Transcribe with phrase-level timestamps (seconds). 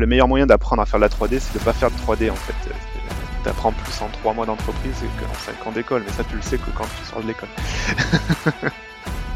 [0.00, 2.30] le meilleur moyen d'apprendre à faire de la 3D, c'est de pas faire de 3D
[2.30, 2.54] en fait.
[3.44, 6.58] T'apprends plus en 3 mois d'entreprise qu'en 5 ans d'école, mais ça tu le sais
[6.58, 7.48] que quand tu sors de l'école.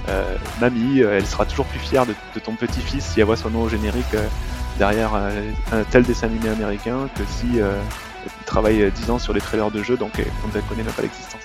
[0.08, 3.36] euh, mamie, euh, elle sera toujours plus fière de, de ton petit-fils si elle voit
[3.36, 4.27] son nom au générique euh,
[4.79, 9.40] derrière euh, un tel dessin animé américain que si il travaille 10 ans sur des
[9.40, 10.12] trailers de jeux, donc
[10.44, 11.43] on ne connaît même pas l'existence.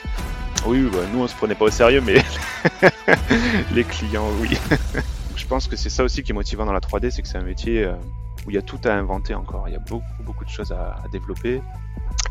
[0.65, 2.23] Oui, bah, nous on se prenait pas au sérieux, mais
[3.73, 4.57] les clients, oui.
[5.35, 7.37] Je pense que c'est ça aussi qui est motivant dans la 3D, c'est que c'est
[7.37, 7.89] un métier
[8.49, 9.65] où il y a tout à inventer encore.
[9.67, 11.61] Il y a beaucoup, beaucoup de choses à, développer.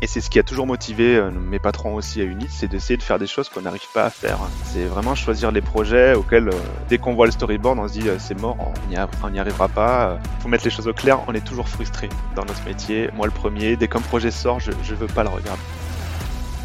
[0.01, 2.97] Et c'est ce qui a toujours motivé euh, mes patrons aussi à Unit, c'est d'essayer
[2.97, 4.37] de faire des choses qu'on n'arrive pas à faire.
[4.65, 8.09] C'est vraiment choisir les projets auxquels, euh, dès qu'on voit le storyboard, on se dit
[8.09, 8.57] euh, c'est mort,
[9.23, 10.19] on n'y arrivera pas.
[10.41, 13.09] Faut mettre les choses au clair, on est toujours frustré dans notre métier.
[13.15, 15.61] Moi le premier, dès qu'un projet sort, je ne veux pas le regarder.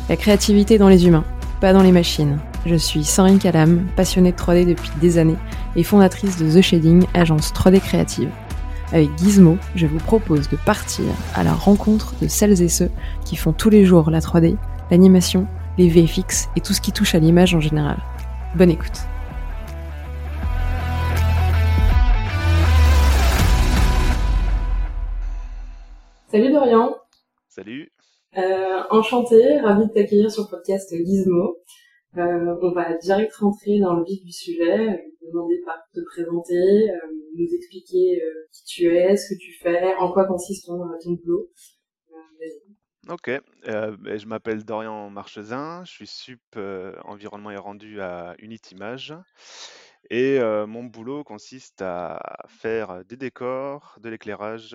[0.09, 1.24] La créativité dans les humains,
[1.60, 2.38] pas dans les machines.
[2.66, 5.36] Je suis Sandrine Calam, passionnée de 3D depuis des années
[5.76, 8.30] et fondatrice de The Shading, agence 3D créative.
[8.95, 12.90] Avec Gizmo, je vous propose de partir à la rencontre de celles et ceux
[13.24, 14.56] qui font tous les jours la 3D,
[14.88, 17.96] l'animation, les VFX et tout ce qui touche à l'image en général.
[18.54, 18.92] Bonne écoute.
[26.29, 26.95] Salut Dorian.
[27.48, 27.90] Salut.
[28.38, 31.56] Euh, enchanté, ravi de t'accueillir sur le podcast Gizmo.
[32.16, 36.96] Euh, on va direct rentrer dans le vif du sujet, demander par te présenter, euh,
[37.37, 41.12] nous expliquer euh, qui tu es, ce que tu fais, en quoi consiste ton, ton
[41.12, 41.51] boulot.
[43.09, 43.30] Ok,
[43.66, 46.40] ben, je m'appelle Dorian Marchezin, je suis sup
[47.04, 49.15] environnement et rendu à Unitimage.
[50.09, 54.74] Et mon boulot consiste à faire des décors, de l'éclairage,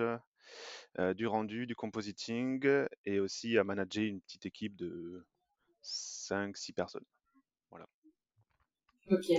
[1.16, 2.68] du rendu, du compositing
[3.04, 5.26] et aussi à manager une petite équipe de
[5.82, 7.06] 5-6 personnes.
[9.10, 9.30] Ok.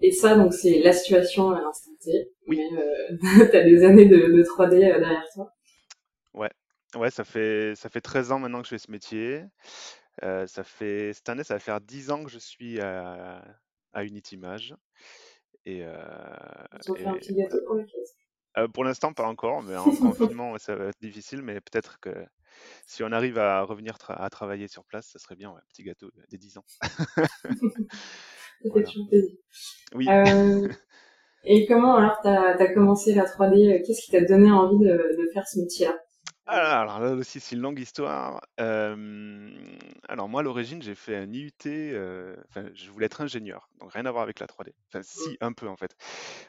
[0.00, 2.32] Et ça, donc, c'est la situation à l'instant T.
[2.48, 2.60] Oui.
[2.72, 5.52] Mais euh, t'as des années de, de 3D euh, derrière toi.
[6.34, 6.50] Ouais.
[6.96, 9.44] Ouais, ça fait, ça fait 13 ans maintenant que je fais ce métier.
[10.24, 13.42] Euh, ça fait, cette année, ça va faire 10 ans que je suis à,
[13.92, 14.74] à Unitimage.
[15.64, 15.94] Et, euh,
[16.96, 17.76] fait un petit gâteau pour
[18.58, 21.42] euh, Pour l'instant, pas encore, mais en confinement, ça va être difficile.
[21.42, 22.12] Mais peut-être que
[22.86, 25.84] si on arrive à revenir tra à travailler sur place, ça serait bien, ouais, petit
[25.84, 26.64] gâteau des 10 ans.
[29.94, 30.06] Oui.
[30.08, 30.68] Euh,
[31.44, 35.30] et comment alors t'as as commencé la 3D Qu'est-ce qui t'a donné envie de, de
[35.32, 35.96] faire ce métier-là?
[36.46, 38.40] Ah, alors là aussi, c'est une longue histoire.
[38.60, 39.50] Euh,
[40.08, 41.52] alors moi, à l'origine, j'ai fait un IUT,
[41.94, 44.74] euh, enfin, je voulais être ingénieur, donc rien à voir avec la 3D.
[44.88, 45.96] Enfin, si, un peu en fait,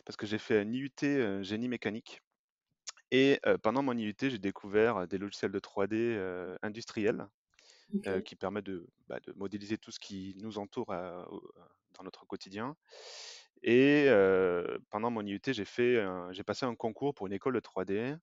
[0.05, 2.21] parce que j'ai fait un IUT euh, génie mécanique.
[3.11, 7.27] Et euh, pendant mon IUT, j'ai découvert des logiciels de 3D euh, industriels
[8.07, 11.43] euh, qui permettent de, bah, de modéliser tout ce qui nous entoure euh, au-
[11.93, 12.75] dans notre quotidien.
[13.63, 14.07] Et
[14.89, 18.17] pendant mon IUT, j'ai fait, j'ai passé un concours pour une école de 3D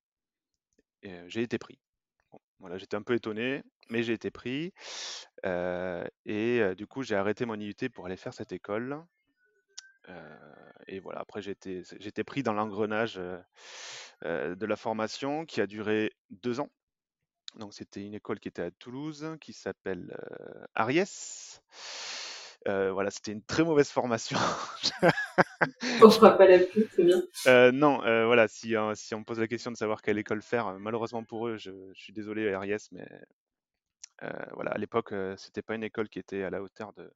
[1.03, 1.79] et euh, j'ai été pris.
[2.59, 4.71] Voilà, j'étais un peu étonné, mais j'ai été pris.
[5.43, 9.03] Et du coup, j'ai arrêté mon IUT pour aller faire cette école.
[10.87, 16.59] Et voilà, après, j'ai été pris dans l'engrenage de la formation qui a duré deux
[16.59, 16.69] ans.
[17.55, 20.15] Donc, c'était une école qui était à Toulouse, qui s'appelle
[20.75, 21.63] Ariès.
[22.67, 24.37] Euh, voilà, c'était une très mauvaise formation.
[26.03, 27.21] On fera pas la pub, c'est bien.
[27.47, 30.19] Euh, non, euh, voilà, si, euh, si on me pose la question de savoir quelle
[30.19, 33.07] école faire, malheureusement pour eux, je, je suis désolé, Ariès, mais
[34.53, 37.11] voilà, à l'époque, c'était pas une école qui était à la hauteur de,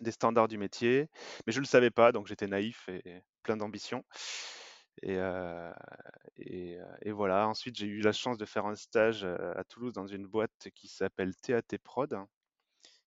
[0.00, 1.08] des standards du métier,
[1.46, 4.04] mais je le savais pas, donc j'étais naïf et plein d'ambition.
[5.02, 5.72] Et, euh,
[6.38, 10.06] et, et voilà, ensuite j'ai eu la chance de faire un stage à Toulouse dans
[10.08, 12.18] une boîte qui s'appelle TAT Prod,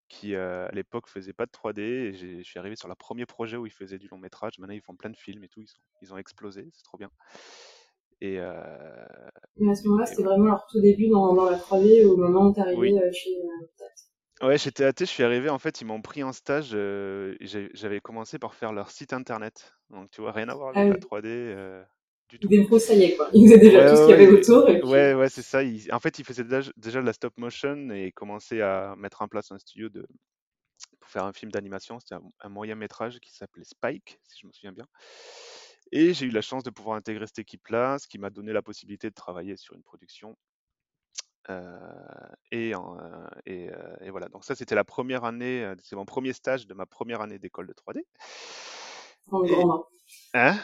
[0.09, 3.25] qui euh, à l'époque faisait pas de 3D, et je suis arrivé sur leur premier
[3.25, 4.59] projet où ils faisaient du long métrage.
[4.59, 6.97] Maintenant ils font plein de films et tout, ils, sont- ils ont explosé, c'est trop
[6.97, 7.12] bien.
[8.22, 9.06] Et, euh,
[9.58, 12.48] Mais à ce moment-là, c'était vraiment leur tout début dans, dans la 3D au moment
[12.48, 12.96] où t'arrivais Oui.
[12.98, 13.30] euh, chez
[13.78, 13.86] Tat.
[14.42, 17.36] Ouais, chez TAT, je suis arrivé, en fait, ils m'ont pris en stage, euh,
[17.74, 19.74] j'avais commencé par faire leur site internet.
[19.89, 20.98] Donc, tu vois, rien à voir Ah avec la oui.
[20.98, 21.84] 3D euh,
[22.30, 22.48] du tout.
[22.48, 23.30] débroussaillait quoi.
[23.34, 24.90] Ils faisaient déjà Ouais, tout ce qu'il y avait autour et puis.
[24.90, 25.62] ouais, ouais, c'est ça.
[25.92, 29.52] En fait, ils faisaient déjà, de la stop motion et commençaient à mettre en place
[29.52, 30.06] un studio de,
[31.00, 32.00] pour faire un film d'animation.
[32.00, 34.86] C'était un, un moyen métrage qui s'appelait Spike, si je me souviens bien.
[35.92, 38.62] Et j'ai eu la chance de pouvoir intégrer cette équipe-là, ce qui m'a donné la
[38.62, 40.36] possibilité de travailler sur une production.
[41.50, 41.80] Euh,
[42.52, 46.06] et, en, euh, et, euh, et voilà, donc ça c'était la première année, c'est mon
[46.06, 48.02] premier stage de ma première année d'école de 3D.
[49.32, 49.88] dans le Et grand
[50.34, 50.58] hein?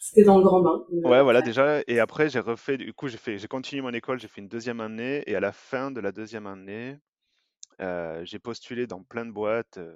[0.00, 0.82] C'était dans le grand bain.
[1.04, 1.82] Ouais, voilà déjà.
[1.86, 4.48] Et après j'ai refait, du coup j'ai fait, j'ai continué mon école, j'ai fait une
[4.48, 6.96] deuxième année et à la fin de la deuxième année,
[7.82, 9.94] euh, j'ai postulé dans plein de boîtes euh,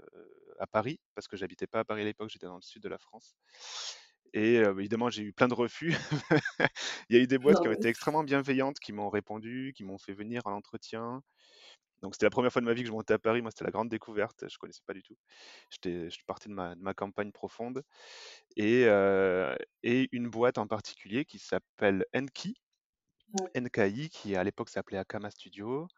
[0.58, 2.88] à Paris parce que j'habitais pas à Paris à l'époque, j'étais dans le sud de
[2.90, 3.34] la France.
[4.34, 5.94] Et euh, évidemment, j'ai eu plein de refus.
[7.08, 9.84] Il y a eu des boîtes qui ont été extrêmement bienveillantes, qui m'ont répondu, qui
[9.84, 11.22] m'ont fait venir à l'entretien.
[12.04, 13.42] Donc c'était la première fois de ma vie que je montais à Paris.
[13.42, 14.44] Moi, c'était la grande découverte.
[14.48, 15.16] Je connaissais pas du tout.
[15.70, 17.82] J'étais, je partais de ma, de ma campagne profonde.
[18.56, 22.54] Et, euh, et une boîte en particulier qui s'appelle Enki,
[23.32, 23.60] Ouais.
[23.60, 25.88] NKI, qui à l'époque s'appelait Akama Studio,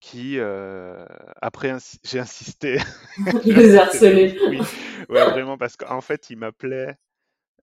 [0.00, 1.06] qui, euh,
[1.40, 2.78] après, j'ai insisté.
[3.44, 4.36] Il les a harcelés.
[4.48, 4.58] Oui,
[5.08, 6.96] ouais, vraiment, parce qu'en fait, il m'appelait.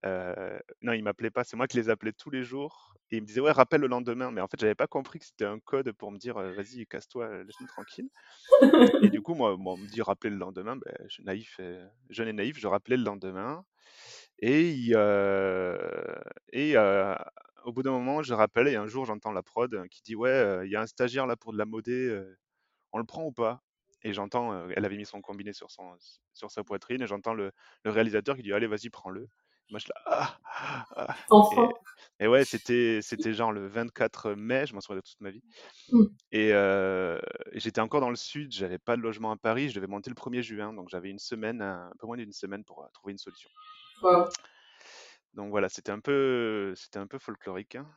[0.05, 2.95] Euh, non, il m'appelait pas, c'est moi qui les appelais tous les jours.
[3.11, 4.31] Et il me disait, ouais, rappelle le lendemain.
[4.31, 6.85] Mais en fait, j'avais pas compris que c'était un code pour me dire, euh, vas-y,
[6.87, 8.09] casse-toi, euh, laisse-nous tranquille.
[9.03, 10.75] Et du coup, moi, moi, on me dit, rappeler le lendemain.
[10.77, 11.59] Ben, je suis naïf,
[12.09, 13.65] jeune et naïf, je rappelais le lendemain.
[14.39, 15.77] Et, euh,
[16.51, 17.15] et euh,
[17.65, 20.61] au bout d'un moment, je rappelle, et un jour, j'entends la prod qui dit, ouais,
[20.65, 22.23] il y a un stagiaire là pour de la modée,
[22.93, 23.61] on le prend ou pas?
[24.03, 25.95] Et j'entends, euh, elle avait mis son combiné sur, son,
[26.33, 27.51] sur sa poitrine, et j'entends le,
[27.83, 29.27] le réalisateur qui dit, allez, vas-y, prends-le.
[29.69, 31.15] Moi, je là, ah, ah, ah.
[31.29, 31.69] Enfin.
[32.19, 35.31] Et, et ouais, c'était, c'était genre le 24 mai, je m'en souviens de toute ma
[35.31, 35.43] vie.
[35.91, 36.03] Mm.
[36.31, 37.17] Et euh,
[37.51, 40.09] et j'étais encore dans le sud, j'avais pas de logement à Paris, je devais monter
[40.09, 43.13] le 1er juin, donc j'avais une semaine, un peu moins d'une semaine pour euh, trouver
[43.13, 43.49] une solution.
[44.03, 44.25] Wow.
[45.33, 47.75] Donc voilà, c'était un peu, c'était un peu folklorique.
[47.75, 47.87] hein.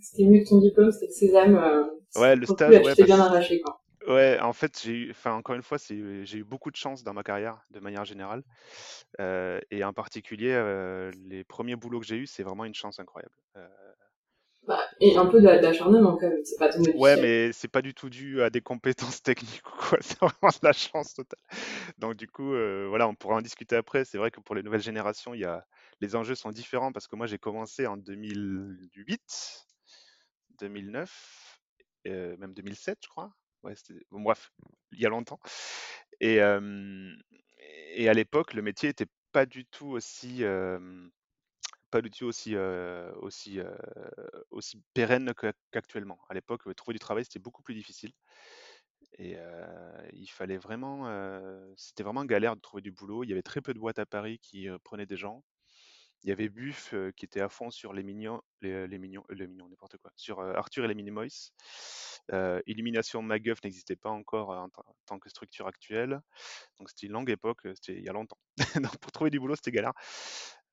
[0.00, 1.56] C'était mieux que ton diplôme, c'était le sésame.
[1.56, 1.84] Euh,
[2.16, 3.79] Ouais, le stage, ouais, bien arraché, quoi.
[4.10, 7.04] Ouais, en fait, j'ai eu, enfin, encore une fois, c'est, j'ai eu beaucoup de chance
[7.04, 8.42] dans ma carrière, de manière générale.
[9.20, 12.98] Euh, et en particulier, euh, les premiers boulots que j'ai eus, c'est vraiment une chance
[12.98, 13.34] incroyable.
[13.56, 13.68] Euh,
[14.66, 16.44] Bah, et un peu d'acharnement, quand même.
[16.44, 19.76] C'est pas tombé ouais, mais c'est pas du tout dû à des compétences techniques ou
[19.78, 21.38] quoi, c'est vraiment de la chance totale.
[21.98, 24.04] Donc du coup, euh, voilà, on pourra en discuter après.
[24.04, 25.64] C'est vrai que pour les nouvelles générations, il y a,
[26.00, 29.66] les enjeux sont différents parce que moi, j'ai commencé en 2008,
[30.60, 31.60] 2009,
[32.08, 33.32] euh, même 2007, je crois.
[33.62, 33.74] Ouais,
[34.10, 34.52] bref,
[34.92, 35.40] il y a longtemps.
[36.20, 40.42] Et, à l'époque, le métier était pas du tout aussi,
[41.90, 43.60] pas du tout aussi, aussi,
[44.50, 45.32] aussi pérenne
[45.70, 46.18] qu'actuellement.
[46.28, 48.12] À l'époque, trouver du travail, c'était beaucoup plus difficile.
[49.18, 49.36] Et
[50.14, 51.06] il fallait vraiment,
[51.76, 53.24] c'était vraiment galère de trouver du boulot.
[53.24, 55.42] Il y avait très peu de boîtes à Paris qui prenaient des gens.
[56.22, 59.68] Il y avait Buff qui était à fond sur les mignons, les, mignons, les mignons,
[59.68, 61.50] n'importe quoi, sur Arthur et les Minimoys.
[62.66, 64.68] Illumination MacGuff n'existait pas encore en,
[65.06, 66.20] tant- que structure actuelle.
[66.78, 68.38] Donc c'était une longue époque, c'était il y a longtemps.
[69.00, 69.92] Pour trouver du boulot, c'était galère.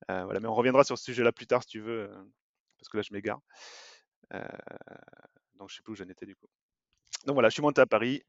[0.08, 2.10] Voilà, mais on reviendra sur ce sujet-là plus tard si tu veux,
[2.78, 3.40] parce que là je m'égare.
[5.54, 6.48] Donc je sais plus où j'en étais du coup.
[7.26, 8.22] Donc voilà, je suis monté à Paris,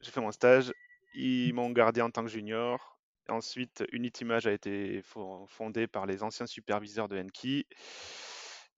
[0.00, 0.72] j'ai fait mon stage,
[1.14, 2.99] ils m'ont gardé en tant que junior.
[3.28, 7.64] Ensuite, Unitimage a été fo- fondée par les anciens superviseurs de Enki.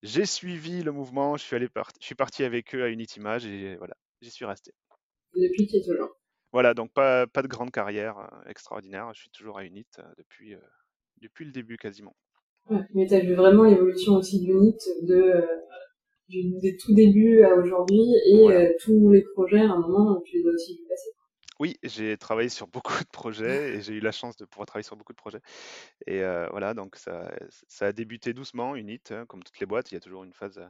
[0.02, 3.46] J'ai suivi le mouvement, je suis, allé par- je suis parti avec eux à Unitimage
[3.46, 4.72] et voilà, j'y suis resté.
[5.34, 6.16] Depuis qu'il est toujours.
[6.52, 10.02] Voilà, donc pas, pas de grande carrière euh, extraordinaire, je suis toujours à Unit euh,
[10.18, 10.60] depuis, euh,
[11.18, 12.14] depuis le début quasiment.
[12.68, 12.80] Ouais.
[12.94, 15.46] Mais t'as vu vraiment l'évolution aussi d'Unit de, euh,
[16.28, 18.60] du, tout débuts à aujourd'hui et Voilà.
[18.60, 21.10] euh, tous les projets, à un moment, tu les as aussi vu passer.
[21.60, 24.84] Oui, j'ai travaillé sur beaucoup de projets et j'ai eu la chance de pouvoir travailler
[24.84, 25.40] sur beaucoup de projets.
[26.06, 27.32] Et euh, voilà, donc ça,
[27.68, 30.32] ça a débuté doucement, Unit, hein, comme toutes les boîtes, il y a toujours une
[30.34, 30.60] phase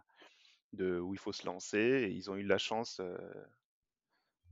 [0.74, 1.78] de, où il faut se lancer.
[1.78, 3.16] Et ils ont eu la chance euh,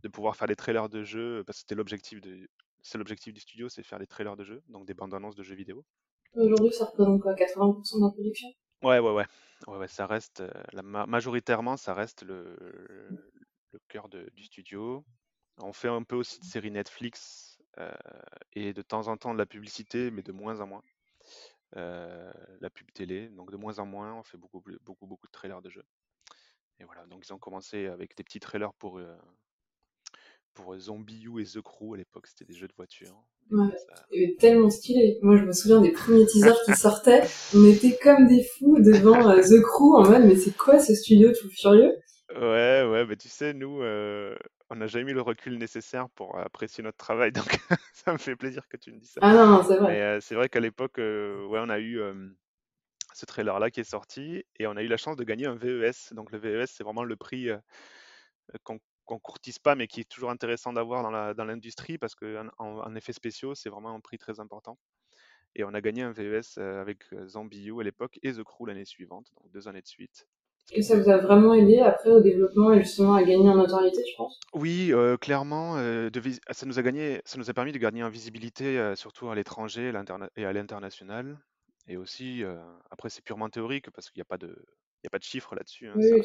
[0.02, 2.48] de pouvoir faire des trailers de jeux, parce que c'était l'objectif de,
[2.82, 5.42] c'est l'objectif du studio, c'est faire des trailers de jeux, donc des bandes annonces de
[5.42, 5.84] jeux vidéo.
[6.34, 8.48] Aujourd'hui, ça représente quoi 80% de la production?
[8.82, 9.26] Ouais, ouais, ouais,
[9.66, 12.56] ouais, ouais, ça reste, la, majoritairement, ça reste le,
[13.72, 15.04] le cœur de- du studio.
[15.62, 17.90] On fait un peu aussi de séries Netflix euh,
[18.54, 20.82] et de temps en temps de la publicité, mais de moins en moins.
[21.76, 25.32] Euh, la pub télé, donc de moins en moins, on fait beaucoup, beaucoup, beaucoup de
[25.32, 25.84] trailers de jeux.
[26.80, 29.16] Et voilà, donc ils ont commencé avec des petits trailers pour, euh,
[30.54, 33.22] pour Zombie U et The Crew à l'époque, c'était des jeux de voiture.
[33.50, 33.68] Ouais.
[33.88, 34.06] ça-
[34.38, 35.18] tellement stylé.
[35.22, 37.22] Moi, je me souviens des premiers teasers qui sortaient.
[37.54, 40.94] On était comme des fous devant euh, The Crew en mode, mais c'est quoi ce
[40.94, 41.94] studio tout furieux?
[42.30, 44.36] Ouais, ouais, mais tu sais, nous, euh,
[44.70, 47.58] on n'a jamais eu le recul nécessaire pour apprécier notre travail, donc
[47.92, 49.20] ça me fait plaisir que tu me dises ça.
[49.22, 50.00] Ah non, c'est vrai.
[50.00, 52.28] Euh, c'est vrai qu'à l'époque, euh, ouais, on a eu euh,
[53.14, 56.12] ce trailer-là qui est sorti et on a eu la chance de gagner un VES.
[56.14, 57.58] Donc le VES, c'est vraiment le prix euh,
[58.64, 62.94] qu'on courtise pas, mais qui est toujours intéressant d'avoir dans l'industrie parce qu'en en, en
[62.94, 64.78] effets spéciaux, c'est vraiment un prix très important.
[65.56, 68.66] Et on a gagné un VES avec euh, Zombie U à l'époque et The Crew
[68.66, 70.28] l'année suivante, donc deux années de suite.
[70.72, 74.02] Et ça vous a vraiment aidé après au développement et justement à gagner en notoriété,
[74.10, 74.38] je pense?
[74.54, 78.02] Oui, euh, clairement, euh, de ça nous a gagné, ça nous a permis de gagner
[78.04, 79.92] en visibilité, euh, surtout à l'étranger
[80.36, 81.38] et à l'international.
[81.88, 82.44] Et aussi,
[82.90, 85.24] après, c'est purement théorique parce qu'il n'y a pas de, il y a pas de
[85.24, 85.88] chiffres là-dessus.
[85.88, 86.22] hein, Oui,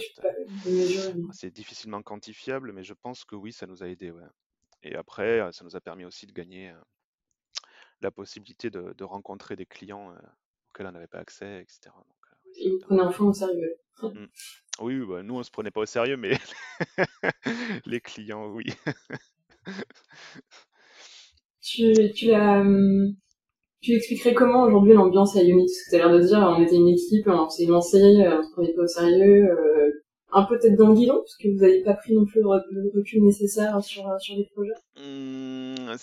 [1.31, 4.11] c'est difficilement quantifiable, mais je pense que oui, ça nous a aidé.
[4.11, 4.27] Ouais.
[4.83, 6.71] Et après, ça nous a permis aussi de gagner
[8.01, 10.13] la possibilité de, de rencontrer des clients
[10.69, 11.95] auxquelles on n'avait pas accès, etc.
[11.95, 13.75] Donc, Et vous prenez un fond au sérieux.
[14.13, 14.27] Mm.
[14.81, 16.37] Oui, bah, nous on se prenait pas au sérieux, mais
[17.85, 18.65] les clients, oui.
[21.61, 21.93] tu,
[23.81, 26.61] tu expliquerais comment aujourd'hui l'ambiance à Unity Parce que tu as l'air de dire, on
[26.63, 30.04] était une équipe, on s'est lancé, on se prenait pas au sérieux, euh,
[30.35, 32.91] un peu tête dans le guidon, parce que vous n'avez pas pris non plus le
[32.93, 34.73] recul nécessaire sur, sur les projets?
[34.97, 35.95] Mmh,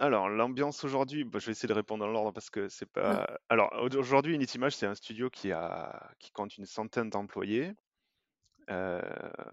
[0.00, 3.38] Alors, l'ambiance aujourd'hui, bah, je vais essayer de répondre dans l'ordre parce que c'est pas.
[3.48, 6.10] Alors, aujourd'hui, Unity Image, c'est un studio qui, a...
[6.18, 7.72] qui compte une centaine d'employés.
[8.68, 9.00] Euh,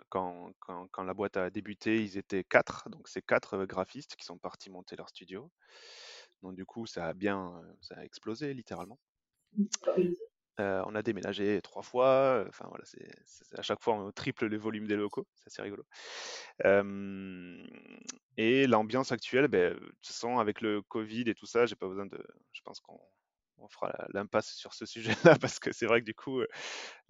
[0.09, 4.25] quand, quand, quand, la boîte a débuté, ils étaient quatre, donc c'est quatre graphistes qui
[4.25, 5.51] sont partis monter leur studio.
[6.41, 8.97] Donc du coup, ça a bien, ça a explosé littéralement.
[10.59, 12.45] Euh, on a déménagé trois fois.
[12.47, 12.83] Enfin voilà,
[13.57, 15.27] à chaque fois on triple les volumes des locaux.
[15.35, 15.83] C'est assez rigolo.
[18.37, 21.87] et l'ambiance actuelle, ben, de toute façon, avec le Covid et tout ça, j'ai pas
[21.87, 22.23] besoin de.
[22.51, 22.99] Je pense qu'on
[23.69, 26.41] fera l'impasse sur ce sujet-là parce que c'est vrai que du coup,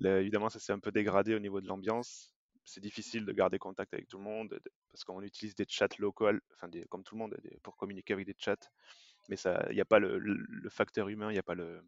[0.04, 2.34] évidemment, ça s'est un peu dégradé au niveau de l'ambiance.
[2.66, 4.58] C'est difficile de garder contact avec tout le monde
[4.92, 8.36] parce qu'on utilise des chats locaux, enfin comme tout le monde, pour communiquer avec des
[8.38, 8.56] chats
[9.30, 9.38] mais
[9.70, 11.82] il n'y a pas le, le, facteur humain, il n'y a pas le,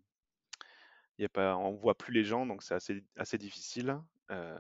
[1.24, 4.00] y a pas, on voit plus les gens, donc c'est assez, assez difficile.
[4.32, 4.58] Euh,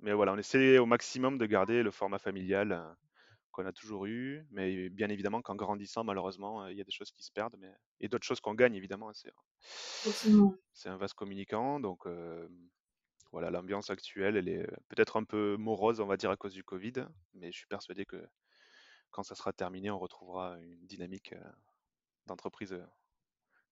[0.00, 2.92] mais voilà, on essaie au maximum de garder le format familial euh,
[3.50, 6.92] qu'on a toujours eu, mais bien évidemment qu'en grandissant, malheureusement, euh, il y a des
[6.92, 9.12] choses qui se perdent, mais et d'autres choses qu'on gagne évidemment.
[9.14, 9.32] C'est,
[10.74, 12.06] c'est un vaste communicant, donc
[13.32, 16.64] voilà, l'ambiance actuelle, elle est peut-être un peu morose, on va dire à cause du
[16.64, 18.22] Covid, mais je suis persuadé que
[19.10, 21.34] quand ça sera terminé, on retrouvera une dynamique
[22.26, 22.78] d'entreprise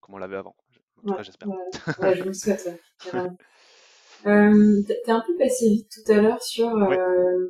[0.04, 0.54] comme on l'avait avant.
[0.98, 1.48] En tout cas, j'espère.
[2.00, 2.68] Ouais, je le souhaite.
[3.14, 7.48] euh, T'es un peu passé vite tout à l'heure sur euh,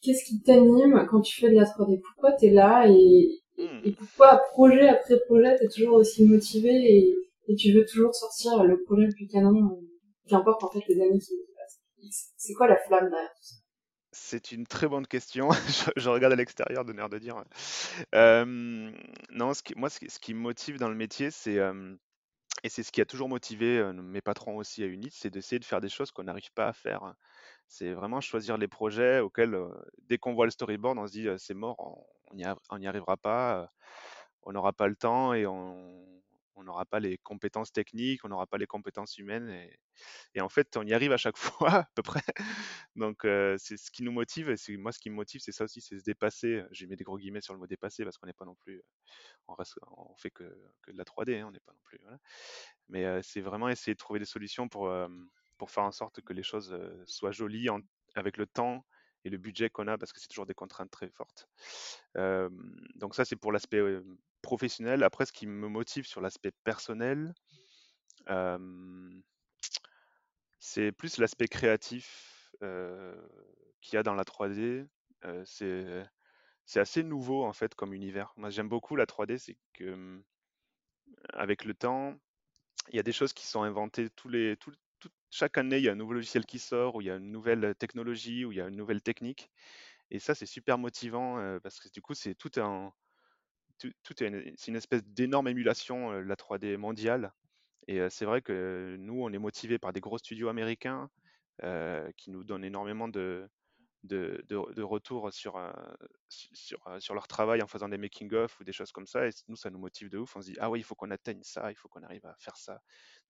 [0.00, 3.80] qu'est-ce qui t'anime quand tu fais de la 3D Pourquoi t'es là et, hmm.
[3.84, 7.16] et pourquoi projet après projet t'es toujours aussi motivé et,
[7.48, 9.80] et, tu veux toujours sortir le projet le plus canon,
[10.28, 11.80] qu'importe en fait les années qui passent.
[12.36, 13.56] C'est quoi la flamme derrière tout ça?
[14.16, 15.50] C'est une très bonne question.
[15.96, 17.44] je, regarde à l'extérieur, l'air de dire.
[18.14, 18.44] Euh,
[19.30, 21.60] non, ce qui, moi, ce qui, me motive dans le métier, c'est
[22.62, 25.64] et c'est ce qui a toujours motivé mes patrons aussi à Unit, c'est d'essayer de
[25.64, 27.14] faire des choses qu'on n'arrive pas à faire.
[27.68, 29.56] C'est vraiment choisir les projets auxquels,
[30.08, 31.76] dès qu'on voit le storyboard, on se dit c'est mort,
[32.30, 33.70] on n'y arrivera pas,
[34.42, 36.15] on n'aura pas le temps et on
[36.64, 39.50] n'aura pas les compétences techniques, on n'aura pas les compétences humaines.
[40.34, 41.36] Et, en fait, on y arrive à chaque
[41.70, 42.22] fois, à peu près.
[42.96, 43.20] Donc,
[43.58, 44.50] c'est ce qui nous motive.
[44.50, 46.62] Et moi, ce qui me motive, c'est ça aussi, c'est se dépasser.
[46.70, 48.82] J'ai mis des gros guillemets sur le mot dépasser parce qu'on n'est pas non plus.
[49.48, 50.44] On, reste, on fait que,
[50.82, 51.98] que, de la 3D, hein, on n'est pas non plus.
[52.88, 54.92] Mais c'est vraiment essayer de trouver des solutions pour,
[55.58, 57.68] pour faire en sorte que les choses soient jolies
[58.14, 58.84] avec le temps
[59.30, 61.48] le budget qu'on a parce que c'est toujours des contraintes très fortes.
[62.14, 63.82] donc ça c'est pour l'aspect
[64.42, 65.02] professionnel.
[65.02, 67.34] Après ce qui me motive sur l'aspect personnel,
[70.58, 72.52] c'est plus l'aspect créatif
[73.80, 74.86] qu'il y a dans la 3D.
[75.44, 76.06] c'est
[76.66, 78.32] c'est assez nouveau en fait comme univers.
[78.36, 80.20] Moi j'aime beaucoup la 3D, c'est que
[81.32, 82.18] avec le temps,
[82.90, 84.74] il y a des choses qui sont inventées tous les, tous,
[85.30, 87.30] chaque année, il y a un nouveau logiciel qui sort, ou il y a une
[87.30, 89.50] nouvelle technologie, ou il y a une nouvelle technique.
[90.10, 92.92] Et ça, c'est super motivant parce que du coup, c'est tout un,
[93.78, 97.32] tout, une, c'est une espèce d'énorme émulation, la 3D mondiale.
[97.88, 101.10] Et c'est vrai que nous, on est motivés par des gros studios américains
[102.16, 103.48] qui nous donnent énormément de,
[104.04, 105.60] de, de, retours sur,
[106.28, 109.26] sur, sur, leur travail en faisant des making-of ou des choses comme ça.
[109.26, 110.36] Et nous, ça nous motive de ouf.
[110.36, 112.36] On se dit, ah oui, il faut qu'on atteigne ça, il faut qu'on arrive à
[112.38, 112.80] faire ça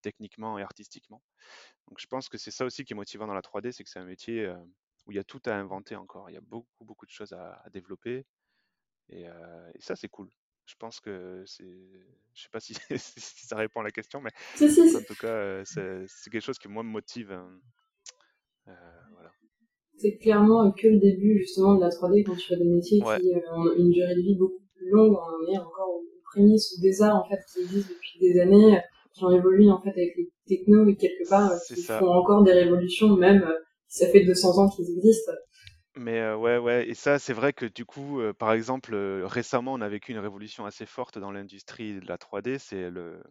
[0.02, 1.22] techniquement et artistiquement.
[1.88, 3.90] Donc je pense que c'est ça aussi qui est motivant dans la 3D, c'est que
[3.90, 4.48] c'est un métier
[5.06, 6.30] où il y a tout à inventer encore.
[6.30, 8.26] Il y a beaucoup, beaucoup de choses à, développer.
[9.08, 10.28] Et, et ça, c'est cool.
[10.66, 11.64] Je pense que c'est.
[12.34, 16.40] Je sais pas si, ça répond à la question, mais en tout cas, c'est quelque
[16.40, 17.28] chose qui, moi, me motive.
[18.64, 19.30] voilà
[19.98, 23.34] c'est clairement que le début justement de la 3D quand tu fais des métiers qui
[23.34, 25.14] euh, ont une durée de vie beaucoup plus longue.
[25.14, 28.80] On est encore aux prémices ou des arts en fait qui existent depuis des années,
[29.16, 32.42] qui ont évolué en fait avec les technos et quelque part euh, qui font encore
[32.42, 33.58] des révolutions même euh,
[33.88, 35.32] ça fait 200 ans qu'ils existent.
[35.98, 38.94] Mais ouais, ouais, et ça, c'est vrai que du coup, par exemple,
[39.24, 43.22] récemment, on a vécu une révolution assez forte dans l'industrie de la 3D, c'est le,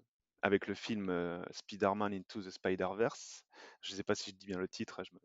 [0.42, 1.14] avec le film
[1.52, 3.44] Spider-Man Into the Spider-Verse.
[3.82, 5.20] Je ne sais pas si je dis bien le titre, je me,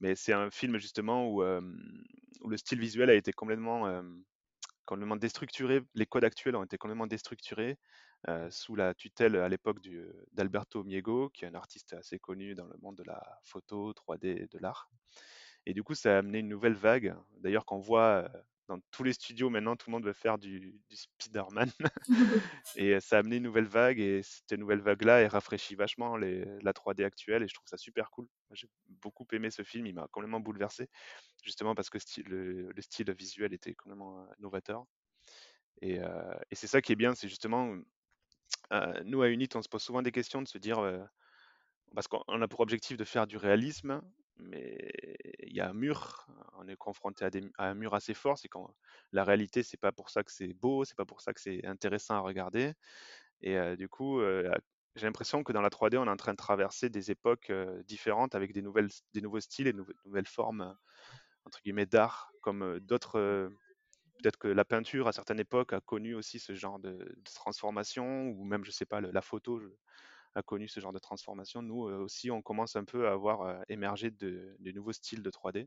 [0.00, 4.02] mais c'est un film justement où, où, le style visuel a été complètement,
[4.86, 5.82] complètement déstructuré.
[5.94, 7.76] Les codes actuels ont été complètement déstructurés
[8.50, 9.78] sous la tutelle à l'époque
[10.32, 14.48] d'Alberto Miego, qui est un artiste assez connu dans le monde de la photo, 3D,
[14.48, 14.90] de l'art.
[15.66, 17.14] Et du coup, ça a amené une nouvelle vague.
[17.38, 18.28] D'ailleurs, qu'on voit
[18.68, 21.70] dans tous les studios maintenant, tout le monde veut faire du, du Spider-Man.
[22.76, 26.44] et ça a amené une nouvelle vague et cette nouvelle vague-là, elle rafraîchit vachement les,
[26.62, 28.28] la 3D actuelle et je trouve ça super cool.
[28.52, 30.88] J'ai beaucoup aimé ce film, il m'a complètement bouleversé,
[31.42, 34.84] justement parce que le, le, style visuel était complètement novateur.
[35.80, 37.76] Et, et c'est ça qui est bien, c'est justement,
[39.04, 40.80] nous à Unit, on se pose souvent des questions de se dire,
[41.94, 44.00] parce qu'on a pour objectif de faire du réalisme,
[44.38, 44.92] mais
[45.40, 46.26] il y a un mur,
[46.58, 48.74] on est confronté à, un mur assez fort, c'est quand
[49.12, 51.64] la réalité, c'est pas pour ça que c'est beau, c'est pas pour ça que c'est
[51.66, 52.72] intéressant à regarder.
[53.42, 54.20] Et du coup,
[54.96, 57.52] j'ai l'impression que dans la 3D, on est en train de traverser des époques
[57.86, 60.76] différentes avec des, nouvelles, des nouveaux styles et de nouvelles formes,
[61.44, 63.50] entre guillemets, d'art, comme d'autres.
[64.22, 66.96] Peut-être que la peinture, à certaines époques, a connu aussi ce genre de,
[67.34, 69.60] transformation, ou même, je sais pas, la photo
[70.34, 71.60] a connu ce genre de transformation.
[71.60, 75.30] Nous euh, aussi, on commence un peu à avoir euh, émergé de, nouveaux styles de
[75.30, 75.66] 3D.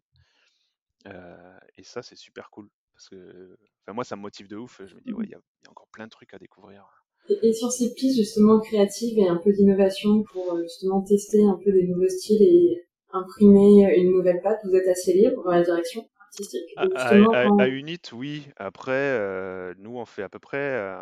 [1.08, 2.70] Euh, et ça, c'est super cool.
[2.94, 3.58] Parce que
[3.90, 4.82] moi, ça me motive de ouf.
[4.86, 6.88] Je me dis, ouais, il y, a encore plein de trucs à découvrir.
[7.28, 11.74] Et, sur ces pistes justement créatives et un peu d'innovation pour justement tester un peu
[11.74, 16.08] des nouveaux styles et imprimer une nouvelle patte, vous êtes assez libre dans la direction?
[16.36, 18.48] Artistique à, Unit, oui.
[18.58, 20.96] Après, nous, on fait à peu près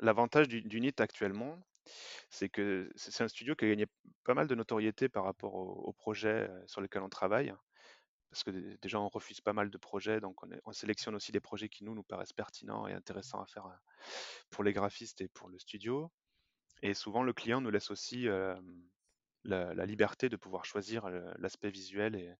[0.00, 1.58] l'avantage d'Unit actuellement,
[2.30, 3.86] c'est que c'est un studio qui a gagné
[4.24, 7.52] pas mal de notoriété par rapport au, projet sur lequel on travaille.
[8.30, 8.50] Parce que
[8.80, 11.94] déjà, on refuse pas mal de projets, donc on, sélectionne aussi des projets qui nous,
[11.94, 13.66] nous paraissent pertinents et intéressants à faire
[14.48, 16.10] pour les graphistes et pour le studio.
[16.80, 18.26] Et souvent, le client nous laisse aussi
[19.44, 22.32] la, liberté de pouvoir choisir l'aspect visuel et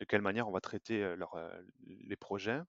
[0.00, 1.14] de quelle manière on va traiter
[1.86, 2.60] les projets.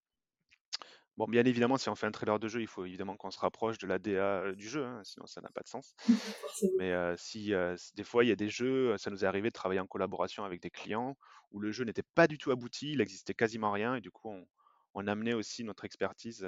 [1.18, 3.40] Bon, bien évidemment, si on fait un trailer de jeu, il faut évidemment qu'on se
[3.40, 5.96] rapproche de la DA du jeu, hein, sinon ça n'a pas de sens.
[6.80, 7.54] Mais si,
[7.96, 10.44] des fois il y a des jeux, ça nous est arrivé de travailler en collaboration
[10.44, 11.18] avec des clients
[11.52, 14.30] où le jeu n'était pas du tout abouti, il existait quasiment rien, et du coup
[14.30, 14.46] on,
[14.94, 16.46] on amenait aussi notre expertise,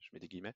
[0.00, 0.54] je mets des guillemets,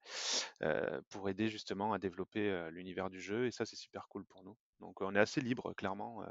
[1.10, 4.56] pour aider justement à développer l'univers du jeu, et ça c'est super cool pour nous.
[4.80, 6.24] Donc on est assez libre, clairement.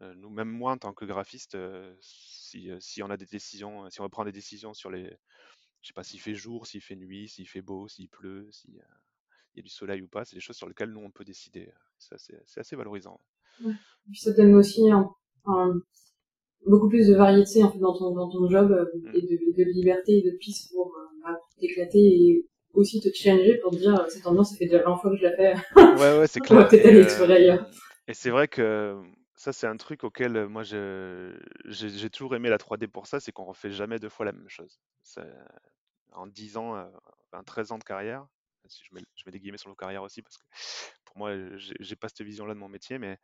[0.00, 1.56] Nous, même moi en tant que graphiste,
[2.00, 5.10] si, si on a des décisions, si on prendre des décisions sur les
[5.82, 8.74] je sais pas s'il fait jour, s'il fait nuit, s'il fait beau, s'il pleut, s'il
[8.74, 10.24] y a du soleil ou pas.
[10.24, 11.70] C'est des choses sur lesquelles nous, on peut décider.
[11.98, 13.20] C'est assez valorisant.
[13.64, 13.72] Ouais.
[14.14, 14.82] ça donne aussi
[16.66, 19.16] beaucoup plus de variété en fait, dans, ton, dans ton job euh, mmh.
[19.16, 23.58] et de, de, liberté et de piste pour, euh, bah, t'éclater et aussi te challenger
[23.58, 25.54] pour te dire cette ambiance, ça fait déjà 20 fois que je la fais.
[25.76, 26.68] Ouais, ouais, c'est clair.
[26.68, 27.70] Peut-être aller explorer ailleurs.
[28.06, 29.00] Et c'est vrai que
[29.38, 33.44] ça, c'est un truc auquel moi j'ai toujours aimé la 3D pour ça, c'est qu'on
[33.44, 34.80] refait jamais deux fois la même chose.
[36.12, 36.90] En 10 ans,
[37.46, 38.26] 13 ans de carrière,
[38.64, 40.44] je mets, je mets des guillemets sur le carrière aussi parce que
[41.04, 43.18] pour moi, j'ai pas cette vision-là de mon métier, mais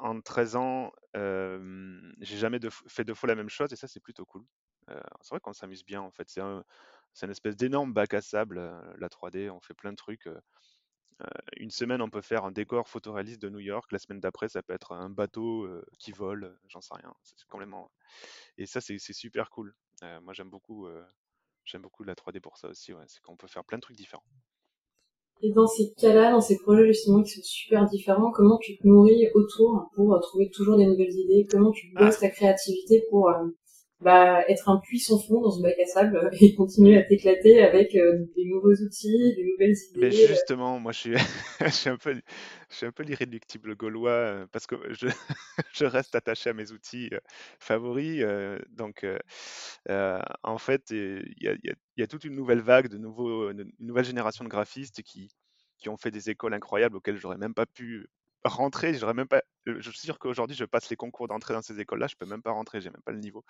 [0.00, 4.24] en 13 ans, j'ai jamais fait deux fois la même chose et ça, c'est plutôt
[4.24, 4.44] cool.
[4.88, 6.28] c'est vrai qu'on s'amuse bien en fait.
[6.30, 6.64] C'est un,
[7.22, 8.60] une espèce d'énorme bac à sable,
[8.98, 9.50] la 3D.
[9.50, 10.26] On fait plein de trucs
[11.56, 13.92] une semaine, on peut faire un décor photoréaliste de New York.
[13.92, 17.14] La semaine d'après, ça peut être un bateau qui vole, j'en sais rien.
[17.22, 17.90] C'est complètement.
[18.58, 19.74] Et ça, c'est super cool.
[20.22, 20.88] moi, j'aime beaucoup,
[21.64, 22.92] j'aime beaucoup la 3D pour ça aussi.
[22.92, 23.04] Ouais.
[23.06, 24.24] C'est qu'on peut faire plein de trucs différents.
[25.42, 28.86] Et dans ces cas-là, dans ces projets justement qui sont super différents, comment tu te
[28.86, 31.46] nourris autour pour trouver toujours des nouvelles idées?
[31.50, 32.04] Comment tu ah.
[32.04, 33.30] bosses ta créativité pour
[34.06, 37.94] être un puits sans fond dans ce bac à sable et continuer à t'éclater avec
[37.94, 40.00] euh, des nouveaux outils, des nouvelles idées.
[40.00, 41.14] Mais justement, moi je suis,
[41.88, 42.14] un peu,
[42.70, 45.06] je suis un peu l'irréductible gaulois euh, parce que je,
[45.84, 47.18] reste attaché à mes outils euh,
[47.58, 48.24] favoris.
[48.70, 49.06] donc,
[49.88, 51.54] en fait, il y a,
[51.96, 55.30] y a, toute une nouvelle vague de nouveaux, une nouvelle génération de graphistes qui,
[55.78, 58.08] qui ont fait des écoles incroyables auxquelles j'aurais même pas pu
[58.50, 59.42] rentrer, j'aurais même pas.
[59.66, 62.42] Je suis sûr qu'aujourd'hui, je passe les concours d'entrée dans ces écoles-là, je peux même
[62.42, 63.44] pas rentrer, j'ai même pas le niveau.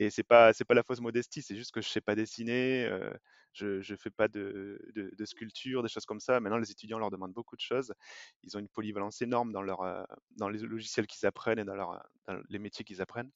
[0.00, 2.84] Et c'est pas, c'est pas la fausse modestie, c'est juste que je sais pas dessiner,
[2.86, 3.10] euh,
[3.52, 6.40] je, je fais pas de, de, sculpture, des choses comme ça.
[6.40, 7.94] Maintenant, les étudiants leur demandent beaucoup de choses.
[8.42, 10.04] Ils ont une polyvalence énorme dans leur, euh,
[10.36, 12.02] dans les logiciels qu'ils apprennent et dans, leur,
[12.48, 13.30] les métiers qu'ils apprennent.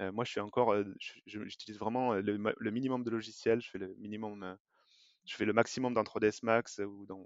[0.00, 0.74] Euh, moi, je suis encore,
[1.26, 4.56] j'utilise vraiment le, minimum de logiciels, je fais le minimum
[5.24, 7.24] je fais le maximum 3ds Max ou dans,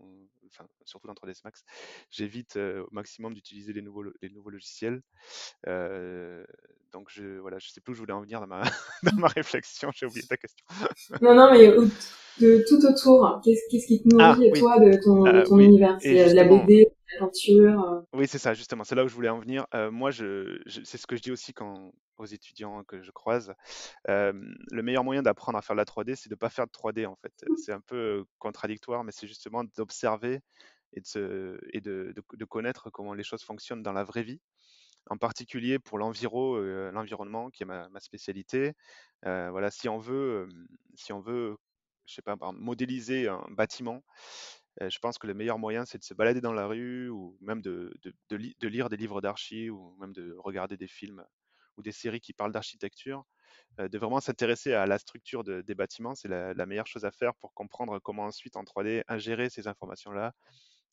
[0.48, 1.64] enfin, surtout 3ds Max.
[2.10, 5.02] J'évite au maximum d'utiliser les nouveaux logiciels.
[6.94, 8.62] Donc je, voilà, je sais plus où je voulais en venir dans ma,
[9.02, 9.90] dans ma réflexion.
[9.94, 10.64] J'ai oublié ta question.
[11.20, 11.68] non, non, mais
[12.40, 15.98] de tout autour, qu'est-ce qui te nourrit ah, toi de ton, de ton univers?
[16.00, 16.86] C'est la BD,
[17.20, 18.00] euh.
[18.12, 18.84] Oui, c'est ça, justement.
[18.84, 19.66] C'est là où je voulais en venir.
[19.74, 23.52] Euh, moi, je, c'est ce que je dis aussi quand, aux étudiants que je croise.
[24.06, 26.72] le meilleur moyen d'apprendre à faire de la 3D, c'est de ne pas faire de
[26.72, 27.32] 3D, en fait.
[27.48, 27.56] Mmh.
[27.56, 30.40] C'est un peu contradictoire, mais c'est justement d'observer
[30.92, 34.40] et, de, et de, de, connaître comment les choses fonctionnent dans la vraie vie.
[35.10, 38.72] En particulier pour l'enviro, l'environnement qui est ma, spécialité.
[39.22, 40.48] voilà, si on veut,
[40.94, 41.56] si on veut,
[42.06, 44.02] je sais pas, modéliser un bâtiment,
[44.80, 47.62] je pense que le meilleur moyen, c'est de se balader dans la rue ou même
[47.62, 47.92] de,
[48.30, 51.24] de, lire des livres d'archi ou même de regarder des films
[51.76, 53.24] ou des séries qui parlent d'architecture.
[53.78, 57.52] de vraiment s'intéresser à la structure des bâtiments, c'est la, meilleure chose à faire pour
[57.54, 60.32] comprendre comment ensuite en 3D ingérer ces informations-là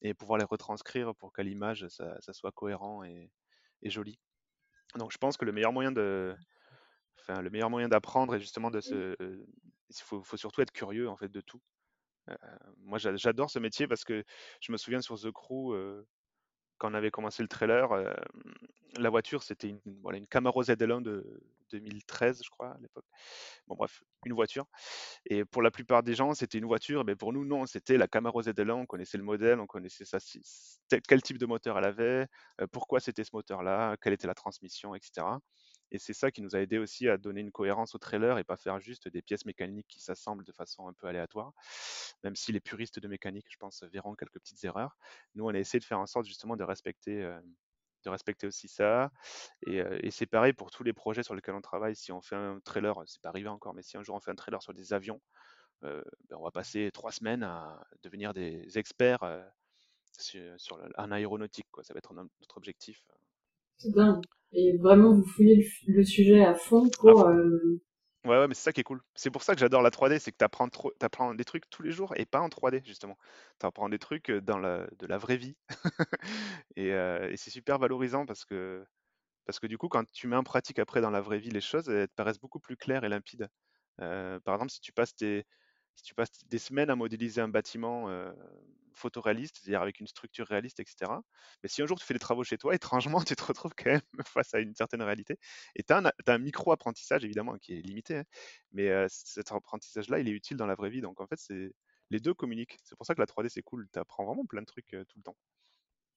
[0.02, 3.32] et pouvoir les retranscrire pour qu'à l'image, ça, soit cohérent et,
[3.90, 4.20] joli.
[4.96, 6.36] Donc je pense que le meilleur moyen de,
[7.20, 11.10] enfin, le meilleur moyen d'apprendre est justement de se, il faut, faut, surtout être curieux
[11.10, 11.62] en fait de tout.
[12.30, 12.36] Euh,
[12.78, 14.24] moi, j'adore ce métier parce que
[14.60, 16.06] je me souviens sur The Crew, euh,
[16.78, 18.14] quand on avait commencé le trailer, euh,
[18.98, 21.42] la voiture, c'était une, voilà, une Camaro ZL1 de
[21.72, 23.06] 2013, je crois, à l'époque.
[23.68, 24.66] Bon, bref, une voiture.
[25.26, 28.08] Et pour la plupart des gens, c'était une voiture, mais pour nous, non, c'était la
[28.08, 28.72] Camaro ZL1.
[28.72, 30.06] On connaissait le modèle, on connaissait
[31.08, 32.28] quel type de moteur elle avait,
[32.72, 35.26] pourquoi c'était ce moteur-là, quelle était la transmission, etc.
[35.92, 38.44] Et c'est ça qui nous a aidé aussi à donner une cohérence au trailer et
[38.44, 41.52] pas faire juste des pièces mécaniques qui s'assemblent de façon un peu aléatoire.
[42.24, 44.98] Même si les puristes de mécanique, je pense, verront quelques petites erreurs.
[45.36, 47.40] Nous, on a essayé de faire en sorte justement de respecter, euh,
[48.04, 49.12] de respecter aussi ça.
[49.68, 51.96] Et, c'est pareil pour tous les projets sur lesquels on travaille.
[51.96, 54.32] Si on fait un trailer, c'est pas arrivé encore, mais si un jour on fait
[54.32, 55.22] un trailer sur des avions,
[55.84, 59.24] euh, ben, on va passer trois semaines à devenir des experts
[60.18, 61.68] sur, un aéronautique.
[61.72, 61.84] Quoi.
[61.84, 63.04] Ça va être notre objectif.
[63.78, 64.24] C'est dingue.
[64.54, 67.28] Et vraiment, vous fouillez le, sujet à fond pour.
[67.28, 67.82] Euh,
[68.26, 69.02] ouais, ouais, mais c'est ça qui est cool.
[69.16, 71.92] C'est pour ça que j'adore la 3D, c'est que tu apprends, des trucs tous les
[71.92, 73.18] jours et pas en 3D, justement.
[73.60, 75.56] Tu apprends des trucs dans la, de la vraie vie.
[76.76, 76.92] Et,
[77.38, 78.86] c'est super valorisant parce que,
[79.46, 81.62] parce que du coup, quand tu mets en pratique après dans la vraie vie les
[81.62, 83.50] choses, elles te paraissent beaucoup plus claires et limpides.
[83.98, 85.46] par exemple, si tu passes tes,
[85.96, 88.10] si tu passes des semaines à modéliser un bâtiment
[88.94, 91.12] photoréaliste, c'est-à-dire avec une structure réaliste, etc.
[91.64, 93.92] Mais si un jour tu fais des travaux chez toi, étrangement, tu te retrouves quand
[93.92, 95.38] même face à une certaine réalité.
[95.76, 98.26] Et tu as, un micro-apprentissage, évidemment, qui est limité, hein,
[98.72, 101.02] mais cet apprentissage-là, il est utile dans la vraie vie.
[101.02, 101.40] Donc en fait,
[102.10, 102.78] les deux communiquent.
[102.84, 103.88] C'est pour ça que la 3D, c'est cool.
[103.92, 105.38] Tu apprends vraiment plein de trucs tout le temps.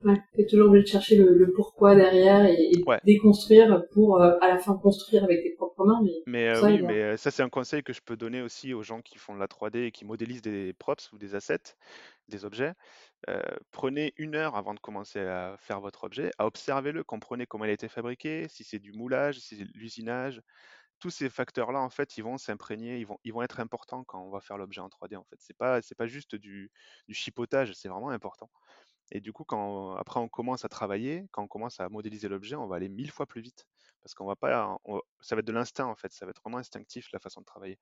[0.04, 2.70] Ouais, t'es toujours obligé de chercher le, pourquoi derrière et,
[3.04, 6.00] déconstruire pour à la fin construire avec tes propres mains.
[6.26, 9.00] Mais, ça, oui, mais ça c'est un conseil que je peux donner aussi aux gens
[9.00, 11.74] qui font de la 3D et qui modélisent des props ou des assets
[12.28, 12.74] des objets,
[13.70, 17.70] prenez une heure avant de commencer à faire votre objet, à observer-le, comprenez comment il
[17.70, 20.42] a été fabriqué, si c'est du moulage, si c'est de l'usinage.
[21.00, 24.22] Tous ces facteurs-là, en fait, ils vont s'imprégner, ils vont, ils vont être importants quand
[24.22, 25.16] on va faire l'objet en 3D.
[25.16, 26.70] En fait, c'est pas, c'est pas juste du,
[27.08, 28.48] du chipotage, c'est vraiment important.
[29.10, 32.56] Et du coup, quand après on commence à travailler, quand on commence à modéliser l'objet,
[32.56, 33.66] on va aller mille fois plus vite
[34.02, 34.78] parce qu'on va pas,
[35.20, 37.46] ça va être de l'instinct en fait, ça va être vraiment instinctif la façon de
[37.46, 37.78] travailler.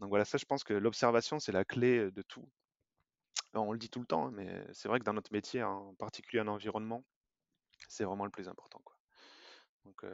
[0.00, 2.48] Donc voilà, ça, je pense que l'observation, c'est la clé de tout
[3.54, 5.94] on le dit tout le temps, hein, mais c'est vrai que dans notre métier, en
[5.94, 7.04] particulier en environnement,
[7.88, 8.80] c'est vraiment le plus important.
[8.84, 8.96] Quoi.
[9.84, 10.04] Donc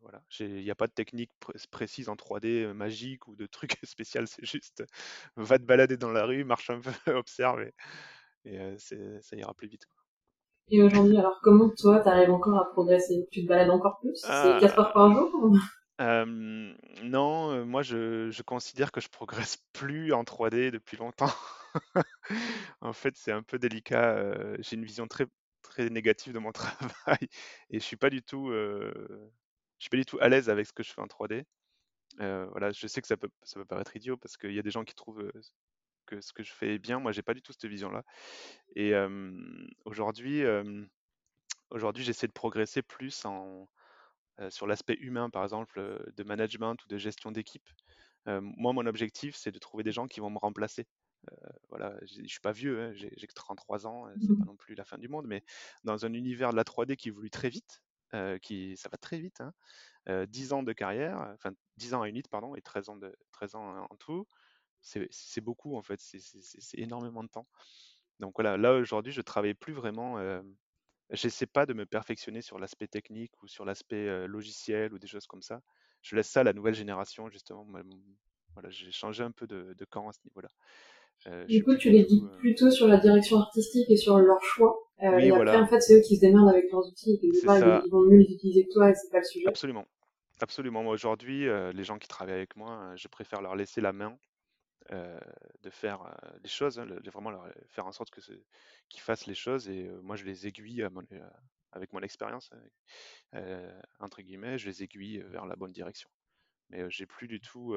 [0.00, 1.30] voilà, il n'y a pas de technique
[1.70, 4.82] précise en 3D euh, magique ou de truc spécial, c'est juste
[5.36, 7.60] va te balader dans la rue, marche un peu, observe
[8.78, 9.86] ça ira plus vite.
[10.68, 13.28] Et aujourd'hui, alors comment toi, tu arrives encore à progresser?
[13.32, 14.16] Tu te balades encore plus?
[14.16, 15.52] C'est 4 heures par jour
[17.02, 21.32] non, moi je, considère que je progresse plus en 3D depuis longtemps.
[22.80, 24.32] en fait, c'est un peu délicat.
[24.60, 25.26] j'ai une vision très,
[25.62, 27.28] très négative de mon travail
[27.68, 28.90] et je suis pas du tout, je
[29.78, 31.44] suis pas du tout à l'aise avec ce que je fais en 3D.
[32.18, 34.70] voilà, je sais que ça peut, ça peut paraître idiot parce qu'il y a des
[34.70, 35.30] gens qui trouvent
[36.10, 36.98] que ce que je fais est bien.
[36.98, 38.04] Moi, j'ai pas du tout cette vision-là.
[38.76, 38.92] Et
[39.84, 40.42] aujourd'hui,
[41.70, 43.68] aujourd'hui, j'essaie de progresser plus en,
[44.48, 45.80] sur l'aspect humain, par exemple,
[46.16, 47.68] de management ou de gestion d'équipe.
[48.26, 50.86] moi, mon objectif, c'est de trouver des gens qui vont me remplacer.
[51.68, 54.46] voilà, je suis pas vieux, hein, j'ai que 33 ans, c'est pas mmh.
[54.46, 55.44] non plus la fin du monde, mais
[55.84, 57.82] dans un univers de la 3D qui évolue très vite,
[58.42, 62.22] qui, ça va très vite, hein, 10 ans de carrière, enfin 10 ans à Unit,
[62.30, 64.26] pardon, et 13 ans, de, 13 ans en tout,
[64.80, 67.46] c'est beaucoup en fait, c'est énormément de temps.
[68.18, 70.18] Donc voilà, là aujourd'hui, je travaille plus vraiment
[71.12, 75.26] J'essaie pas de me perfectionner sur l'aspect technique ou sur l'aspect logiciel ou des choses
[75.26, 75.60] comme ça.
[76.02, 77.66] Je laisse ça à la nouvelle génération, justement.
[78.54, 81.46] Voilà, j'ai changé un peu de, camp à ce niveau-là.
[81.46, 84.78] du coup, tu les guides plutôt sur la direction artistique et sur leur choix.
[85.00, 88.02] et après, en fait, c'est eux qui se démerdent avec leurs outils et ils, vont
[88.02, 89.48] mieux les utiliser que toi et c'est pas le sujet.
[89.48, 89.86] Absolument.
[90.40, 90.84] Absolument.
[90.84, 94.16] Moi, aujourd'hui, les gens qui travaillent avec moi, je préfère leur laisser la main
[94.92, 95.20] euh,
[95.62, 97.32] de faire euh, les choses, hein, vraiment
[97.68, 98.20] faire en sorte que
[98.88, 100.82] qu'ils fassent les choses et euh, moi je les aiguille
[101.72, 102.50] avec mon expérience
[104.00, 106.10] entre guillemets, je les aiguille vers la bonne direction.
[106.70, 107.76] Mais j'ai plus du tout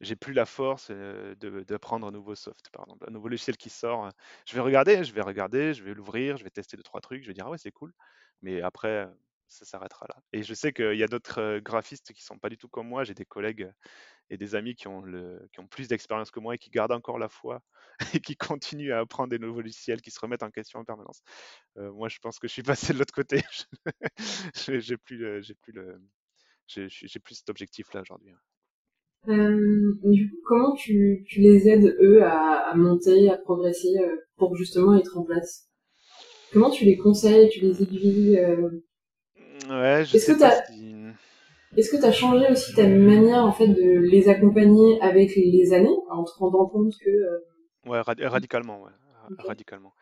[0.00, 4.10] j'ai plus la force d'apprendre un nouveau soft, par exemple, un nouveau logiciel qui sort.
[4.46, 7.22] Je vais regarder, je vais regarder, je vais l'ouvrir, je vais tester deux trois trucs,
[7.22, 7.92] je vais dire ah ouais c'est cool,
[8.42, 9.08] mais après
[9.48, 10.22] ça s'arrêtera là.
[10.32, 13.04] Et je sais qu'il y a d'autres graphistes qui sont pas du tout comme moi.
[13.04, 13.70] J'ai des collègues
[14.30, 16.92] et des amis qui ont, le, qui ont plus d'expérience que moi et qui gardent
[16.92, 17.62] encore la foi
[18.14, 21.22] et qui continuent à apprendre des nouveaux logiciels, qui se remettent en question en permanence.
[21.76, 23.42] moi, je pense que je suis passé de l'autre côté.
[24.66, 26.00] j'ai plus, j'ai plus le,
[26.66, 28.32] j'ai plus cet objectif-là aujourd'hui.
[29.28, 34.16] Euh, du coup, comment tu, tu, les aides, eux, à, à monter, à progresser euh,
[34.36, 35.68] pour justement être en place?
[36.52, 38.70] Comment tu les conseilles, tu les aiguilles euh...
[39.68, 40.62] Ouais, je sais que pas
[41.76, 45.72] Est-ce que tu as changé aussi ta manière en fait de les accompagner avec les
[45.72, 47.38] années en te rendant compte que euh,
[47.86, 48.92] Ouais, radicalement, ouais.
[49.38, 49.94] Radicalement.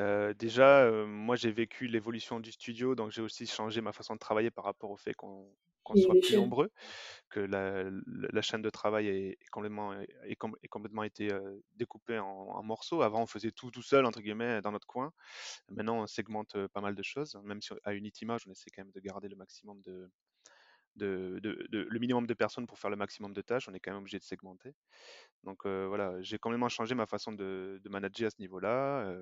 [0.00, 4.14] Euh, déjà, euh, moi j'ai vécu l'évolution du studio, donc j'ai aussi changé ma façon
[4.14, 5.48] de travailler par rapport au fait qu'on
[5.96, 6.70] soit plus nombreux,
[7.30, 13.02] que la, chaîne de travail est, complètement, est, complètement été euh, découpée en, morceaux.
[13.02, 15.12] Avant, on faisait tout tout seul, entre guillemets, dans notre coin.
[15.70, 18.82] Maintenant, on segmente pas mal de choses, même si à Unity Image, on essaie quand
[18.82, 20.08] même de garder le maximum de,
[21.06, 24.18] le minimum de personnes pour faire le maximum de tâches, on est quand même obligé
[24.18, 24.74] de segmenter.
[25.44, 29.16] Donc voilà, j'ai quand même changé ma façon de, manager à ce niveau-là.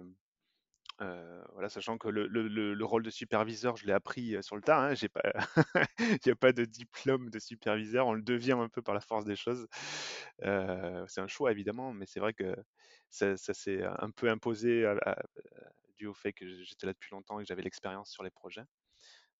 [0.98, 4.92] voilà, sachant que le, rôle de superviseur, je l'ai appris sur le tas.
[4.94, 8.06] Il n'y a pas de diplôme de superviseur.
[8.06, 9.66] On le devient un peu par la force des choses.
[10.40, 12.56] c'est un choix évidemment, mais c'est vrai que
[13.10, 14.84] ça, s'est un peu imposé
[15.96, 18.64] dû au fait que j'étais là depuis longtemps et que j'avais l'expérience sur les projets.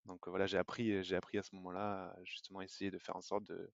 [0.06, 3.44] Donc voilà, j'ai appris, j'ai appris à ce moment-là, justement, essayer de faire en sorte
[3.44, 3.70] de,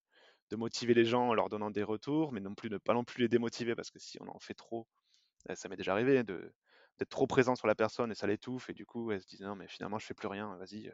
[0.57, 3.23] motiver les gens en leur donnant des retours, mais non plus ne pas non plus
[3.23, 4.87] les démotiver parce que si on en fait trop,
[5.55, 8.85] ça m'est déjà arrivé d'être trop présent sur la personne et ça l'étouffe et du
[8.87, 10.93] coup elle se dit non mais finalement je fais plus rien, vas-y,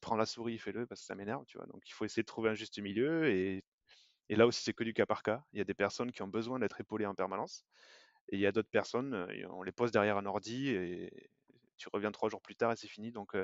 [0.00, 1.66] prends la souris, fais-le parce que ça m'énerve, tu vois?
[1.66, 3.64] Donc il faut essayer de trouver un juste milieu et,
[4.28, 5.44] et là aussi c'est que du cas par cas.
[5.52, 7.64] Il y a des personnes qui ont besoin d'être épaulées en permanence
[8.28, 11.30] et il y a d'autres personnes, on les pose derrière un ordi et,
[11.82, 13.10] tu reviens trois jours plus tard et c'est fini.
[13.10, 13.36] Donc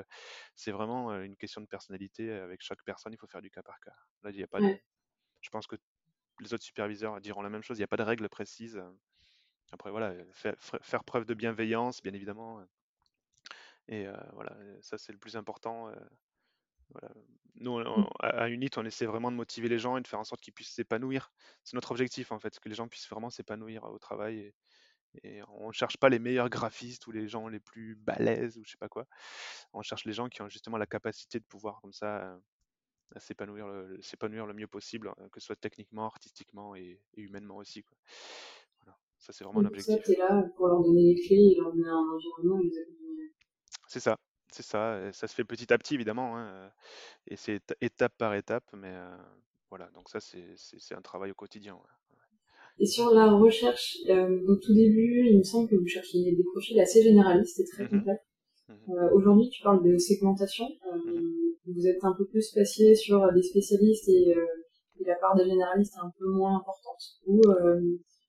[0.55, 2.31] c'est vraiment une question de personnalité.
[2.31, 3.95] Avec chaque personne, il faut faire du cas par cas.
[4.23, 4.77] Là, il a pas de...
[5.41, 5.75] Je pense que
[6.39, 7.77] les autres superviseurs diront la même chose.
[7.77, 8.81] Il n'y a pas de règle précise.
[9.71, 12.65] Après, voilà, faire, preuve de bienveillance, bien évidemment.
[13.89, 15.91] Et voilà, ça c'est le plus important.
[17.55, 18.09] Nous, mmh.
[18.21, 20.53] à Unit, on essaie vraiment de motiver les gens et de faire en sorte qu'ils
[20.53, 21.29] puissent s'épanouir.
[21.65, 24.55] C'est notre objectif, en fait, que les gens puissent vraiment s'épanouir au travail et,
[25.23, 28.71] et on cherche pas les meilleurs graphistes ou les gens les plus balèzes ou je
[28.71, 29.05] sais pas quoi.
[29.73, 32.37] On cherche les gens qui ont justement la capacité de pouvoir comme ça euh,
[33.17, 37.83] s'épanouir le, s'épanouir le mieux possible, euh, que ce soit techniquement, artistiquement et, humainement aussi.
[37.83, 37.97] Quoi.
[38.81, 38.97] Voilà.
[39.17, 39.95] Ça, c'est vraiment un objectif.
[39.95, 42.59] Ça, tu es là pour leur donner les clés et leur donner un environnement
[43.87, 44.17] C'est ça,
[44.51, 45.11] c'est ça.
[45.11, 46.37] ça se fait petit à petit, évidemment.
[46.37, 46.71] Hein,
[47.27, 49.17] et c'est étape par étape, mais euh,
[49.69, 49.89] voilà.
[49.91, 51.79] Donc, ça, c'est, c'est, un travail au quotidien.
[52.79, 56.43] Et sur la recherche, euh, au tout début, il me semble que vous cherchiez des
[56.43, 57.89] profils assez généralistes et très mhm.
[57.89, 58.21] complets.
[58.69, 58.77] Mhm.
[58.89, 60.65] Euh, Aujourd'hui, tu parles de segmentation.
[60.65, 61.75] Euh, mhm.
[61.75, 64.45] Vous êtes un peu plus spécialisé sur des spécialistes et, euh,
[64.99, 67.01] et, la part des généralistes est un peu moins importante.
[67.27, 67.41] Ou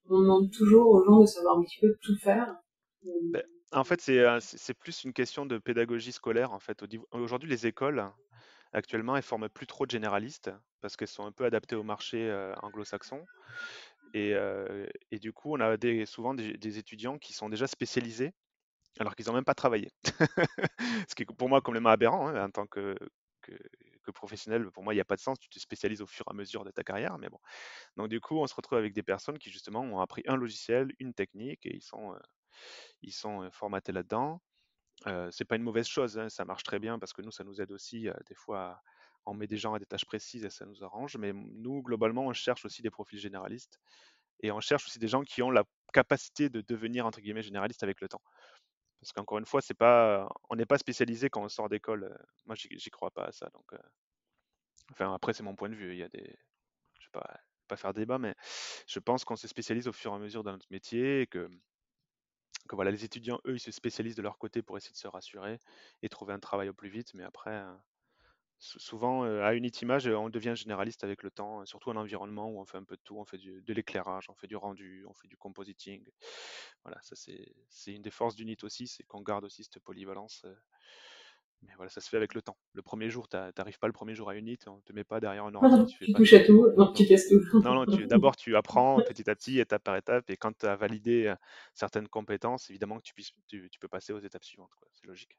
[0.08, 2.56] on demande toujours aux gens de savoir un petit peu tout faire.
[3.04, 6.52] Ben, en fait, c'est plus une question de pédagogie scolaire.
[6.52, 6.82] En fait,
[7.12, 8.04] aujourd'hui, les écoles
[8.72, 12.30] actuellement, elles forment plus trop de généralistes parce qu'elles sont un peu adaptées au marché
[12.62, 13.24] anglo-saxon.
[14.14, 18.32] Et, du coup, on a souvent des, étudiants qui sont déjà spécialisés
[18.98, 19.92] alors qu'ils n'ont même pas travaillé.
[21.08, 22.96] Ce qui est pour moi complètement aberrant hein, en tant que,
[24.12, 24.68] professionnel.
[24.72, 25.38] Pour moi, il n'y a pas de sens.
[25.38, 27.16] Tu te spécialises au fur et à mesure de ta carrière.
[27.18, 27.38] Mais bon.
[27.96, 30.92] Donc, du coup, on se retrouve avec des personnes qui, justement, ont appris un logiciel,
[30.98, 32.16] une technique et ils sont,
[33.02, 34.42] ils sont formatés là-dedans.
[35.06, 37.44] Euh, c'est pas une mauvaise chose, hein, ça marche très bien parce que nous, ça
[37.44, 38.82] nous aide aussi des fois
[39.30, 41.16] on met des gens à des tâches précises et ça nous arrange.
[41.16, 43.78] Mais nous, globalement, on cherche aussi des profils généralistes
[44.42, 47.82] et on cherche aussi des gens qui ont la capacité de devenir entre guillemets généralistes
[47.82, 48.22] avec le temps.
[49.00, 52.16] Parce qu'encore une fois, c'est pas, on n'est pas spécialisé quand on sort d'école.
[52.46, 53.48] Moi, j'y crois pas à ça.
[53.54, 53.72] Donc,
[54.92, 55.92] enfin, après, c'est mon point de vue.
[55.92, 56.36] Il y a des,
[56.98, 58.34] je vais pas, pas faire débat, mais
[58.86, 61.48] je pense qu'on se spécialise au fur et à mesure dans notre métier et que,
[62.68, 65.08] que voilà, les étudiants, eux, ils se spécialisent de leur côté pour essayer de se
[65.08, 65.58] rassurer
[66.02, 67.14] et trouver un travail au plus vite.
[67.14, 67.64] Mais après,
[68.60, 72.60] souvent, euh, à Unity Image, on devient généraliste avec le temps, surtout en environnement où
[72.60, 73.16] on fait un peu de tout.
[73.16, 76.04] On fait de l'éclairage, on fait du rendu, on fait du compositing.
[76.84, 80.42] Voilà, ça c'est une des forces d'Unit aussi, c'est qu'on garde aussi cette polyvalence.
[80.44, 80.54] Euh,
[81.62, 82.56] mais voilà, ça se fait avec le temps.
[82.72, 85.04] Le premier jour, tu n'arrives pas le premier jour à Unit, on ne te met
[85.04, 85.94] pas derrière un ordi.
[85.94, 87.60] tu, touches à tout, tu testes tout.
[87.60, 90.76] non, non, d'abord tu apprends petit à petit, étape par étape, et quand tu as
[90.76, 91.34] validé euh,
[91.74, 94.70] certaines compétences, évidemment que tu, puisses, tu, peux passer aux étapes suivantes.
[94.92, 95.38] C'est logique.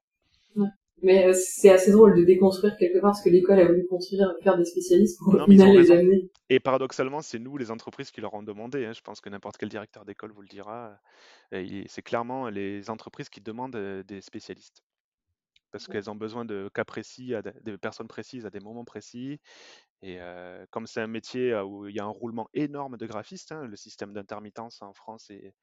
[1.04, 4.34] Mais euh, c'est assez drôle de déconstruire quelque part ce que l'école a voulu construire,
[4.44, 6.30] faire des spécialistes pour au final les amener.
[6.50, 8.86] Et paradoxalement, c'est nous, les entreprises, qui leur ont demandé.
[8.86, 8.94] Hein.
[8.94, 11.00] Je pense que n'importe quel directeur d'école vous le dira.
[11.52, 14.84] C'est clairement les entreprises qui demandent euh, des spécialistes.
[15.72, 19.40] parce qu'elles ont besoin de cas précis, à de, personnes précises à des moments précis.
[20.04, 20.18] Et
[20.72, 23.76] comme c'est un métier où il y a un roulement énorme de graphistes, hein, le
[23.76, 25.54] système d'intermittence en France est,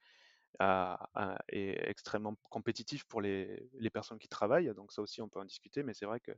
[0.61, 4.73] est, extrêmement compétitif pour les, les, personnes qui travaillent.
[4.75, 6.33] Donc ça aussi, on peut en discuter, mais c'est vrai que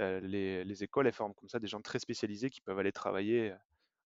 [0.00, 3.54] les, les, écoles, elles forment comme ça des gens très spécialisés qui peuvent aller travailler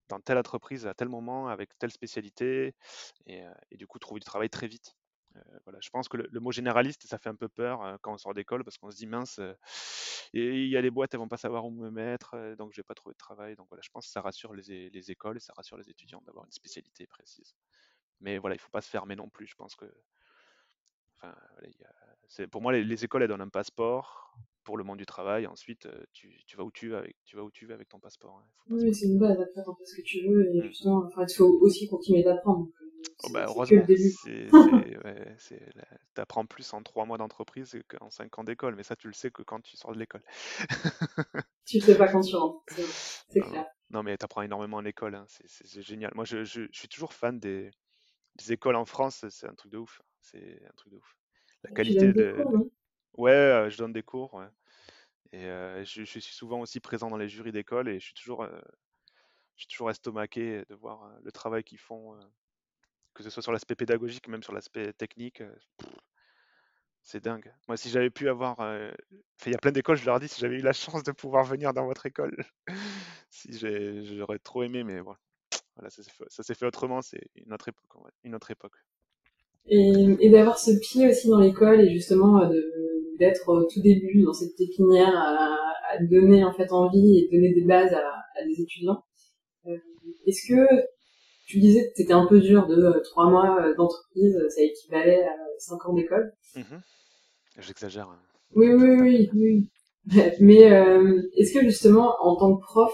[0.09, 2.74] dans telle entreprise à tel moment avec telle spécialité
[3.26, 4.96] et, du coup trouver du travail très vite.
[5.64, 8.33] Voilà, je pense que le, mot généraliste, ça fait un peu peur quand on sort
[8.33, 9.38] d'école parce qu'on se dit mince,
[10.33, 12.85] il y a des boîtes, elles vont pas savoir où me mettre, donc je vais
[12.85, 13.55] pas trouver de travail.
[13.55, 16.22] Donc voilà, je pense que ça rassure les, les écoles et ça rassure les étudiants
[16.22, 17.55] d'avoir une spécialité précise.
[18.20, 19.46] Mais voilà, il faut pas se fermer non plus.
[19.46, 19.87] Je pense que,
[21.16, 21.35] enfin,
[22.50, 25.46] pour moi les, écoles elles donnent un passeport pour le monde du travail.
[25.46, 28.00] Ensuite, tu, tu, vas où tu veux avec, tu vas où tu veux avec ton
[28.00, 28.42] passeport.
[28.42, 28.48] Hein.
[28.70, 29.38] oui, c'est une base.
[29.55, 30.64] T'en fais ce que tu veux et mmh.
[30.64, 32.68] justement, enfin, il faut aussi continuer d'apprendre.
[33.22, 34.50] Oh bah, heureusement, tu
[36.16, 39.31] apprends plus en trois mois d'entreprise qu'en cinq ans d'école, mais ça tu le sais
[39.31, 40.22] que quand tu sors de l'école.
[41.66, 42.62] tu ne sais pas quand tu rentres,
[43.29, 43.66] c'est clair.
[43.90, 46.12] Non, mais tu apprends énormément en école, hein, c'est génial.
[46.14, 47.70] Moi je, je, suis toujours fan des,
[48.51, 50.03] écoles en France, c'est un truc de ouf.
[50.20, 51.16] C'est un truc de ouf.
[51.64, 52.33] La qualité de.
[52.42, 52.66] Cours,
[53.16, 54.49] ouais, euh, je donne des cours, ouais.
[55.33, 58.42] Et euh, je, suis souvent aussi présent dans les jurys d'école et je suis toujours,
[58.42, 58.61] euh,
[59.57, 62.18] je suis toujours estomaqué de voir le travail qu'ils font
[63.12, 65.42] que ce soit sur l'aspect pédagogique, même sur l'aspect technique.
[67.03, 67.53] C'est dingue.
[67.66, 68.59] Moi, si j'avais pu avoir.
[69.46, 71.44] Il y a plein d'écoles, je leur dis, si j'avais eu la chance de pouvoir
[71.44, 72.37] venir dans votre école,
[73.31, 73.59] si
[74.16, 75.18] j'aurais trop aimé, mais voilà,
[75.77, 76.03] voilà ça
[76.43, 77.85] s'est fait, autrement, c'est une autre époque.
[78.25, 78.77] Une autre époque.
[79.69, 82.61] Et, d'avoir ce pied aussi dans l'école et justement euh,
[83.19, 85.57] d'être au tout début dans cette pépinière à,
[86.11, 88.07] donner en fait envie et donner des bases à,
[88.39, 89.03] à des étudiants.
[90.27, 90.87] Est-ce que
[91.47, 95.23] tu disais que c'était un peu dur de euh, trois mois euh, d'entreprise, ça équivalait
[95.23, 96.33] à cinq ans d'école?
[96.57, 96.83] Mhm.
[97.59, 98.09] J'exagère.
[98.09, 98.19] Hein.
[98.55, 99.71] Oui, oui, oui, oui.
[100.41, 102.93] Mais euh, est-ce que justement, en tant que prof,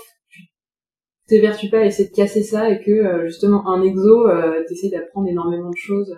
[1.32, 5.70] t'évertues pas essayer de casser ça et que justement un exo, euh, t'essaies d'apprendre énormément
[5.70, 6.16] de choses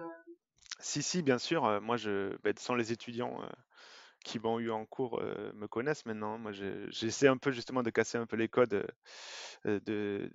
[0.80, 1.80] Si, si, bien sûr.
[1.80, 3.40] moi, je, bah, sans les étudiants
[4.24, 5.20] qui m'ont eu en cours
[5.54, 6.38] me connaissent maintenant.
[6.38, 6.52] Moi,
[6.90, 8.86] j'essaie un peu justement de casser un peu les codes
[9.64, 10.30] de,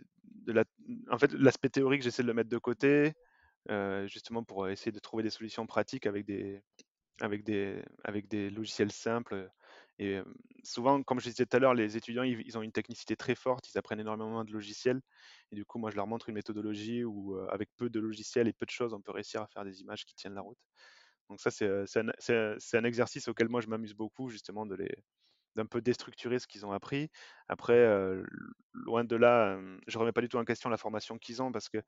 [0.48, 0.63] la,
[1.12, 3.13] en fait, l'aspect théorique, j'essaie de le mettre de côté,
[4.06, 6.62] justement pour essayer de trouver des solutions pratiques avec des,
[7.22, 9.50] avec des, avec des logiciels simples.
[9.99, 10.21] Et
[10.63, 13.69] souvent, comme je disais tout à l'heure, les étudiants, ils, ont une technicité très forte,
[13.69, 15.01] ils apprennent énormément de logiciels.
[15.51, 18.53] Et du coup, moi, je leur montre une méthodologie où, avec peu de logiciels et
[18.53, 20.57] peu de choses, on peut réussir à faire des images qui tiennent la route.
[21.29, 25.03] Donc ça, c'est un, exercice auquel moi, je m'amuse beaucoup, justement, de les,
[25.55, 27.09] d'un peu déstructurer ce qu'ils ont appris.
[27.49, 27.85] Après,
[28.73, 31.51] loin de là, je ne remets pas du tout en question la formation qu'ils ont
[31.51, 31.79] parce que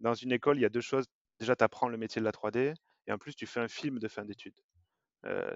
[0.00, 1.06] dans une école, il y a deux choses.
[1.38, 2.74] Déjà, tu apprends le métier de la 3D
[3.06, 4.58] et en plus, tu fais un film de fin d'études.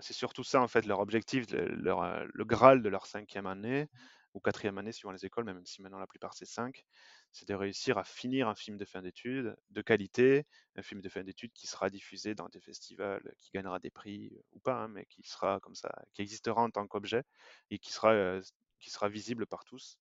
[0.01, 3.89] C'est surtout ça, en fait, leur objectif, le, Graal de leur cinquième année
[4.35, 6.85] ou quatrième année suivant les écoles, même si maintenant la plupart c'est cinq,
[7.31, 10.45] c'est de réussir à finir un film de fin d'études de qualité,
[10.77, 14.33] un film de fin d'études qui sera diffusé dans des festivals, qui gagnera des prix
[14.53, 17.23] ou pas, hein, mais qui sera comme ça, qui existera en tant qu'objet
[17.71, 18.41] et qui sera,
[18.81, 19.99] qui sera visible par tous.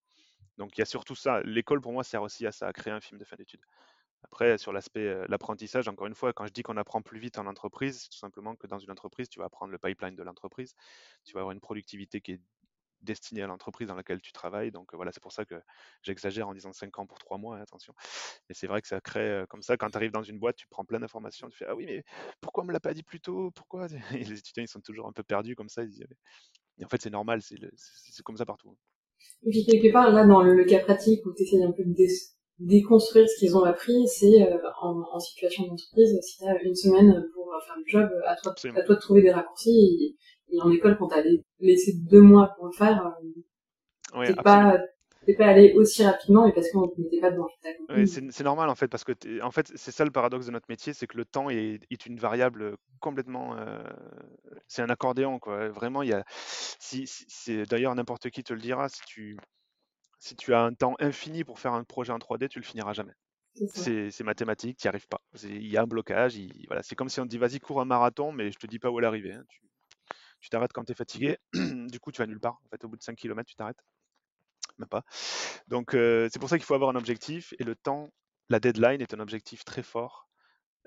[0.57, 1.41] Donc il y a surtout ça.
[1.41, 3.63] L'école pour moi sert aussi à ça, à créer un film de fin d'études.
[4.23, 7.45] Après, sur l'aspect l'apprentissage, encore une fois, quand je dis qu'on apprend plus vite en
[7.45, 10.73] entreprise, c'est tout simplement que dans une entreprise, tu vas apprendre le pipeline de l'entreprise,
[11.23, 12.41] tu vas avoir une productivité qui est
[13.03, 14.71] destiné à l'entreprise dans laquelle tu travailles.
[14.71, 15.55] Donc voilà, c'est pour ça que
[16.01, 17.93] j'exagère en disant 5 ans pour 3 mois, hein, attention.
[18.49, 20.67] Mais c'est vrai que ça crée comme ça, quand tu arrives dans une boîte, tu
[20.67, 22.03] prends plein d'informations, tu fais Ah oui, mais
[22.41, 23.51] pourquoi on me l'a pas dit plus tôt?
[23.51, 23.87] Pourquoi?
[24.21, 25.83] Et les étudiants, ils sont toujours un peu perdus comme ça.
[25.83, 28.75] Et en fait, c'est normal, c'est comme ça partout.
[29.45, 31.93] Et puis quelque part, là, dans le, cas pratique où tu essayes un peu de
[32.65, 34.47] déconstruire ce qu'ils ont appris, c'est
[34.81, 38.81] en, situation d'entreprise, si tu as une semaine pour faire le job, à toi, à
[38.83, 40.15] toi de trouver des raccourcis
[40.53, 41.23] et en école, quand t'as
[41.59, 43.11] laissé deux mois pour le faire,
[44.15, 44.77] euh, t'es pas,
[45.37, 47.47] pas allé aussi rapidement et parce qu'on n'était pas dedans.
[48.05, 50.93] c'est normal en fait, parce que en fait, c'est ça le paradoxe de notre métier,
[50.93, 53.57] c'est que le temps est, est une variable complètement.
[53.57, 53.83] Euh,
[54.67, 55.69] c'est un accordéon, quoi.
[55.69, 56.23] Vraiment, il y a.
[56.27, 59.37] Si, c'est d'ailleurs n'importe qui te le dira, si tu,
[60.23, 62.93] si tu as un temps infini pour faire un projet en 3D, tu le finiras
[62.93, 63.11] jamais.
[63.73, 65.21] C'est mathématique, tu n'y arrives pas.
[65.43, 66.39] Il y a un blocage.
[66.67, 68.79] voilà, c'est comme si on te dit vas-y, cours un marathon, mais je te dis
[68.79, 69.33] pas où l'arriver.
[69.33, 69.43] Hein.
[69.49, 69.61] Tu,
[70.39, 72.61] tu t'arrêtes quand tu es fatigué, du coup tu vas nulle part.
[72.65, 73.83] En fait, au bout de 5 km, tu t'arrêtes.
[74.77, 75.03] Même pas.
[75.67, 78.09] Donc euh, c'est pour ça qu'il faut avoir un objectif et le temps,
[78.47, 80.29] la deadline est un objectif très fort,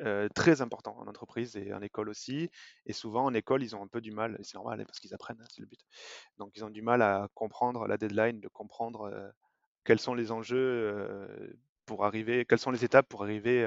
[0.00, 2.50] euh, très important en entreprise et en école aussi.
[2.86, 5.00] Et souvent en école, ils ont un peu du mal, et c'est normal hein, parce
[5.00, 5.80] qu'ils apprennent, hein, c'est le but.
[6.38, 9.28] Donc ils ont du mal à comprendre la deadline, de comprendre euh,
[9.84, 13.64] quels sont les enjeux pour arriver, quelles sont les étapes pour arriver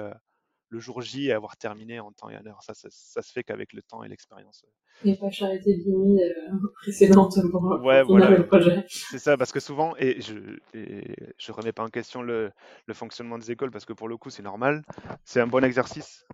[0.69, 2.61] le jour J et avoir terminé en temps et en heure.
[2.63, 4.63] Ça, ça, se fait qu'avavec le temps et l'expérience.
[5.03, 6.21] Et pas charité de nuit
[6.81, 8.45] précédente pour, ouais, voilà.
[8.87, 12.51] C'est ça, parce que souvent, et je et je remets pas en question le,
[12.85, 14.83] le fonctionnement des écoles, parce que pour le coup, c'est normal.
[15.23, 16.25] C'est un bon exercice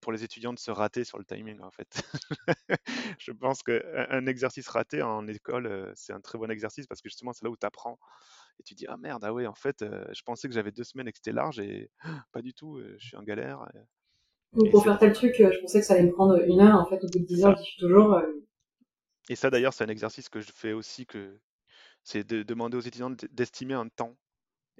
[0.00, 2.02] pour les étudiants de se rater sur le timing en fait.
[3.18, 7.08] je pense qu'un exercice raté en école, euh, c'est un très bon exercice parce que
[7.08, 7.98] justement c'est là où tu apprends
[8.58, 10.84] et tu dis ah merde ah ouais en fait euh, je pensais que j'avais deux
[10.84, 11.90] semaines et que c'était large et
[12.32, 13.66] pas du tout euh, je suis en galère.
[14.70, 17.02] pour faire tel truc je pensais que ça allait me prendre une heure en fait
[17.04, 18.20] au bout de dix heures je suis toujours.
[19.28, 21.38] Et ça d'ailleurs c'est un exercice que je fais aussi que
[22.02, 24.16] c'est de demander aux étudiants d'estimer un temps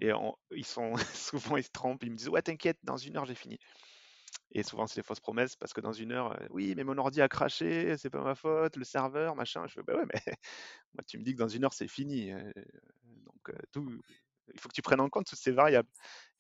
[0.01, 0.11] et
[0.53, 3.35] ils sont souvent ils se trompent ils me disent ouais t'inquiète dans une heure j'ai
[3.35, 3.59] fini.
[4.53, 6.97] Et souvent, c'est des fausses promesses parce que dans une heure, euh, oui, mais mon
[6.97, 9.67] ordi a craché, c'est pas ma faute, le serveur, machin.
[9.67, 10.21] Je fais, bah ouais, mais
[10.95, 12.33] moi, tu me dis que dans une heure, c'est fini.
[12.33, 12.51] Euh,
[13.05, 13.87] donc, euh, tout,
[14.53, 15.89] il faut que tu prennes en compte toutes ces variables.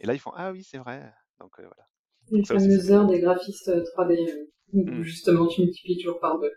[0.01, 1.13] Et là, ils font, ah oui, c'est vrai.
[1.39, 1.87] Donc, voilà.
[2.31, 5.03] Les fameuses heures des graphistes 3D, mmh.
[5.03, 6.53] justement, tu multiplies toujours par deux.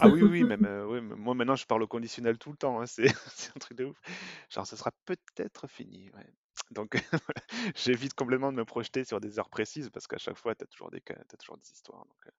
[0.00, 2.80] ah oui, oui, même, oui, moi maintenant, je parle au conditionnel tout le temps.
[2.80, 3.04] Hein, c'est
[3.56, 4.00] un truc de ouf.
[4.48, 6.10] Genre, ce sera peut-être fini.
[6.14, 6.26] Ouais.
[6.70, 6.96] Donc,
[7.76, 10.66] j'évite complètement de me projeter sur des heures précises parce qu'à chaque fois, tu as
[10.66, 12.04] toujours des as toujours des histoires.
[12.06, 12.32] Donc,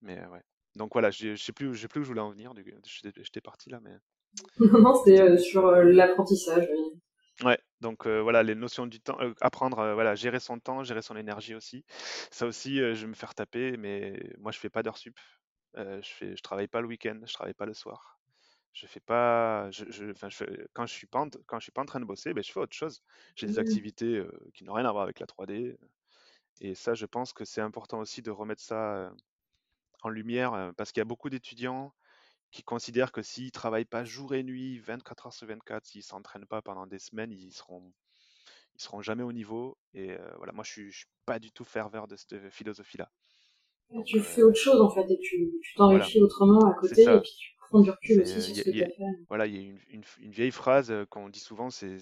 [0.00, 0.42] mais ouais.
[0.76, 2.52] Donc voilà, je sais plus, sais plus où je voulais en venir.
[2.84, 3.96] J'étais parti là, mais.
[4.58, 6.68] non, c'est sur l'apprentissage.
[7.42, 11.54] Ouais, donc voilà, les notions du temps, apprendre, voilà, gérer son temps, gérer son énergie
[11.54, 11.84] aussi.
[12.30, 15.18] Ça aussi, je vais me faire taper, mais moi je fais pas d'heures sup.
[15.76, 18.21] je fais, je travaille pas le week-end, je travaille pas le soir
[18.72, 20.12] je fais pas je, je,
[20.72, 22.50] quand je suis pas en, quand je suis pas en train de bosser ben, je
[22.50, 23.02] fais autre chose.
[23.36, 23.58] J'ai des mmh.
[23.58, 25.76] activités qui n'ont rien à voir avec la 3D
[26.60, 29.12] et ça je pense que c'est important aussi de remettre ça
[30.02, 31.92] en lumière parce qu'il y a beaucoup d'étudiants
[32.50, 36.46] qui considèrent que s'ils travaillent pas jour et nuit 24 heures sur 24 s'ils s'entraînent
[36.46, 37.92] pas pendant des semaines ils seront
[38.74, 42.08] ils seront jamais au niveau et voilà moi je suis, suis pas du tout ferveur
[42.08, 43.10] de cette philosophie là
[44.06, 47.52] tu fais autre chose en fait et tu t'enrichis autrement à côté et puis tu
[47.80, 49.04] du recul aussi sur ce que tu as fait.
[49.28, 51.98] Voilà, il y a une, une, une vieille phrase qu'on dit souvent, c'est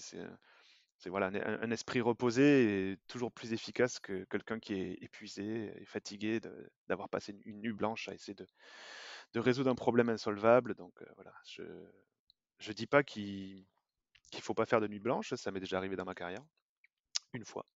[1.06, 6.40] voilà, un, esprit reposé est toujours plus efficace que quelqu'un qui est épuisé et fatigué
[6.88, 8.46] d'avoir passé une, nuit blanche à essayer de,
[9.32, 10.74] de résoudre un problème insolvable.
[10.74, 11.62] Donc voilà, je
[12.58, 13.64] je dis pas qu'il
[14.30, 16.44] qu'il faut pas faire de nuit blanche, ça m'est déjà arrivé dans ma carrière,
[17.32, 17.66] une fois.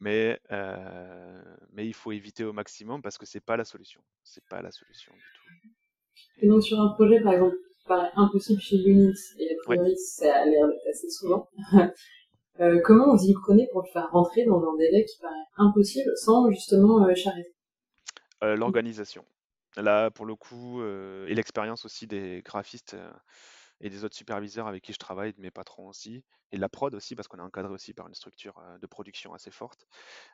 [0.00, 0.40] Mais,
[1.72, 4.02] mais il faut éviter au maximum parce que c'est pas la solution.
[4.22, 5.70] C'est pas la solution du tout.
[6.40, 9.96] Et donc sur un projet, par exemple, qui paraît impossible chez Unix, et a priori
[9.96, 11.48] ça a l'air d'être assez souvent,
[12.60, 16.10] euh, comment vous y prenez pour le faire rentrer dans un délai qui paraît impossible
[16.16, 17.54] sans justement euh, charreter
[18.44, 19.24] euh, L'organisation.
[19.76, 22.96] Là, pour le coup, et l'expérience aussi des graphistes
[23.80, 26.92] et des autres superviseurs avec qui je travaille, de mes patrons aussi, et la prod
[26.94, 29.86] aussi, parce qu'on est encadré aussi par une structure de production assez forte.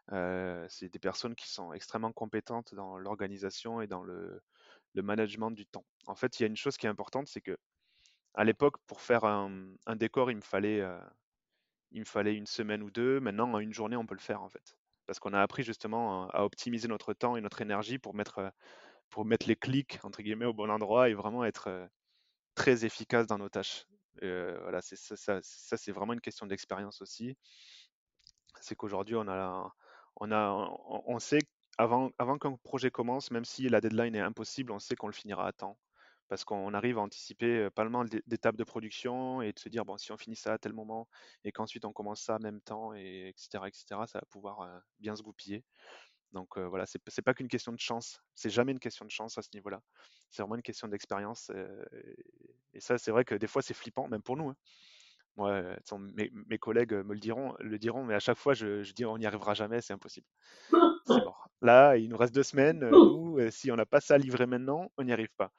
[0.09, 4.41] c'est des personnes qui sont extrêmement compétentes dans l'organisation et dans le,
[4.95, 5.85] le management du temps.
[6.07, 7.57] En fait, il y a une chose qui est importante, c'est que
[8.35, 9.51] à l'époque, pour faire un,
[9.95, 10.99] décor, il me fallait, euh,
[11.93, 13.21] il me fallait une semaine ou deux.
[13.21, 14.77] Maintenant, en une journée, on peut le faire en fait,
[15.07, 18.51] parce qu'on a appris justement à, optimiser notre temps et notre énergie pour mettre, euh,
[19.11, 21.87] pour mettre les clics entre guillemets au bon endroit et vraiment être euh,
[22.57, 23.87] très efficace dans nos tâches.
[24.21, 27.37] voilà, ça, ça, ça c'est vraiment une question d'expérience aussi.
[28.61, 29.73] C'est qu'aujourd'hui, on a,
[30.17, 30.51] on a,
[31.07, 31.41] on sait
[31.79, 35.13] avant, avant qu'un projet commence, même si la deadline est impossible, on sait qu'on le
[35.13, 35.79] finira à temps.
[36.29, 39.99] Parce qu'on arrive à anticiper pas mal d'étapes de production et de se dire, bon,
[39.99, 41.07] si on finit ça à tel moment
[41.45, 45.15] et qu'ensuite on commence ça en même temps, et etc., etc., ça va pouvoir bien
[45.17, 45.63] se goupiller.
[46.33, 48.21] Donc voilà, c'est pas qu'une question de chance.
[48.35, 49.81] C'est jamais une question de chance à ce niveau-là.
[50.31, 51.51] C'est vraiment une question d'expérience.
[52.73, 54.49] et, ça, c'est vrai que des fois, c'est flippant, même pour nous.
[54.49, 54.57] Hein.
[55.37, 55.63] Moi,
[56.15, 59.05] mes, mes, collègues me le diront, le diront, mais à chaque fois, je, je dis,
[59.05, 60.27] on n'y arrivera jamais, c'est impossible.
[61.65, 62.85] Là, il nous reste deux semaines.
[62.85, 65.51] Euh, nous, euh, si on n'a pas ça livré maintenant, on n'y arrive pas.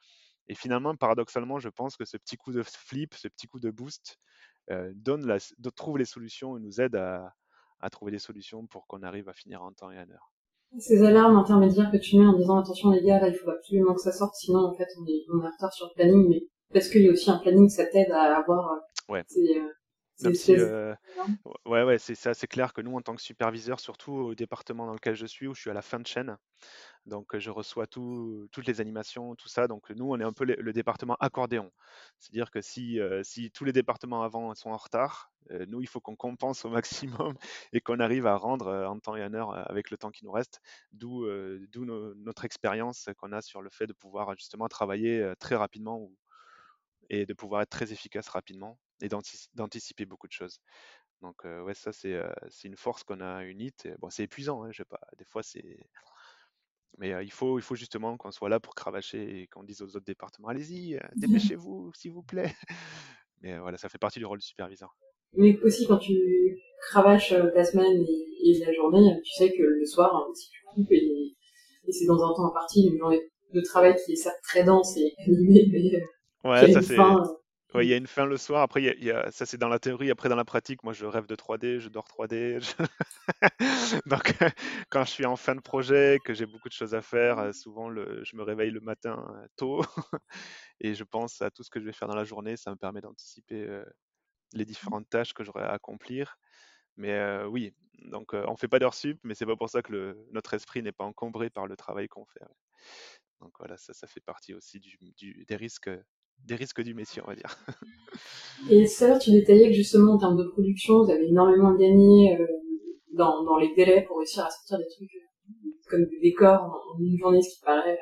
[0.46, 3.72] Et finalement, paradoxalement, je pense que ce petit coup de flip, ce petit coup de
[3.72, 4.16] boost,
[4.70, 5.38] euh, donne la,
[5.74, 7.34] trouve les solutions et nous aide à,
[7.90, 10.32] trouver des solutions pour qu'on arrive à finir en temps et en heure.
[10.78, 13.94] Ces alarmes intermédiaires que tu mets en disant attention les gars, là il faut absolument
[13.94, 16.28] que ça sorte, sinon en fait on est, on est en retard sur le planning,
[16.28, 19.22] mais parce qu'il y a aussi un planning, ça t'aide à avoir ouais.
[19.36, 19.72] Euh,
[21.66, 24.86] ouais, ouais, c'est ça, c'est clair que nous, en tant que superviseur, surtout au département
[24.86, 26.36] dans lequel je suis, où je suis à la fin de chaîne,
[27.04, 29.68] donc je reçois tout, toutes les animations, tout ça.
[29.68, 31.70] Donc nous, on est un peu le, département accordéon.
[32.18, 35.86] C'est-à-dire que si, euh, si tous les départements avant sont en retard, euh, nous, il
[35.86, 36.70] faut qu'on compense au
[37.30, 37.34] maximum
[37.72, 40.32] et qu'on arrive à rendre en temps et en heure avec le temps qui nous
[40.32, 40.60] reste.
[40.92, 41.26] D'où
[41.72, 41.84] d'où
[42.16, 46.10] notre expérience qu'on a sur le fait de pouvoir justement travailler très rapidement
[47.10, 49.08] et de pouvoir être très efficace rapidement et
[49.54, 50.60] d'anticiper beaucoup de choses.
[51.22, 53.88] Donc ouais, ça c'est c'est une force qu'on a unite.
[54.00, 55.00] Bon, c'est épuisant, hein, je sais pas.
[55.18, 55.78] Des fois c'est,
[56.98, 59.96] mais il faut il faut justement qu'on soit là pour cravacher et qu'on dise aux
[59.96, 62.54] autres départements, allez-y, dépêchez-vous, s'il vous plaît.
[63.42, 64.96] Mais voilà, ça fait partie du rôle du superviseur.
[65.34, 66.14] Mais aussi quand tu
[66.88, 70.90] cravaches ta semaine et, la journée, tu sais que le soir, hein, si tu coupes
[70.92, 71.36] et,
[71.90, 75.14] c'est dans un temps imparti, une journée de travail qui est certes très dense et
[75.18, 76.96] animée, mais ouais, ça c'est
[77.74, 78.62] il y a une fin le soir.
[78.62, 80.10] Après, y a, ça c'est dans la théorie.
[80.10, 82.60] Après, dans la pratique, moi, je rêve de 3D, je dors 3D.
[84.06, 84.34] Donc,
[84.90, 87.52] quand je suis en fin de projet, que j'ai beaucoup de choses à faire, euh,
[87.52, 89.84] souvent, le, je me réveille le matin euh, tôt
[90.80, 92.56] et je pense à tout ce que je vais faire dans la journée.
[92.56, 93.84] Ça me permet d'anticiper euh,
[94.52, 96.38] les différentes tâches que j'aurai à accomplir.
[96.96, 97.74] Mais oui,
[98.10, 100.54] donc on ne fait pas d'heures sup, mais c'est pas pour ça que le, notre
[100.54, 102.40] esprit n'est pas encombré par le travail qu'on fait.
[103.40, 105.90] Donc voilà, ça, ça fait partie aussi du, des risques
[106.44, 107.56] des risques du métier, on va dire.
[108.70, 112.46] Et ça, tu détaillais que justement en termes de production, vous avez énormément gagné euh,
[113.12, 117.00] dans, dans, les délais pour réussir à sortir des trucs euh, comme des décors en,
[117.00, 117.98] une journée, ce qui paraît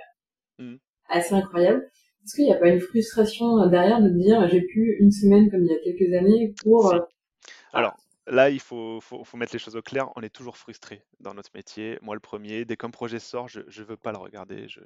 [0.58, 0.76] mmh.
[1.08, 1.82] assez incroyable.
[2.24, 5.62] Est-ce qu'il n'y a pas une frustration derrière de dire j'ai plus une semaine comme
[5.62, 6.94] il y a quelques années pour...
[6.94, 7.00] Euh,
[7.72, 7.94] Alors,
[8.26, 10.10] là, il faut, faut, faut, mettre les choses au clair.
[10.16, 11.98] On est toujours frustré dans notre métier.
[12.00, 14.68] Moi, le premier, dès qu'un projet sort, je ne veux pas le regarder.
[14.68, 14.80] Je,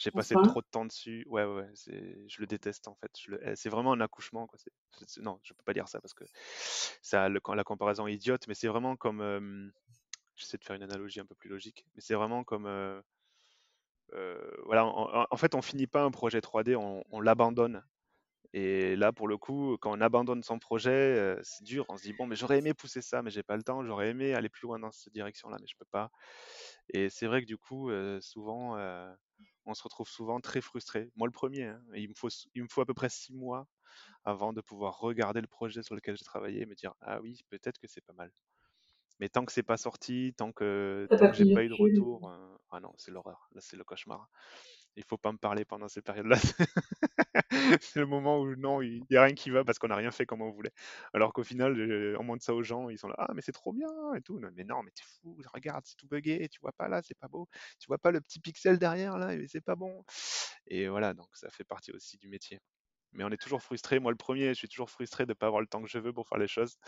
[0.00, 1.26] j'ai passé trop de temps dessus.
[1.28, 3.12] Ouais, ouais, je le déteste en fait.
[3.42, 4.46] Eh, c'est vraiment un accouchement.
[4.46, 4.58] Quoi.
[5.18, 6.24] non, je peux pas dire ça parce que
[7.02, 9.72] ça, le, la comparaison est idiote, mais c'est vraiment comme.
[10.36, 12.64] J'essaie de faire une analogie un peu plus logique, mais c'est vraiment comme.
[14.64, 17.84] voilà, en, fait, on finit pas un projet 3D, on l'abandonne
[18.52, 21.84] et là, pour le coup, quand on abandonne son projet, c'est dur.
[21.88, 23.84] On se dit, bon, mais j'aurais aimé pousser ça, mais j'ai pas le temps.
[23.84, 26.10] J'aurais aimé aller plus loin dans cette direction-là, mais je peux pas.
[26.88, 27.90] Et c'est vrai que du coup,
[28.20, 28.76] souvent,
[29.66, 31.10] on se retrouve souvent très frustré.
[31.16, 33.66] Moi, le premier, hein, il, me faut, il me faut à peu près six mois
[34.24, 37.40] avant de pouvoir regarder le projet sur lequel j'ai travaillé et me dire, ah oui,
[37.48, 38.32] peut-être que c'est pas mal.
[39.18, 42.32] Mais tant que c'est pas sorti, tant que, tant que j'ai pas eu de retour,
[42.70, 43.48] ah non, c'est l'horreur.
[43.52, 44.28] Là, c'est le cauchemar
[44.96, 46.36] il faut pas me parler pendant ces périodes-là.
[47.80, 50.10] c'est le moment où non, il n'y a rien qui va parce qu'on n'a rien
[50.10, 50.72] fait comme on voulait.
[51.14, 53.72] Alors qu'au final, on montre ça aux gens, ils sont là, ah mais c'est trop
[53.72, 54.40] bien et tout.
[54.54, 57.28] Mais non, mais t'es fou, regarde, c'est tout buggé, tu vois pas là, c'est pas
[57.28, 60.04] beau, tu vois pas le petit pixel derrière là, c'est pas bon.
[60.66, 62.58] Et voilà, donc ça fait partie aussi du métier.
[63.12, 63.98] Mais on est toujours frustré.
[64.00, 65.98] Moi, le premier, je suis toujours frustré de ne pas avoir le temps que je
[65.98, 66.78] veux pour faire les choses.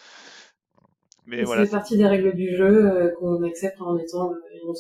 [1.27, 1.65] Mais voilà.
[1.65, 4.73] C'est partie des règles du jeu euh, qu'on accepte en étant euh, une.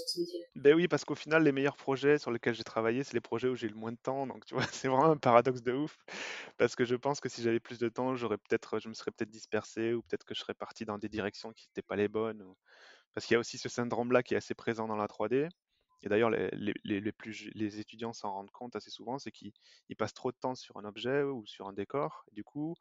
[0.57, 3.49] Ben oui, parce qu'au final, les meilleurs projets sur lesquels j'ai travaillé, c'est les projets
[3.49, 4.26] où j'ai le moins de temps.
[4.26, 6.05] Donc, tu vois, c'est vraiment un paradoxe de ouf.
[6.59, 9.12] Parce que je pense que si j'avais plus de temps, j'aurais peut-être, je me serais
[9.12, 12.09] peut-être dispersé ou peut-être que je serais parti dans des directions qui n'étaient pas les
[12.09, 12.45] bonnes.
[13.14, 15.49] Parce qu'il y a aussi ce syndrome-là qui est assez présent dans la 3D.
[16.05, 16.51] Et d'ailleurs, les,
[16.82, 19.53] les, les, plus, les étudiants s'en rendent compte assez souvent, c'est qu'ils
[19.97, 22.24] passent trop de temps sur un objet ou sur un décor.
[22.32, 22.74] Et du coup,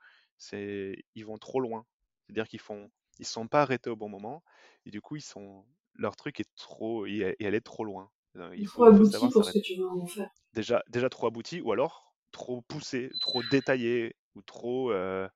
[0.51, 1.85] ils vont trop loin.
[2.25, 2.89] C'est-à-dire qu'ils font
[3.19, 4.43] ils sont pas arrêtés au bon moment
[4.85, 8.09] et du coup ils sont leur truc est trop elle est trop loin.
[8.37, 10.29] Euh, il faut, abouti pour ce que tu veux en faire.
[10.53, 15.27] Déjà déjà trop abouti ou alors trop poussé, trop détaillé ou trop euh,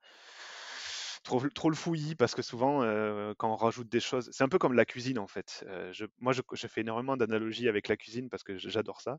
[1.24, 4.48] Trop, trop, le fouillis parce que souvent euh, quand on rajoute des choses, c'est un
[4.48, 5.66] peu comme la cuisine en fait.
[5.92, 9.18] je, moi je, je, fais énormément d'analogies avec la cuisine parce que j'adore ça.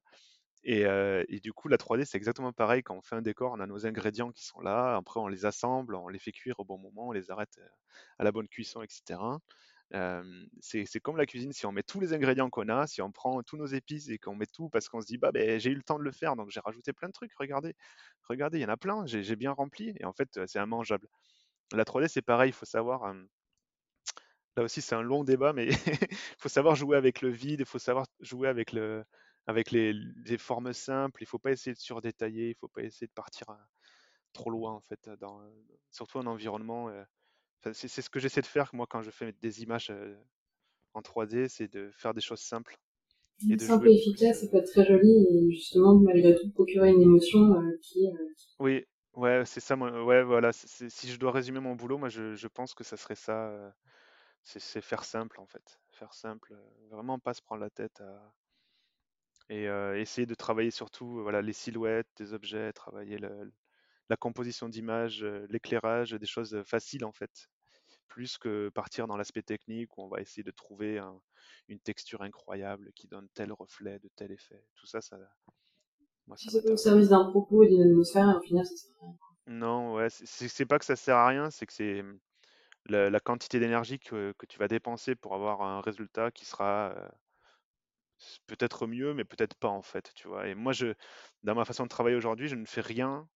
[0.69, 2.83] Et, du coup, la 3D, c'est exactement pareil.
[2.83, 4.97] Quand on fait un décor, on a nos ingrédients qui sont là.
[4.97, 7.61] Après, on les assemble, on les fait cuire au bon moment, on les arrête
[8.19, 9.21] à la bonne cuisson, etc.
[10.61, 11.53] c'est comme la cuisine.
[11.53, 14.19] Si on met tous les ingrédients qu'on a, si on prend tous nos épices et
[14.19, 16.11] qu'on met tout parce qu'on se dit, bah, ben, j'ai eu le temps de le
[16.11, 17.33] faire, donc j'ai rajouté plein de trucs.
[17.39, 17.75] Regardez,
[18.29, 19.07] regardez, il y en a plein.
[19.07, 19.95] J'ai bien rempli.
[20.01, 21.09] Et en fait, c'est immangeable.
[21.73, 22.51] La 3D, c'est pareil.
[22.51, 23.15] Il faut savoir.
[24.57, 25.69] là aussi, c'est un long débat, mais
[26.11, 27.61] il faut savoir jouer avec le vide.
[27.61, 29.05] Il faut savoir jouer avec le
[29.47, 29.95] avec les,
[30.39, 31.23] formes simples.
[31.23, 33.47] Il faut pas essayer de surdétailler, il faut pas essayer de partir
[34.33, 35.41] trop loin en fait, dans,
[35.91, 36.91] surtout un environnement.
[37.73, 39.93] c'est ce que j'essaie de faire moi quand je fais des images
[40.95, 42.77] en 3D, c'est de faire des choses simples.
[43.51, 47.03] Et simple et efficace, ça peut être très joli et justement malgré tout procurer une
[47.03, 48.07] émotion qui.
[48.59, 48.85] Oui,
[49.15, 49.77] ouais, c'est ça.
[49.77, 50.53] ouais, voilà.
[50.53, 53.75] si je dois résumer mon boulot, moi je, je pense que ça serait ça.
[54.43, 56.57] c'est faire simple en fait, faire simple,
[56.91, 58.33] vraiment pas se prendre la tête à
[59.49, 59.67] et
[59.97, 66.27] essayer de travailler surtout voilà, les silhouettes des objets, travailler la composition d'images, l'éclairage, des
[66.27, 67.49] choses faciles en fait,
[68.09, 71.01] plus que partir dans l'aspect technique où on va essayer de trouver
[71.69, 74.63] une texture incroyable qui donne tel reflet de tel effet.
[74.75, 75.19] Tout ça, ça.
[76.27, 79.05] Moi, ça c'est au service d'un propos et d'une atmosphère, au final, ça sert à
[79.05, 79.17] rien.
[79.47, 82.19] Non, ouais, c'est pas que ça sert à rien, c'est que c'est mmh,
[82.87, 86.95] la, quantité d'énergie que, que, tu vas dépenser pour avoir un résultat qui sera
[88.47, 90.49] peut-être mieux, mais peut-être pas en fait, tu vois?
[90.49, 90.95] Et moi, je,
[91.43, 93.29] dans ma façon de travailler aujourd'hui, je ne fais rien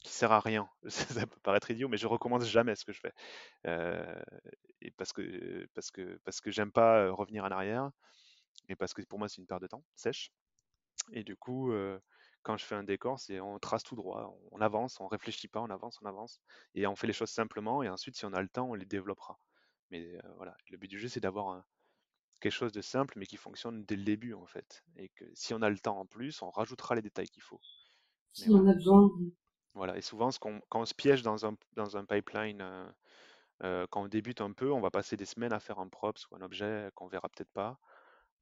[0.00, 0.68] qui sert à rien.
[0.88, 3.12] Ça peut paraître idiot, mais je recommence jamais ce que je fais.
[4.80, 7.90] et parce que parce que parce que j'aime pas revenir en arrière,
[8.68, 10.32] et parce que pour moi c'est une perte de temps sèche.
[11.12, 11.72] Et du coup,
[12.42, 15.60] quand je fais un décor, c'est on trace tout droit, on avance, on réfléchit pas,
[15.60, 16.40] on avance, on avance,
[16.74, 17.82] et on fait les choses simplement.
[17.82, 19.38] Et ensuite, si on a le temps, on les développera.
[19.90, 21.64] Mais voilà, le but du jeu, c'est d'avoir
[22.42, 24.84] quelque chose de simple, mais qui fonctionne dès le début en fait.
[24.96, 27.60] Et que si on a le temps en plus, on rajoutera les détails qu'il faut.
[28.32, 29.10] Si on a besoin.
[29.74, 32.62] Voilà, et souvent, quand on se piège dans un, dans un pipeline,
[33.60, 36.36] quand on débute un peu, on va passer des semaines à faire un props ou
[36.36, 37.78] un objet qu'on verra peut-être pas.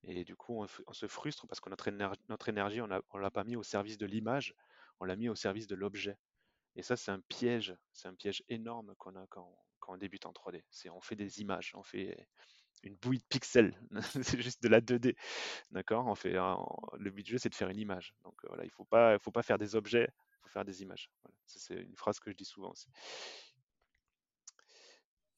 [0.03, 3.31] Et du coup, on, se frustre parce que notre énergie, notre énergie on ne l'a
[3.31, 4.55] pas mis au service de l'image,
[4.99, 6.17] on l'a mis au service de l'objet.
[6.75, 10.25] Et ça, c'est un piège, c'est un piège énorme qu'on a quand, quand, on débute
[10.25, 10.63] en 3D.
[10.71, 12.27] C'est on fait des images, on fait
[12.83, 13.75] une bouillie de pixels,
[14.23, 15.15] c'est juste de la 2D,
[15.71, 18.15] d'accord On fait le but du jeu, c'est de faire une image.
[18.25, 20.83] Donc euh, voilà, il faut pas, faut pas faire des objets, il faut faire des
[20.83, 21.11] images.
[21.47, 22.89] c'est une phrase que je dis souvent aussi.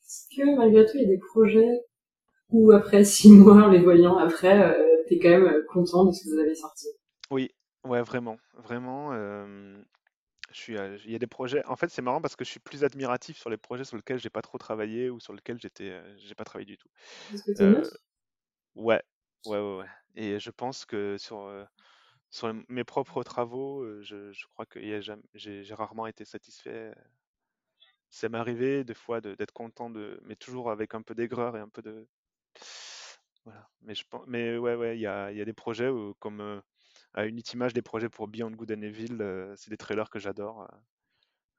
[0.05, 1.71] Est-ce que malgré tout, il y a des projets
[2.51, 6.25] ou après six mois, les voyant après, euh, t'es quand même euh, content de ce
[6.25, 6.87] que vous avez sorti?
[7.31, 7.51] Oui,
[7.85, 9.13] ouais, vraiment, vraiment.
[9.13, 9.83] Euh,
[10.53, 10.75] je suis,
[11.05, 11.65] il y a des projets.
[11.67, 14.19] En fait, c'est marrant parce que je suis plus admiratif sur les projets sur lesquels
[14.19, 16.89] j'ai pas trop travaillé ou sur lesquels j'étais, j'ai pas travaillé du tout.
[17.57, 17.83] Que euh,
[18.75, 19.03] ouais,
[19.47, 19.89] ouais, ouais, ouais.
[20.15, 21.51] Et je pense que sur
[22.31, 24.81] sur mes propres travaux, je, je crois que
[25.35, 26.93] j'ai rarement été satisfait.
[28.11, 31.61] Ça m'est arrivé des fois d'être content de, mais toujours avec un peu d'aigreur et
[31.61, 32.07] un peu de,
[33.45, 33.69] voilà.
[33.83, 36.63] Mais, je pense, mais ouais, ouais, il y a, y a, des projets où, comme
[37.17, 40.11] euh, à Unity Image, des projets pour Beyond Good and Evil, euh, c'est des trailers
[40.11, 40.69] que j'adore.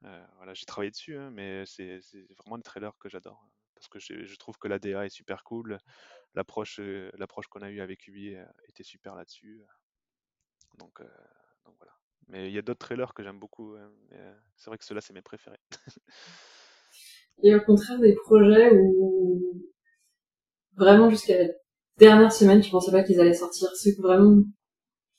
[0.05, 1.99] Euh, voilà, j'ai travaillé dessus, hein, mais c'est
[2.37, 3.47] vraiment des trailers que j'adore.
[3.75, 5.77] Parce que je, trouve que la DA est super cool.
[6.35, 6.79] L'approche
[7.49, 8.35] qu'on a eue avec Ubi
[8.67, 9.61] était super là-dessus.
[10.77, 11.01] Donc,
[11.77, 11.93] voilà.
[12.29, 13.75] Mais il y a d'autres trailers que j'aime beaucoup.
[13.75, 13.91] Hein,
[14.55, 15.59] c'est vrai que ceux-là, c'est mes préférés.
[17.43, 19.73] Et au contraire des projets où
[20.75, 21.49] vraiment jusqu'à la
[21.97, 23.69] dernière semaine, tu pensais pas qu'ils allaient sortir.
[23.71, 24.43] Que vraiment,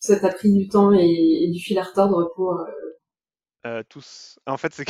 [0.04, 2.60] ça t'a pris du temps et, du fil à retordre pour.
[2.60, 2.66] Euh,
[3.66, 4.38] euh, tous.
[4.46, 4.82] En fait, ce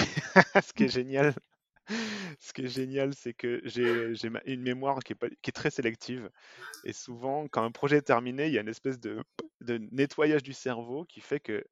[0.72, 1.34] qui, est génial,
[2.40, 4.12] ce qui est génial, c'est que j'ai
[4.46, 6.28] une mémoire qui est, très sélective.
[6.84, 9.22] Et souvent, quand un projet est terminé, il y a une espèce de,
[9.92, 11.64] nettoyage du cerveau qui fait que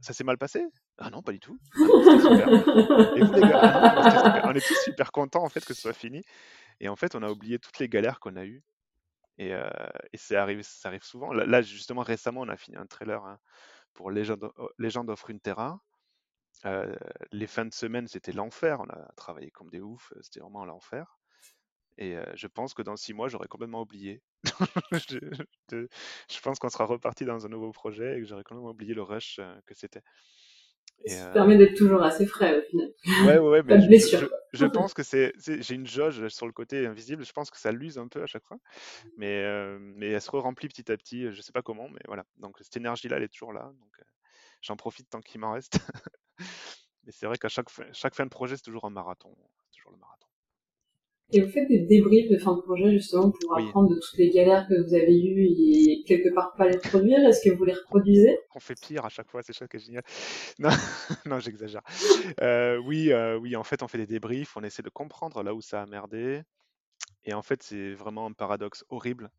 [0.00, 0.66] ça s'est mal passé?
[0.98, 1.58] Ah non, pas du tout.
[1.78, 1.84] On
[4.54, 6.22] est tous super contents en fait que ce soit fini.
[6.80, 8.62] Et en fait, on a oublié toutes les galères qu'on a eues.
[9.38, 9.68] Et, euh,
[10.12, 10.62] et ça, arrive,
[11.02, 11.32] souvent.
[11.32, 13.38] Là, justement, récemment, on a fini un trailer hein,
[13.94, 15.80] pour Legend, Legend of Runeterra.
[17.32, 18.80] Les fins de semaine, c'était l'enfer.
[18.80, 20.12] On a travaillé comme des oufs.
[20.22, 21.18] C'était vraiment l'enfer.
[21.98, 24.22] Et je pense que dans six mois, j'aurais complètement oublié.
[24.92, 29.02] je, pense qu'on sera reparti dans un nouveau projet et que j'aurais complètement oublié le
[29.02, 30.02] rush que c'était.
[31.06, 32.92] Ça permet d'être toujours assez frais au final.
[33.26, 37.24] Ouais, ouais, mais je, je, pense que c'est, j'ai une jauge sur le côté invisible.
[37.24, 38.58] Je pense que ça l'use un peu à chaque fois,
[39.16, 41.30] mais euh, mais elle se remplit petit à petit.
[41.32, 42.24] Je sais pas comment, mais voilà.
[42.38, 43.72] Donc cette énergie-là, elle est toujours là.
[43.78, 44.04] Donc euh,
[44.62, 45.78] j'en profite tant qu'il m'en reste.
[47.04, 49.34] mais c'est vrai qu'à chaque chaque fin de projet, c'est toujours un marathon,
[49.72, 50.25] toujours le marathon.
[51.32, 54.30] Et vous faites des débriefs de fin de projet justement pour apprendre de toutes les
[54.30, 57.18] galères que vous avez eues et quelque part pas les reproduire.
[57.26, 58.38] Est-ce que vous les reproduisez?
[58.54, 60.04] On fait pire à chaque fois, c'est ça qui est génial.
[60.60, 60.68] Non,
[61.26, 61.82] non j'exagère.
[62.40, 65.52] Euh, oui, euh, oui, en fait, on fait des débriefs, on essaie de comprendre là
[65.52, 66.42] où ça a merdé.
[67.24, 69.30] Et en fait, c'est vraiment un paradoxe horrible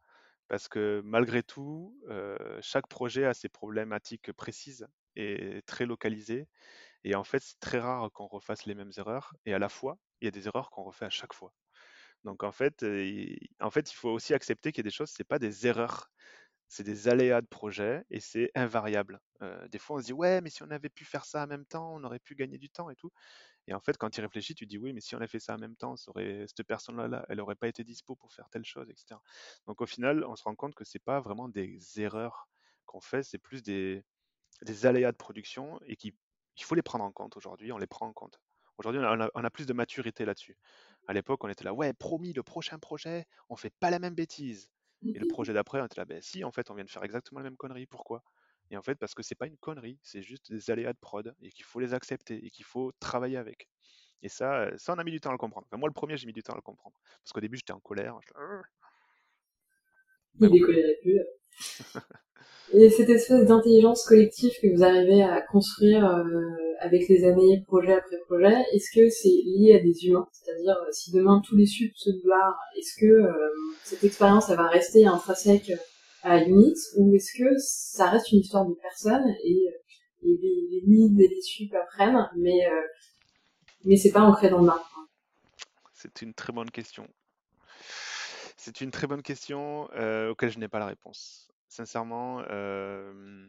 [0.50, 6.48] parce que malgré tout, euh, chaque projet a ses problématiques précises et très localisées.
[7.06, 9.34] Et en fait, c'est très rare qu'on refasse les mêmes erreurs.
[9.46, 11.54] Et à la fois, il y a des erreurs qu'on refait à chaque fois.
[12.24, 12.84] Donc en fait,
[13.60, 16.10] en fait, il faut aussi accepter qu'il y a des choses, c'est pas des erreurs,
[16.68, 19.20] c'est des aléas de projet et c'est invariable.
[19.70, 21.66] des fois, on se dit ouais, mais si on avait pu faire ça en même
[21.66, 23.12] temps, on aurait pu gagner du temps et tout.
[23.68, 25.56] Et en fait, quand tu réfléchis, tu dis oui, mais si on avait fait ça
[25.56, 29.20] en même temps, cette personne-là, elle aurait pas été dispo pour faire telle chose, etc.
[29.68, 32.48] Donc au final, on se rend compte que c'est pas vraiment des erreurs
[32.86, 34.04] qu'on fait, c'est plus des,
[34.62, 36.14] des aléas de production et qu'il
[36.62, 37.72] faut les prendre en compte aujourd'hui.
[37.72, 38.40] On les prend en compte.
[38.78, 40.56] Aujourd'hui, on a, plus de maturité là-dessus.
[41.08, 44.16] À l'époque, on était là, ouais, promis, le prochain projet, on fait pas la même
[44.16, 44.70] bêtise.
[45.04, 47.04] Et le projet d'après, on était là, ben si, en fait, on vient de faire
[47.04, 47.86] exactement la même connerie.
[47.86, 48.24] Pourquoi?
[48.72, 51.34] Et en fait, parce que c'est pas une connerie, c'est juste des aléas de prod
[51.42, 53.70] et qu'il faut les accepter et qu'il faut travailler avec.
[54.22, 55.68] Et ça, euh, ça, on a mis du temps à le comprendre.
[55.74, 56.98] moi, le premier, j'ai mis du temps à le comprendre.
[57.24, 58.20] Parce qu'au début, j'étais en colère.
[60.40, 61.22] Il décollerait plus.
[62.74, 66.26] Et cette espèce d'intelligence collective que vous arrivez à construire euh,
[66.80, 70.28] avec les années, projet après projet, est-ce que c'est lié à des humains?
[70.34, 73.32] C'est-à-dire, euh, si demain tous les subs se barrent, est-ce que euh,
[73.84, 75.72] cette expérience, va rester intrinsèque
[76.24, 79.68] à Unit, ou est-ce que ça reste une histoire de personne et
[80.24, 82.68] les, les leads et les sup apprennent, mais
[83.86, 85.08] mais c'est pas ancré dans le marbre.
[85.94, 87.08] C'est une très bonne question.
[88.58, 91.50] C'est une très bonne question euh, auquel je n'ai pas la réponse.
[91.68, 93.48] Sincèrement, euh,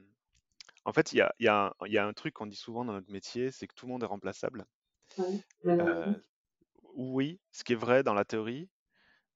[0.85, 2.93] en fait, il y a, y, a y a, un truc qu'on dit souvent dans
[2.93, 4.67] notre métier, c'est que tout le monde est remplaçable.
[5.67, 6.13] Euh,
[6.95, 8.69] oui, ce qui est vrai dans la théorie,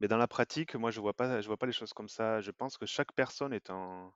[0.00, 2.40] mais dans la pratique, moi, je vois pas, je vois pas les choses comme ça.
[2.40, 4.12] Je pense que chaque personne est un.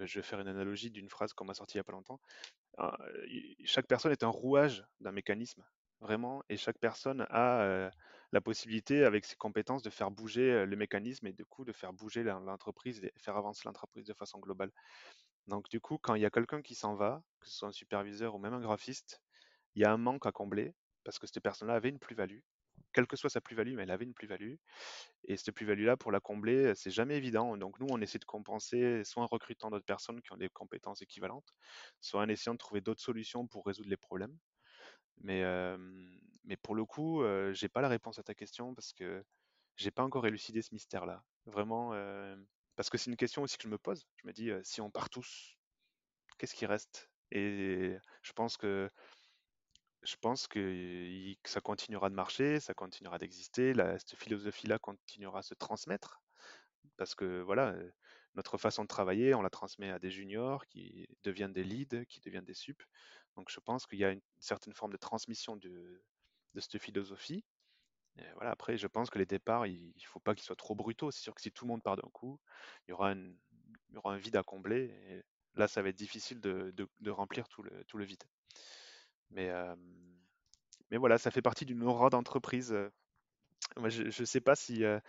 [0.00, 2.20] Je vais faire une analogie d'une phrase qu'on m'a sortie il y a pas longtemps.
[3.64, 5.64] Chaque personne est un rouage d'un mécanisme,
[6.00, 7.90] vraiment, et chaque personne a
[8.32, 11.92] la possibilité, avec ses compétences, de faire bouger le mécanisme et du coup de faire
[11.92, 14.72] bouger l'entreprise faire avancer l'entreprise de façon globale.
[15.48, 17.72] Donc du coup, quand il y a quelqu'un qui s'en va, que ce soit un
[17.72, 19.22] superviseur ou même un graphiste,
[19.74, 20.74] il y a un manque à combler
[21.04, 22.40] parce que cette personne-là avait une plus-value.
[22.92, 24.56] Quelle que soit sa plus-value, mais elle avait une plus-value.
[25.24, 27.56] Et cette plus-value-là, pour la combler, c'est jamais évident.
[27.56, 31.02] Donc nous, on essaie de compenser soit en recrutant d'autres personnes qui ont des compétences
[31.02, 31.48] équivalentes,
[32.00, 34.36] soit en essayant de trouver d'autres solutions pour résoudre les problèmes.
[35.22, 35.42] Mais,
[36.44, 37.22] mais pour le coup,
[37.52, 39.24] j'ai pas la réponse à ta question parce que
[39.76, 41.22] j'ai pas encore élucidé ce mystère-là.
[41.46, 41.92] Vraiment,
[42.76, 44.06] parce que c'est une question aussi que je me pose.
[44.16, 45.56] Je me dis, si on part tous,
[46.38, 47.10] qu'est-ce qui reste?
[47.30, 48.90] Et je pense que
[50.02, 55.54] je pense que, ça continuera de marcher, ça continuera d'exister, cette philosophie-là continuera à se
[55.54, 56.20] transmettre,
[56.96, 57.76] parce que voilà,
[58.34, 62.20] notre façon de travailler, on la transmet à des juniors qui deviennent des leads, qui
[62.20, 62.82] deviennent des sup.
[63.36, 66.02] Donc je pense qu'il y a une certaine forme de transmission de,
[66.60, 67.44] cette philosophie.
[68.34, 71.10] voilà, après, je pense que les départs, il ne faut pas qu'ils soient trop brutaux.
[71.10, 72.38] C'est sûr que si tout le monde part d'un coup,
[72.86, 74.90] il y aura, un vide à combler.
[75.08, 75.22] Et
[75.54, 78.22] là, ça va être difficile de, remplir tout le, vide.
[79.30, 79.50] Mais,
[80.90, 82.76] mais voilà, ça fait partie d'une aura d'entreprise.
[83.76, 85.00] Je ne sais pas si, je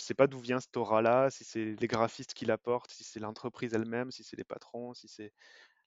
[0.00, 3.74] sais pas d'où vient cette aura-là, si c'est les graphistes qui l'apportent, si c'est l'entreprise
[3.74, 5.32] elle-même, si c'est les patrons, si c'est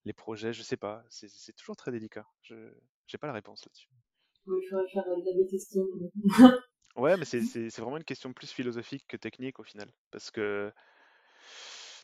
[0.05, 1.03] les projets, je sais pas.
[1.09, 2.25] C'est toujours très délicat.
[2.41, 3.89] Je n'ai pas la réponse là-dessus.
[4.47, 5.85] Il faudrait faire de testing.
[6.97, 9.89] ouais, mais c'est vraiment une question plus philosophique que technique au final.
[10.11, 10.71] Parce que,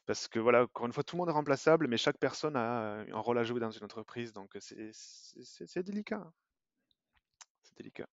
[0.06, 3.06] parce que voilà, encore une fois, tout le monde est remplaçable, mais chaque personne a
[3.12, 4.34] un rôle à jouer dans une entreprise.
[4.34, 6.32] Donc c'est délicat.
[7.62, 8.08] C'est délicat.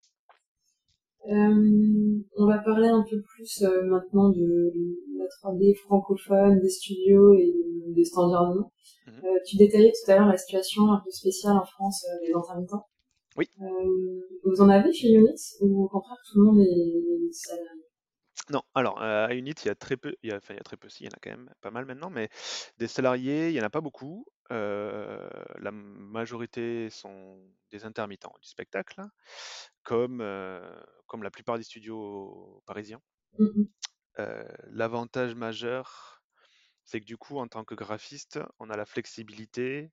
[1.28, 4.72] Euh, on va parler un peu plus euh, maintenant de
[5.18, 7.54] la 3D francophone, des studios et
[7.88, 8.54] des standards.
[9.06, 9.14] Mhm.
[9.24, 12.86] Euh, tu détaillais tout à l'heure la situation un peu spéciale en France des intermittents.
[13.40, 13.48] Oui.
[14.44, 17.84] vous en avez chez Unit ou au contraire tout le monde est salarié?
[18.50, 20.60] Non, alors à Unit, il y a très peu, il y a, enfin il y
[20.60, 22.28] a très peu, si, il y en a quand même pas mal maintenant, mais
[22.76, 24.26] des salariés, il n'y en a pas beaucoup.
[24.50, 27.38] la majorité sont
[27.70, 29.00] des intermittents du spectacle,
[29.82, 30.22] comme,
[31.06, 33.00] comme la plupart des studios parisiens.
[33.38, 33.64] Mmh
[34.66, 36.22] l'avantage majeur,
[36.84, 39.90] c'est que du coup, en tant que graphiste, on a la flexibilité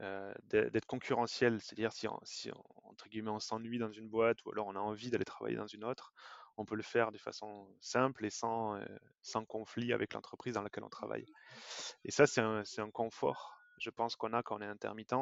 [0.00, 1.60] d'être concurrentiel.
[1.60, 2.50] C'est-à-dire si, si
[2.84, 5.66] entre guillemets on s'ennuie dans une boîte ou alors on a envie d'aller travailler dans
[5.66, 6.12] une autre,
[6.56, 8.78] on peut le faire de façon simple et sans,
[9.22, 11.26] sans conflit avec l'entreprise dans laquelle on travaille.
[12.04, 15.14] Et ça, c'est un, confort, je pense, qu'on a quand on est intermittent.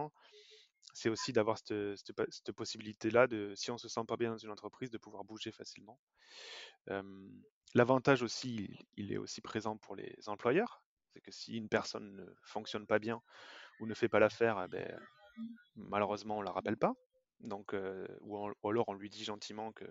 [0.93, 4.51] C'est aussi d'avoir cette, cette, possibilité-là, de, si on se sent pas bien dans une
[4.51, 5.99] entreprise, de pouvoir bouger facilement.
[7.75, 10.85] L'avantage aussi, il, est aussi présent pour les employeurs.
[11.13, 13.23] C'est que si une personne ne fonctionne pas bien
[13.81, 15.01] ou ne fait pas l'affaire, eh ben,
[15.77, 16.95] malheureusement, on ne la rappelle pas.
[17.41, 17.75] Donc,
[18.21, 19.85] ou, ou, alors on lui dit gentiment que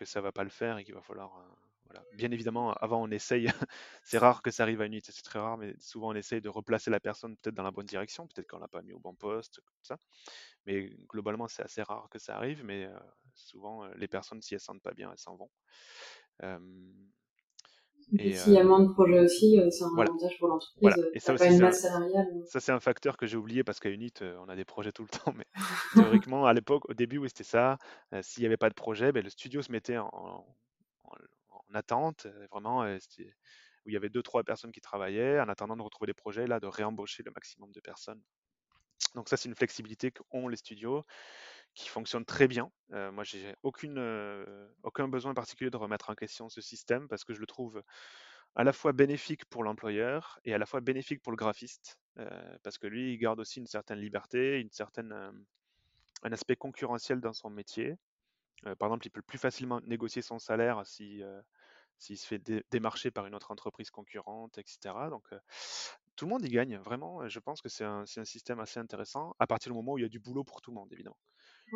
[0.00, 1.36] que ça va pas le faire et qu'il va falloir.
[1.36, 2.02] Euh, voilà.
[2.14, 3.46] Bien évidemment, avant on essaye,
[4.02, 6.40] c'est rare que ça arrive à une unité, c'est très rare, mais souvent on essaye
[6.40, 8.98] de replacer la personne peut-être dans la bonne direction, peut-être qu'on l'a pas mis au
[8.98, 9.98] bon poste, comme ça.
[10.66, 12.98] Mais globalement, c'est assez rare que ça arrive, mais euh,
[13.34, 15.50] souvent euh, les personnes, si elles sentent pas bien, elles s'en vont.
[18.18, 20.80] Et s'il y a moins de projets aussi, c'est un avantage pour l'entreprise.
[20.80, 20.96] Voilà.
[21.14, 24.56] Et ça, aussi, ça c'est un facteur que j'ai oublié parce qu'à Unit, on a
[24.56, 25.32] des projets tout le temps.
[25.36, 25.46] Mais
[25.94, 27.78] théoriquement, à l'époque, au début, oui, c'était ça.
[28.22, 30.44] S'il n'y avait pas de projet, ben, le studio se mettait en,
[31.04, 35.82] en, attente, vraiment, où il y avait deux, trois personnes qui travaillaient en attendant de
[35.82, 38.20] retrouver des projets, là, de réembaucher le maximum de personnes.
[39.14, 41.04] Donc ça, c'est une flexibilité qu'ont les studios
[41.74, 42.70] qui fonctionne très bien.
[42.92, 47.24] Euh, moi, j'ai aucune, euh, aucun besoin particulier de remettre en question ce système parce
[47.24, 47.82] que je le trouve
[48.56, 52.58] à la fois bénéfique pour l'employeur et à la fois bénéfique pour le graphiste euh,
[52.62, 55.12] parce que lui, il garde aussi une certaine liberté, une certaine,
[56.22, 57.96] un aspect concurrentiel dans son métier.
[58.78, 61.22] par exemple, il peut plus facilement négocier son salaire si
[61.98, 64.94] s'il se fait démarcher par une autre entreprise concurrente, etc.
[65.10, 65.28] Donc,
[66.16, 67.28] tout le monde y gagne, vraiment.
[67.28, 70.02] Je pense que c'est un, un, système assez intéressant à partir du moment où il
[70.02, 71.18] y a du boulot pour tout le monde, évidemment.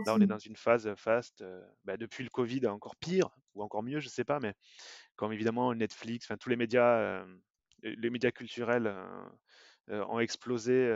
[0.07, 1.43] Là, on est dans une phase fast.
[1.43, 4.55] Euh, bah, depuis le Covid, encore pire ou encore mieux, je ne sais pas, mais
[5.17, 7.27] comme évidemment Netflix, tous les médias, euh,
[7.83, 8.93] les médias culturels
[9.91, 10.91] euh, ont explosé,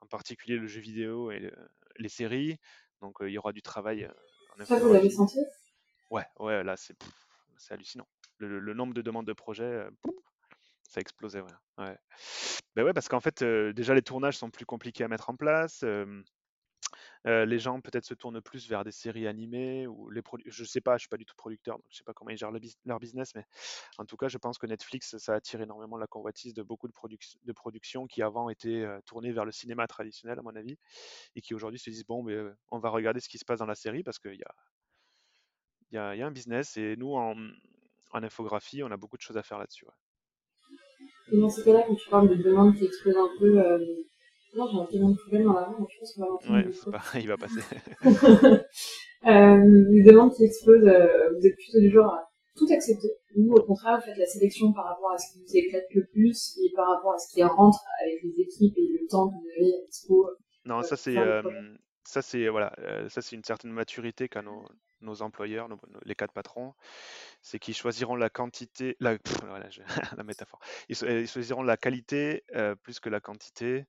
[0.00, 1.52] en particulier le jeu vidéo et
[1.96, 2.58] les séries.
[3.00, 4.08] Donc il y aura du travail.
[4.64, 5.40] Ça, vous l'avez senti?
[6.10, 6.96] Ouais, ouais, là c'est
[7.70, 8.06] hallucinant.
[8.38, 9.86] Le, nombre de demandes de projets,
[10.88, 11.52] ça a explosé, ouais.
[11.78, 11.96] ouais.
[12.74, 15.84] Ben ouais, parce qu'en fait, déjà les tournages sont plus compliqués à mettre en place.
[17.24, 20.50] Les gens peut-être se tournent plus vers des séries animées ou les produits.
[20.50, 22.36] Je sais pas, je suis pas du tout producteur, donc je sais pas comment ils
[22.36, 22.52] gèrent
[22.84, 23.44] leur business, mais
[23.98, 26.94] en tout cas, je pense que Netflix, ça attire énormément la convoitise de beaucoup de,
[27.44, 30.78] de productions qui avant étaient tournées vers le cinéma traditionnel, à mon avis,
[31.36, 32.36] et qui aujourd'hui se disent bon, mais
[32.70, 34.42] on va regarder ce qui se passe dans la série parce qu'il y
[35.96, 37.36] a, y, y a un business et nous en,
[38.12, 39.86] infographie, on a beaucoup de choses à faire là-dessus.
[41.32, 44.04] Dans ces cas-là, quand tu parles de qui un peu.
[44.54, 46.68] Non, j'ai un petit de poubelle dans la main, donc je pense qu'on va Ouais,
[46.72, 47.02] c'est pas...
[47.18, 47.60] il va passer.
[48.04, 53.08] euh, les demandes qui explosent, euh, vous êtes plutôt du genre à tout accepter.
[53.36, 56.06] Ou au contraire, vous faites la sélection par rapport à ce qui vous éclate le
[56.12, 59.34] plus et par rapport à ce qui rentre avec les équipes et le temps que
[59.34, 60.28] vous avez à dispo.
[60.66, 61.42] Non, euh, ça c'est euh,
[62.04, 62.74] ça c'est voilà,
[63.08, 64.66] ça c'est une certaine maturité qu'a nos,
[65.02, 65.68] nos employeurs,
[66.04, 66.74] les quatre patrons,
[67.42, 69.68] c'est qu'ils choisiront la quantité, la, voilà,
[70.16, 70.96] la métaphore, ils,
[71.26, 73.84] choisiront la qualité euh, plus que la quantité, euh,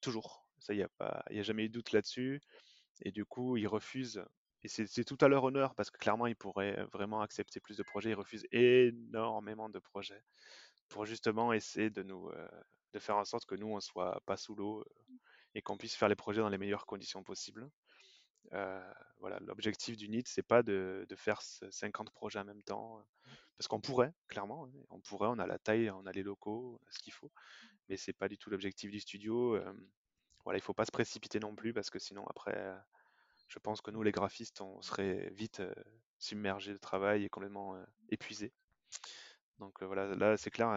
[0.00, 0.46] toujours.
[0.58, 2.40] Ça, il n'y a, y a jamais eu de doute là-dessus.
[3.02, 4.24] Et du coup, ils refusent,
[4.62, 7.82] et c'est tout à leur honneur, parce que clairement, ils pourraient vraiment accepter plus de
[7.82, 10.22] projets, ils refusent énormément de projets
[10.88, 12.30] pour justement essayer de nous
[12.92, 14.84] de faire en sorte que nous, on soit pas sous l'eau
[15.54, 17.70] et qu'on puisse faire les projets dans les meilleures conditions possibles.
[18.52, 23.04] Euh, voilà, l'objectif du NIT, c'est pas de, faire 50 projets en même temps,
[23.56, 26.80] parce qu'on pourrait, clairement, hein, on pourrait, on a la taille, on a les locaux,
[26.80, 27.30] on a ce qu'il faut,
[27.88, 29.60] mais c'est pas du tout l'objectif du studio.
[30.44, 32.74] voilà, il faut pas se précipiter non plus, parce que sinon après,
[33.48, 35.62] je pense que nous, les graphistes, on serait vite
[36.18, 37.76] submergés de travail et complètement
[38.08, 38.52] épuisés.
[39.58, 40.74] Donc voilà, là c'est clair,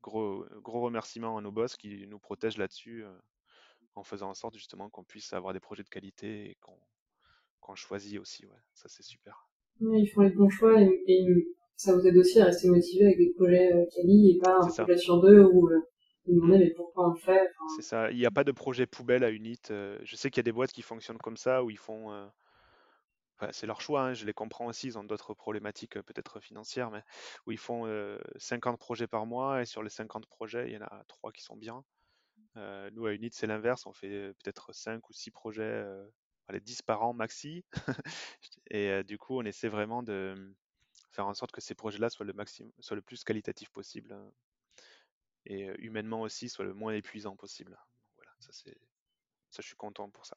[0.00, 3.04] gros, gros remerciement à nos boss qui nous protègent là-dessus
[3.96, 6.58] en faisant en sorte justement qu'on puisse avoir des projets de qualité et
[7.60, 8.46] qu'on choisit aussi.
[8.46, 8.58] Ouais.
[8.74, 9.48] Ça, c'est super.
[9.80, 13.32] ils font les bons choix et, ça vous aide aussi à rester motivé avec des
[13.34, 15.80] projets euh, quali et pas un projet sur deux où euh,
[16.24, 17.50] vous demandez mais pourquoi on le fait.
[17.74, 18.12] C'est ça.
[18.12, 19.58] Il n'y a pas de projet poubelle à Unit.
[19.70, 22.30] Euh, je sais qu'il y a des boîtes qui fonctionnent comme ça où ils font.
[23.50, 27.02] c'est leur choix, hein, je les comprends aussi, ils ont d'autres problématiques peut-être financières, mais
[27.46, 27.86] où ils font
[28.36, 31.42] 50 projets par mois et sur les 50 projets, il y en a 3 qui
[31.42, 31.84] sont bien.
[32.56, 33.86] Euh, nous, à Unit, c'est l'inverse.
[33.86, 36.04] On fait euh, peut-être 5 ou 6 projets, euh,
[36.48, 37.64] allez, 10 par an maxi.
[38.70, 40.34] et du coup, on essaie vraiment de
[41.10, 42.34] faire en sorte que ces projets-là soient le,
[42.80, 44.12] soient le plus qualitatif possible.
[44.12, 44.30] Hein.
[45.46, 47.76] et humainement aussi, soient le moins épuisant possible.
[48.16, 48.52] voilà, ça,
[49.60, 50.36] je suis content pour ça.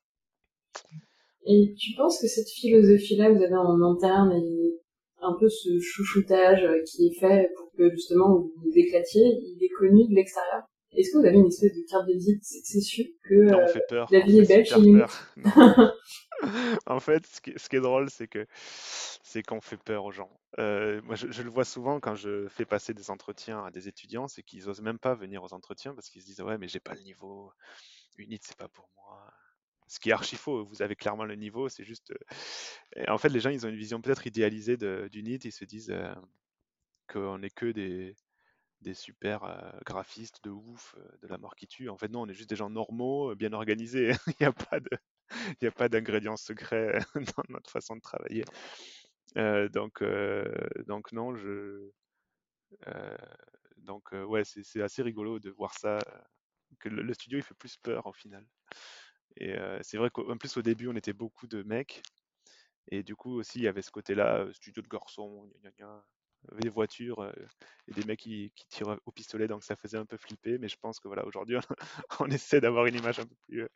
[1.46, 4.80] Et tu penses que cette philosophie-là vous avez en interne et
[5.22, 9.70] un peu ce chouchoutage qui est fait pour que justement vous vous éclatiez, il est
[9.70, 10.68] connu de l'extérieur?
[10.92, 14.20] Est-ce que vous avez une espèce de carte de visite C'est sûr que euh, la
[14.22, 15.04] vie est belle chez nous.
[16.86, 20.32] en fait, ce qui, est drôle, c'est que c'est qu'on fait peur aux gens.
[20.60, 24.28] Euh, moi, je, le vois souvent quand je fais passer des entretiens à des étudiants,
[24.28, 26.80] c'est qu'ils osent même pas venir aux entretiens parce qu'ils se disent ouais, mais j'ai
[26.80, 27.52] pas le niveau.
[28.18, 29.32] Unit, c'est pas pour moi.
[29.88, 30.66] Ce qui est archi faux.
[30.66, 31.70] Vous avez clairement le niveau.
[31.70, 32.14] C'est juste.
[32.98, 35.40] Euh, en fait, les gens, ils ont une vision peut-être idéalisée d'Unit.
[35.44, 35.94] Ils se disent
[37.08, 38.16] qu'on n'est que des
[38.82, 41.90] des super graphistes de ouf, de la mort qui tue.
[41.90, 44.12] En fait, non, on est juste des gens normaux, bien organisés.
[44.28, 44.90] Il n'y a pas de,
[45.62, 48.44] il a pas d'ingrédients secrets dans notre façon de travailler.
[49.36, 50.04] donc,
[50.88, 51.92] donc non, je,
[53.78, 56.00] donc ouais, c'est assez rigolo de voir ça,
[56.80, 58.46] que le, studio il fait plus peur au final.
[59.38, 62.02] Et c'est vrai qu'en plus au début on était beaucoup de mecs.
[62.90, 65.50] Et du coup aussi il y avait ce côté-là, studio de garçons,
[66.62, 67.32] des voitures euh,
[67.88, 70.58] et des mecs qui, qui, tirent au pistolet, donc ça faisait un peu flipper.
[70.58, 71.58] Mais je pense que voilà, aujourd'hui,
[72.20, 73.68] on, essaie d'avoir une image un peu plus euh,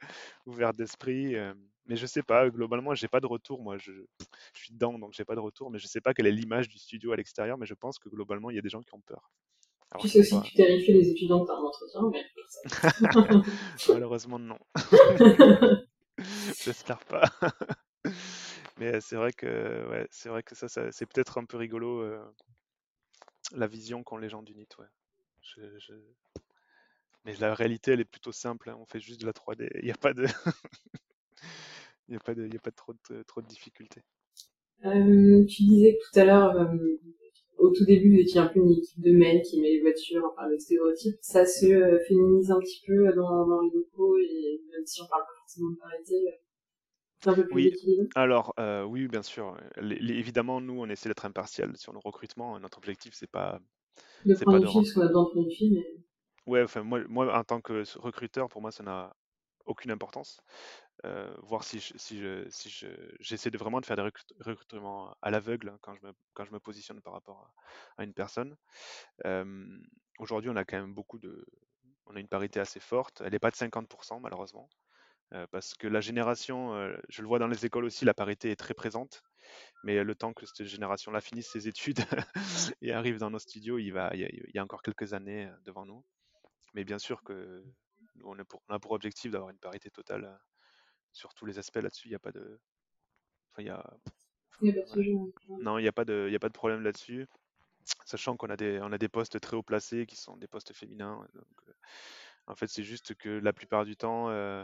[0.46, 1.36] ouverte d'esprit.
[1.36, 1.54] Euh,
[1.86, 3.62] mais je sais pas, globalement, j'ai pas de retour.
[3.62, 3.92] Moi, je,
[4.54, 5.72] je suis dedans, donc j'ai pas de retour.
[5.72, 7.58] Mais je sais pas quelle est l'image du studio à l'extérieur.
[7.58, 9.32] Mais je pense que globalement, il y a des gens qui ont peur.
[9.92, 12.24] Alors, tu sais aussi que tu terrifies les étudiants par un entretien, mais.
[13.90, 14.58] Malheureusement, non.
[16.64, 17.24] J'espère pas.
[18.82, 22.04] Mais c'est vrai que c'est vrai que ça, c'est peut-être un peu rigolo
[23.56, 24.70] la vision qu'ont les gens du NIT.
[24.80, 25.62] Ouais.
[27.24, 28.72] Mais la réalité, elle est plutôt simple.
[28.72, 28.78] Hein.
[28.80, 29.70] On fait juste de la 3D.
[29.76, 30.26] Il n'y a pas de,
[32.08, 34.02] il n'y a pas de, il y a pas trop de, trop de difficultés.
[34.84, 37.00] Euh, tu disais tout à l'heure, euh,
[37.60, 40.26] au tout début, vous étiez un peu une équipe de mecs qui met les voitures,
[40.26, 41.18] enfin le stéréotype.
[41.22, 45.06] Ça se euh, féminise un petit peu dans, dans, les locaux et même si on
[45.06, 46.16] parle pas forcément de parité,
[47.52, 47.74] oui,
[48.16, 49.58] alors euh, oui, bien sûr.
[49.78, 52.60] évidemment, nous, on essaie d'être impartial sur nos recrutements.
[52.60, 53.60] Notre objectif, c'est pas,
[54.26, 55.86] de prendre une fille, a besoin de prendre une fille, mais...
[56.48, 59.16] Ouais, enfin moi, moi en tant que recruteur, pour moi ça n'a
[59.66, 60.42] aucune importance.
[61.06, 62.88] Euh, voir si je, si je, si je,
[63.20, 64.08] j'essaie de vraiment de faire des
[64.40, 67.52] recrutements à l'aveugle hein, quand je me, quand je me positionne par rapport
[67.98, 68.56] à, une personne.
[69.26, 69.80] Euh,
[70.20, 71.46] aujourd'hui, on a quand même beaucoup de,
[72.06, 73.22] on a une parité assez forte.
[73.26, 74.70] Elle n'est pas de 50% malheureusement,
[75.52, 76.74] parce que la génération,
[77.10, 79.24] je le vois dans les écoles aussi, la parité est très présente.
[79.84, 82.00] Mais le temps que cette génération-là finisse ses études
[82.82, 86.04] et arrive dans nos studios, il, va, il, y a, encore quelques années devant nous.
[86.74, 87.64] Mais bien sûr que
[88.24, 88.38] on,
[88.70, 90.40] a pour objectif d'avoir une parité totale
[91.12, 92.08] sur tous les aspects là-dessus.
[92.08, 92.60] Il n'y a pas de.
[93.52, 93.98] Enfin, il y a.
[95.50, 97.28] Non, il n'y a, pas de, a pas de problème là-dessus.
[98.06, 100.74] Sachant qu'on a, des, on a des postes très haut placés qui sont des postes
[100.74, 101.28] féminins.
[101.34, 101.76] Donc,
[102.46, 104.64] en fait, c'est juste que la plupart du temps, euh,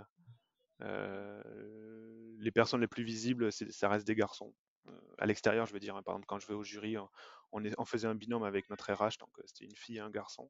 [0.80, 4.53] les personnes les plus visibles, ça reste des garçons.
[4.88, 6.03] Euh, à l'extérieur, je veux dire, hein.
[6.03, 6.95] par exemple, quand je vais au jury,
[7.51, 10.09] on, est, on faisait un binôme avec notre RH, donc c'était une fille et un
[10.09, 10.49] garçon.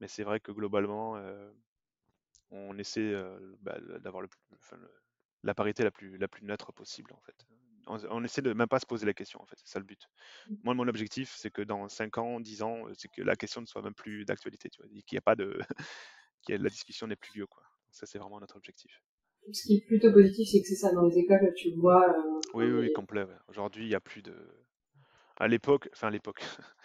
[0.00, 1.16] Mais c'est vrai que globalement,
[2.50, 3.14] on essaie
[3.60, 4.28] bah, d'avoir le,
[5.42, 7.46] la parité la plus, la plus neutre possible, en fait.
[7.86, 10.08] On, essaie de même pas se poser la question, en fait, c'est ça le but.
[10.48, 10.54] Mmh.
[10.64, 13.66] Moi, mon objectif, c'est que dans 5 ans, 10 ans, c'est que la question ne
[13.66, 15.58] soit même plus d'actualité, tu vois, qu'il n'y a pas de.
[16.48, 17.62] que la discussion n'est plus vieux, quoi.
[17.90, 19.02] Ça, c'est vraiment notre objectif.
[19.52, 22.08] Ce qui est plutôt positif, c'est que c'est ça, dans les écoles, tu vois.
[22.08, 23.26] Euh, oui, oui, complet.
[23.48, 24.34] Aujourd'hui, il n'y a plus de.
[25.36, 26.40] À l'époque, enfin, à l'époque.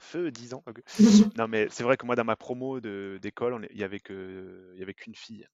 [0.00, 0.62] Feu, 10 ans.
[1.36, 5.46] non, mais c'est vrai que moi, dans ma promo d'école, il n'y avait qu'une fille.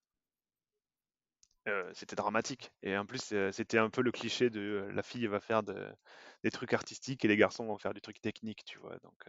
[1.66, 2.72] Euh, c'était dramatique.
[2.82, 5.62] Et en plus, euh, c'était un peu le cliché de euh, la fille va faire
[5.62, 8.98] des trucs artistiques et les garçons vont faire du truc technique, tu vois.
[9.02, 9.24] Donc,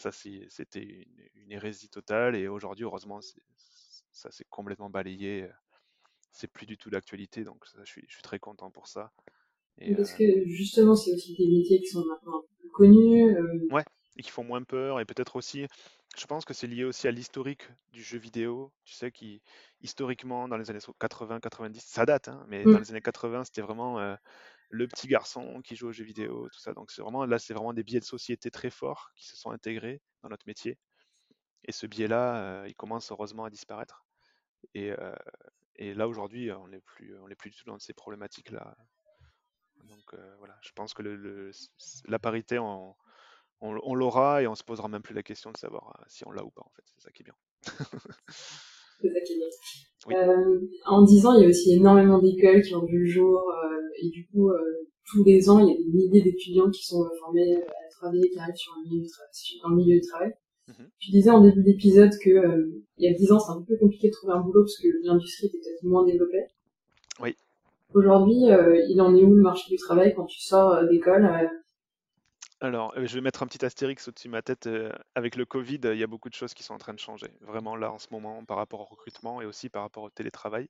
[0.00, 2.36] ça, c'était une, hérésie totale.
[2.36, 3.20] Et aujourd'hui, heureusement,
[4.12, 5.48] ça s'est complètement balayé.
[6.34, 7.44] C'est plus du tout d'actualité.
[7.44, 9.12] Donc, je, suis, très content pour ça.
[9.96, 13.36] Parce que justement, c'est aussi des métiers qui sont maintenant un peu plus connus.
[13.70, 13.84] Ouais,
[14.16, 15.00] et qui font moins peur.
[15.00, 15.66] Et peut-être aussi,
[16.16, 17.62] je pense que c'est lié aussi à l'historique
[17.92, 18.72] du jeu vidéo.
[18.84, 19.42] Tu sais, qui
[19.80, 22.78] historiquement, dans les années 80-90, ça date, hein, mais dans mmh.
[22.78, 24.14] les années 80, c'était vraiment euh,
[24.70, 26.72] le petit garçon qui joue aux jeux vidéo, tout ça.
[26.72, 29.50] Donc c'est vraiment là, c'est vraiment des biais de société très forts qui se sont
[29.50, 30.78] intégrés dans notre métier.
[31.64, 34.04] Et ce biais-là, euh, il commence heureusement à disparaître.
[34.74, 35.14] Et, euh,
[35.76, 38.76] et là aujourd'hui, on n'est plus, on plus du tout dans ces problématiques-là.
[39.84, 41.50] Donc voilà, je pense que le,
[42.06, 42.96] la parité en
[43.64, 46.30] on, l'aura et on se posera même plus la question de savoir euh, si on
[46.30, 46.82] l'a ou pas en fait.
[46.84, 47.34] C'est ça qui est bien.
[47.62, 50.18] c'est ça qui est bien.
[50.18, 53.40] Euh, en 10 ans, il y a aussi énormément d'écoles qui ont vu le jour
[53.40, 54.50] euh, et du coup,
[55.06, 58.38] tous les ans, il y a des milliers d'étudiants qui sont formés à travailler, qui
[58.38, 59.06] arrivent sur un milieu
[59.62, 60.32] dans le milieu du travail.
[60.68, 60.88] Mhm.
[60.98, 64.08] Tu disais en début d'épisode que il y a 10 ans, c'est un peu compliqué
[64.08, 66.46] de trouver un boulot parce que l'industrie était peut-être moins développée.
[67.20, 67.36] Oui.
[67.92, 68.48] Aujourd'hui,
[68.88, 71.50] il en est où le marché du travail quand tu sors d'école
[72.64, 74.66] alors, euh, je vais mettre un petit astérix au-dessus de ma tête.
[74.66, 76.98] Euh, avec le Covid, il y a beaucoup de choses qui sont en train de
[76.98, 77.30] changer.
[77.42, 80.68] Vraiment là, en ce moment, par rapport au recrutement et aussi par rapport au télétravail.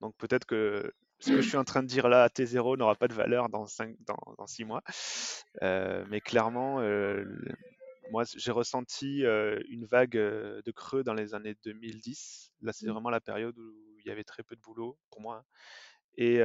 [0.00, 2.94] Donc peut-être que ce que je suis en train de dire là à T0 n'aura
[2.94, 4.82] pas de valeur dans, cinq, dans, six mois.
[5.62, 6.80] Euh, mais clairement,
[8.10, 9.22] moi, j'ai ressenti
[9.68, 12.52] une vague de creux dans les années 2010.
[12.62, 12.90] Là, c'est mmh.
[12.90, 15.44] vraiment la période où il y avait très peu de boulot pour moi.
[16.16, 16.36] Et,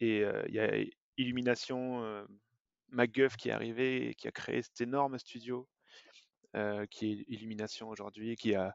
[0.00, 0.84] et il y a
[1.16, 2.26] Illumination
[2.90, 5.68] MacGuff qui est arrivé et qui a créé cet énorme studio
[6.56, 8.74] euh, qui est Illumination aujourd'hui, qui a,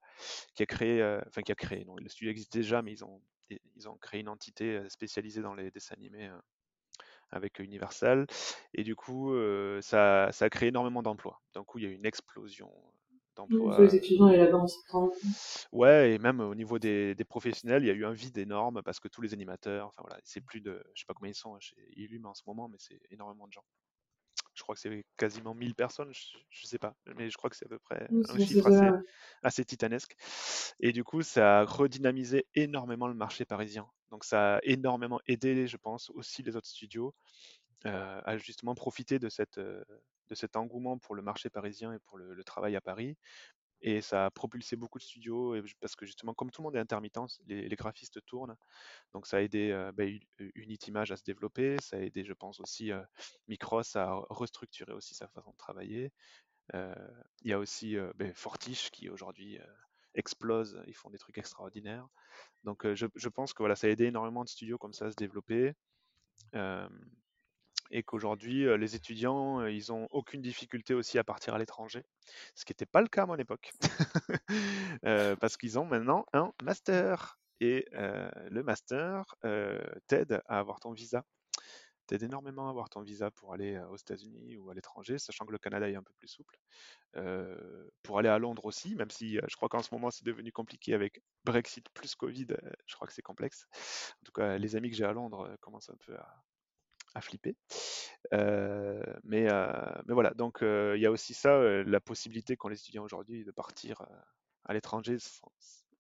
[0.53, 3.03] qui a créé, euh, enfin qui a créé, non, le studio existe déjà, mais ils
[3.03, 3.19] ont,
[3.49, 6.29] ils ont créé une entité spécialisée dans les dessins animés
[7.33, 8.25] avec Universal.
[8.73, 9.33] Et du coup,
[9.81, 11.41] ça, ça, a créé énormément d'emplois.
[11.53, 12.71] D'un coup, il y a eu une explosion
[13.35, 13.81] d'emplois.
[13.81, 14.77] Les étudiants et la danse.
[15.71, 18.81] Ouais, et même au niveau des, des, professionnels, il y a eu un vide énorme
[18.83, 21.35] parce que tous les animateurs, enfin voilà, c'est plus de, je sais pas combien ils
[21.35, 23.65] sont chez Illum en ce moment, mais c'est énormément de gens
[24.53, 27.55] je crois que c'est quasiment 1000 personnes, je, ne sais pas, mais je crois que
[27.55, 28.69] c'est à peu près un chiffre
[29.41, 30.15] assez, titanesque.
[30.79, 33.87] Et du coup, ça a redynamisé énormément le marché parisien.
[34.13, 37.13] Donc ça a énormément aidé, je pense, aussi les autres studios
[37.85, 39.83] euh, à justement profiter de, cette, euh,
[40.29, 43.17] de cet engouement pour le marché parisien et pour le travail à Paris,
[43.83, 46.79] et ça a propulsé beaucoup de studios parce que justement, comme tout le monde est
[46.79, 48.55] intermittent, les, graphistes tournent.
[49.11, 50.05] Donc ça a aidé euh, bah,
[50.87, 51.75] Image à se développer.
[51.81, 53.03] Ça a aidé, je pense aussi, euh,
[53.49, 56.11] Micros à restructurer aussi sa façon de travailler.
[56.73, 59.59] Il y a aussi ben, Fortiche qui aujourd'hui
[60.15, 60.81] explose.
[60.87, 62.07] Ils font des trucs extraordinaires.
[62.63, 65.11] Donc je, je, pense que voilà, ça a aidé énormément de studios comme ça à
[65.11, 65.73] se développer
[67.93, 72.03] et qu'aujourd'hui, euh, les étudiants, euh, ils n'ont aucune difficulté aussi à partir à l'étranger,
[72.55, 73.71] ce qui n'était pas le cas à mon époque,
[75.05, 77.39] euh, parce qu'ils ont maintenant un master.
[77.59, 79.35] Et le master
[80.07, 81.23] t'aide à avoir ton visa.
[82.07, 85.51] T'aide énormément à avoir ton visa pour aller aux États-Unis ou à l'étranger, sachant que
[85.51, 86.57] le Canada est un peu plus souple.
[88.03, 90.93] pour aller à Londres aussi, même si je crois qu'en ce moment c'est devenu compliqué
[90.93, 92.47] avec Brexit plus Covid,
[92.85, 93.67] je crois que c'est complexe.
[94.21, 96.15] En tout cas, les amis que j'ai à Londres commencent un peu
[97.13, 97.55] à, flipper.
[99.23, 99.47] mais
[100.07, 104.01] voilà, donc il y a aussi ça, la possibilité qu'ont les étudiants aujourd'hui de partir
[104.65, 105.17] à l'étranger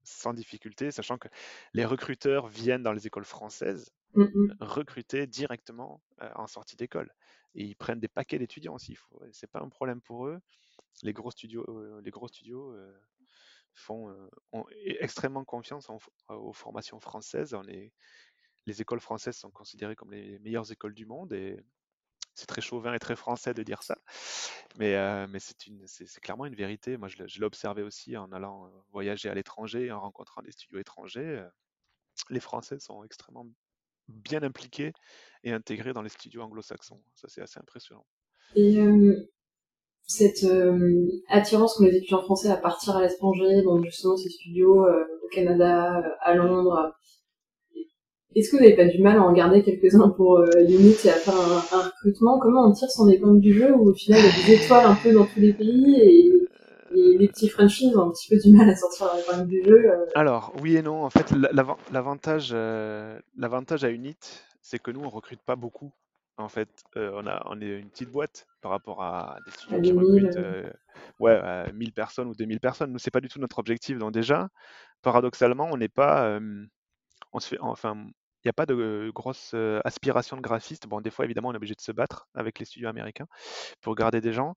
[0.03, 1.29] sans, difficulté, sachant que
[1.73, 6.01] les recruteurs viennent dans les écoles françaises mmh recruter directement
[6.35, 7.11] en sortie d'école.
[7.55, 8.97] Et ils prennent des paquets d'étudiants aussi.
[9.31, 10.39] C'est pas un problème pour eux.
[11.03, 11.65] Les gros studios,
[12.01, 12.75] les gros studios
[13.73, 14.15] font
[14.51, 14.65] ont
[14.99, 15.87] extrêmement confiance
[16.29, 17.55] aux formations françaises.
[18.65, 21.59] Les écoles françaises sont considérées comme les meilleures écoles du monde et
[22.35, 23.97] c'est très chauvin et très français de dire ça,
[24.77, 26.97] mais, euh, mais c'est, clairement une vérité.
[26.97, 31.45] Moi, je, l'ai observé aussi en allant voyager à l'étranger, en rencontrant des studios étrangers.
[32.29, 33.47] Les Français sont extrêmement
[34.07, 34.93] bien impliqués
[35.43, 37.01] et intégrés dans les studios anglo-saxons.
[37.15, 38.05] Ça, c'est assez impressionnant.
[38.55, 38.77] Et
[40.05, 40.45] cette
[41.29, 46.03] attirance qu'ont les étudiants français à partir à l'étranger, donc justement ces studios au Canada,
[46.21, 46.95] à Londres,
[48.35, 51.09] est-ce que vous n'avez pas du mal à en garder quelques-uns pour euh, Unit et
[51.09, 52.39] à faire un, recrutement?
[52.39, 54.85] Comment on tire son épingle du jeu où au final il y a des étoiles
[54.87, 56.32] un peu dans tous les pays
[56.93, 60.05] les petits franchises ont un petit peu du mal à sortir l'épingle du jeu euh
[60.15, 61.03] Alors oui et non.
[61.03, 61.31] En fait,
[61.91, 64.17] l'avantage, euh, à Unit,
[64.61, 65.91] c'est que nous on recrute pas beaucoup.
[66.37, 69.81] En fait, euh, on, a, on est une petite boîte par rapport à des studios
[69.81, 70.39] qui recrutent
[71.19, 72.91] ouais, 1000 personnes ou 2000 personnes.
[72.91, 73.99] Nous, c'est pas du tout notre objectif.
[73.99, 74.49] Donc déjà,
[75.03, 76.39] paradoxalement, on n'est pas,
[77.33, 78.07] on se fait, enfin,
[78.45, 80.87] n'y a pas de grosse aspiration de graphiste.
[80.87, 83.27] Bon, des fois, évidemment, on est obligé de se battre avec les studios américains
[83.81, 84.55] pour garder des gens.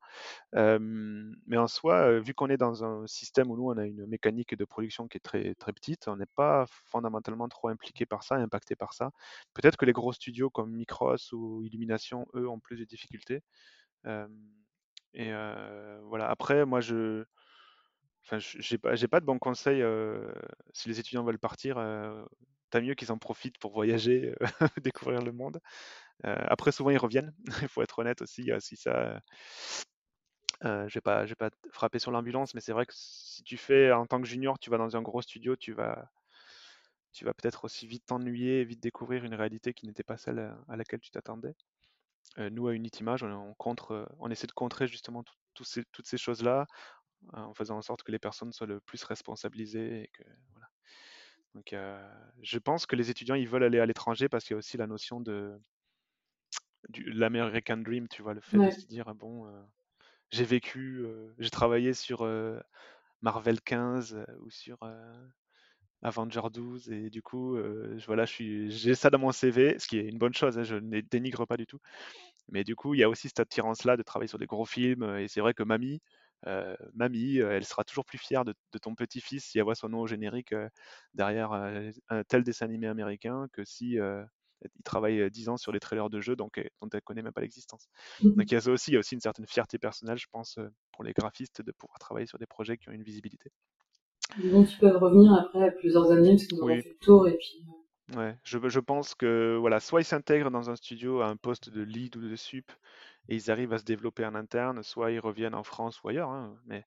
[0.53, 4.55] mais en soi, vu qu'on est dans un système où nous, on a une mécanique
[4.57, 8.37] de production qui est très, très petite, on n'est pas fondamentalement trop impliqué par ça,
[8.37, 9.11] impacté par ça.
[9.55, 13.43] Peut-être que les gros studios comme Micros ou Illumination, eux, ont plus de difficultés.
[15.15, 15.33] et
[16.03, 16.29] voilà.
[16.29, 17.25] Après, moi, je.
[18.25, 19.85] Enfin, j'ai pas, pas de bons conseils.
[20.73, 21.79] si les étudiants veulent partir,
[22.77, 24.47] tant mieux qu'ils en profitent pour voyager, euh,
[24.83, 25.61] découvrir le monde.
[26.27, 27.35] Euh, après, souvent, ils reviennent.
[27.63, 28.51] Il faut être honnête aussi.
[28.61, 29.21] Si ça,
[30.65, 33.93] euh, je je vais pas frapper sur l'ambulance, mais c'est vrai que si tu fais
[33.93, 36.11] en tant que junior, tu vas dans un gros studio, tu vas,
[37.13, 40.77] tu vas peut-être aussi vite t'ennuyer, vite découvrir une réalité qui n'était pas celle à
[40.77, 41.55] laquelle tu t'attendais.
[42.39, 45.25] nous, à Unitimage, on, on, contre, on essaie de contrer justement
[45.55, 46.67] toutes ces choses-là
[47.33, 50.23] en faisant en sorte que les personnes soient le plus responsabilisées et que
[50.53, 50.69] voilà,
[51.57, 51.75] donc,
[52.43, 54.77] je pense que les étudiants, ils veulent aller à l'étranger parce qu'il y a aussi
[54.77, 55.59] la notion de
[57.07, 59.51] l'American Dream, tu vois, le fait de se dire, bon,
[60.31, 61.07] j'ai vécu,
[61.39, 62.29] j'ai travaillé sur
[63.23, 64.79] Marvel 15 ou sur
[66.03, 67.59] Avenger 12 et du coup,
[68.07, 71.01] voilà, j'ai ça dans mon CV, ce qui est une bonne chose, hein, je ne
[71.01, 71.81] dénigre pas du tout.
[72.51, 75.17] Mais du coup, il y a aussi cette attirance-là de travailler sur des gros films
[75.17, 76.03] et c'est vrai que Mamie,
[76.47, 79.89] euh, mamie, euh, elle sera toujours plus fière de, ton petit-fils si elle voit son
[79.89, 80.69] nom au générique euh,
[81.15, 86.11] derrière un tel dessin animé américain que si il travaille 10 ans sur les trailers
[86.11, 87.89] de jeux donc, dont elle connaît même pas l'existence.
[88.23, 90.27] Mmh donc il y a aussi, il y a aussi une certaine fierté personnelle, je
[90.31, 90.59] pense,
[90.93, 93.51] pour les graphistes de pouvoir travailler sur des projets qui ont une visibilité.
[94.45, 97.65] Donc ils peuvent revenir après plusieurs années parce qu'ils ont fait le tour et puis.
[98.15, 101.71] Ouais, je, je pense que voilà, soit ils s'intègrent dans un studio à un poste
[101.71, 102.71] de lead ou de sup
[103.29, 106.31] et ils arrivent à se développer en interne, soit ils reviennent en France ou ailleurs,
[106.31, 106.85] hein, mais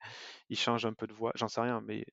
[0.50, 1.32] ils changent un peu de voie.
[1.36, 2.06] J'en sais rien, mais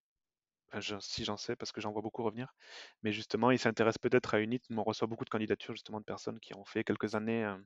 [1.00, 2.54] si j'en sais, parce que j'en vois beaucoup revenir.
[3.02, 4.60] Mais justement, ils s'intéressent peut-être à Unit.
[4.70, 7.56] On reçoit beaucoup de candidatures justement de personnes qui ont fait quelques années euh,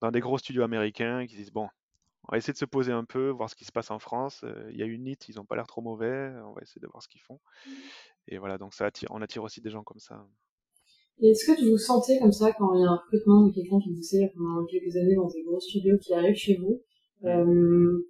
[0.00, 1.68] dans des gros studios américains, qui disent bon,
[2.24, 4.42] on va essayer de se poser un peu, voir ce qui se passe en France.
[4.44, 6.32] Euh, il y a Unit, ils n'ont pas l'air trop mauvais.
[6.44, 7.40] On va essayer de voir ce qu'ils font.
[7.66, 7.70] Mmh.
[8.28, 10.26] Et voilà, donc ça attire, on attire aussi des gens comme ça.
[11.22, 13.78] Est-ce que tu vous sentez comme ça quand il y a un recrutement de quelqu'un
[13.80, 16.82] qui vous sait pendant quelques années dans des gros studios qui arrive chez vous
[17.24, 18.04] euh,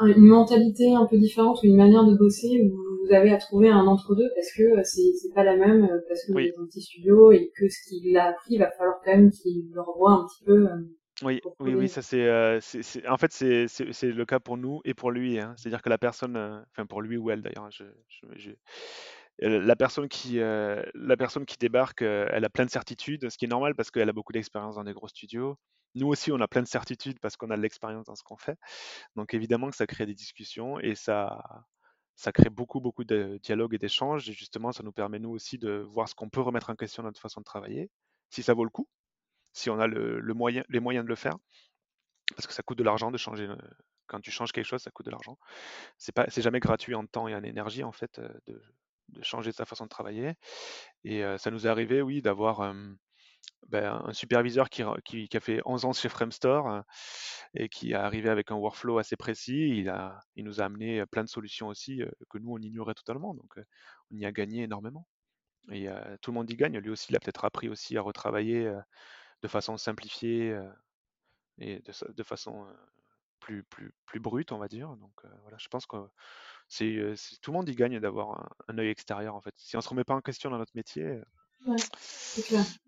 [0.00, 2.76] Une mentalité un peu différente ou une manière de bosser où
[3.06, 6.24] vous avez à trouver un entre-deux parce que euh, c'est pas la même, euh, parce
[6.26, 9.00] que vous êtes un petit studio et que ce qu'il a appris, il va falloir
[9.04, 10.66] quand même qu'il le revoie un petit peu.
[11.22, 12.60] Oui, oui, oui, ça c'est, euh,
[13.08, 15.38] en fait c'est, c'est, le cas pour nous et pour lui.
[15.38, 15.54] Hein.
[15.56, 16.36] C'est-à-dire que la personne,
[16.70, 17.84] enfin pour lui ou elle d'ailleurs, hein, je,
[18.36, 18.50] je,
[19.38, 23.36] la personne qui, euh, la personne qui débarque, euh, elle a plein de certitudes, ce
[23.36, 25.58] qui est normal parce qu'elle a beaucoup d'expérience dans des gros studios.
[25.94, 28.36] Nous aussi, on a plein de certitudes parce qu'on a de l'expérience dans ce qu'on
[28.36, 28.58] fait.
[29.14, 31.64] Donc évidemment que ça crée des discussions et ça,
[32.16, 34.28] ça crée beaucoup, beaucoup de dialogues et d'échanges.
[34.28, 37.02] Et justement, ça nous permet nous aussi de voir ce qu'on peut remettre en question
[37.02, 37.90] notre façon de travailler,
[38.30, 38.88] si ça vaut le coup,
[39.52, 41.36] si on a le, moyen, les moyens de le faire,
[42.36, 43.44] parce que ça coûte de l'argent de changer.
[43.44, 43.56] Euh,
[44.06, 45.36] quand tu changes quelque chose, ça coûte de l'argent.
[45.98, 48.62] C'est pas, c'est jamais gratuit en temps et en énergie en fait de,
[49.08, 50.34] de changer sa façon de travailler.
[51.04, 52.74] Et ça nous est arrivé, oui, d'avoir
[53.68, 56.82] ben, un superviseur qui, qui, a fait 11 ans chez Framestore
[57.54, 59.68] et qui est arrivé avec un workflow assez précis.
[59.78, 63.34] Il, a, il nous a amené plein de solutions aussi que nous, on ignorait totalement.
[63.34, 63.54] Donc,
[64.10, 65.06] on y a gagné énormément.
[65.70, 65.88] Et
[66.22, 66.78] tout le monde y gagne.
[66.78, 68.72] Lui aussi, il a peut-être appris aussi à retravailler
[69.42, 70.58] de façon simplifiée
[71.58, 72.66] et de, de façon
[73.40, 74.88] plus, plus, plus brute, on va dire.
[74.96, 75.12] Donc
[75.42, 75.96] voilà, je pense que
[76.68, 79.54] c'est, tout le monde y gagne d'avoir un, œil extérieur en fait.
[79.56, 81.20] Si on se remet pas en question dans notre métier,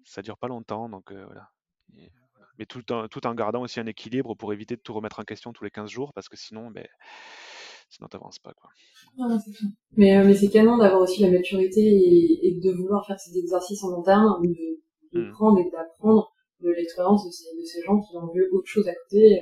[0.04, 0.88] ça dure pas longtemps.
[0.88, 1.50] Donc voilà.
[2.58, 5.24] Mais tout en, tout en gardant aussi un équilibre pour éviter de tout remettre en
[5.24, 6.86] question tous les 15 jours parce que sinon, ben,
[7.88, 8.70] sinon t'avances pas quoi.
[9.96, 13.90] mais, mais c'est canon d'avoir aussi la maturité et, de vouloir faire ces exercices en
[13.90, 15.30] long terme, de, mmh.
[15.32, 18.88] prendre et d'apprendre de l'expérience de ces, de ces gens qui ont vu autre chose
[18.88, 19.40] à côté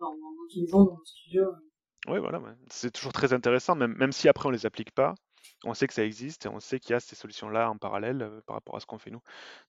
[0.00, 1.42] en, en utilisant dans le studio.
[2.06, 5.14] Oui, voilà, c'est toujours très intéressant, même, même si après on les applique pas,
[5.64, 8.22] on sait que ça existe et on sait qu'il y a ces solutions-là en parallèle
[8.22, 9.22] euh, par rapport à ce qu'on fait nous.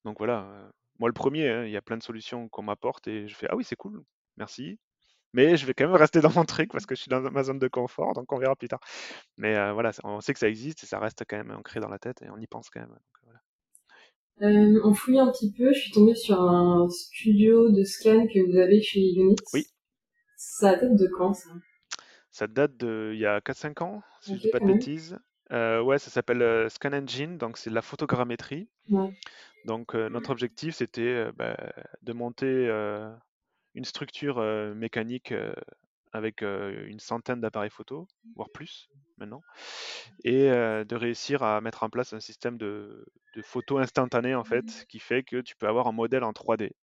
[0.03, 3.07] Donc voilà, euh, moi le premier, hein, il y a plein de solutions qu'on m'apporte
[3.07, 4.03] et je fais ah oui c'est cool,
[4.38, 4.78] merci,
[5.34, 7.44] mais je vais quand même rester dans mon truc parce que je suis dans ma
[7.44, 8.82] zone de confort, donc on verra plus tard.
[9.38, 11.90] Mais euh, voilà, on sait que ça existe et ça reste quand même ancré dans
[11.90, 12.98] la tête et on y pense quand même.
[14.84, 18.57] en fouillant un petit peu, je suis tombée sur un studio de scan que vous
[18.57, 19.41] avez chez Unix.
[19.53, 19.66] Oui.
[20.38, 21.49] Ça date de quand ça?
[22.36, 25.18] Ça date de il y a 4-5 ans, si je dis pas de bêtises.
[25.53, 28.68] Euh, ouais, ça s'appelle euh, Scan Engine, donc c'est de la photogrammétrie.
[29.64, 31.56] Donc euh, notre objectif c'était bah,
[32.02, 32.68] de monter
[33.74, 34.41] une structure
[34.76, 35.34] mécanique
[36.12, 38.06] avec une centaine d'appareils photo,
[38.36, 39.41] voire plus maintenant,
[40.26, 43.06] et de réussir à mettre en place un système de,
[43.38, 46.74] de photo instantanée en fait, qui fait que tu peux avoir un modèle en 3D.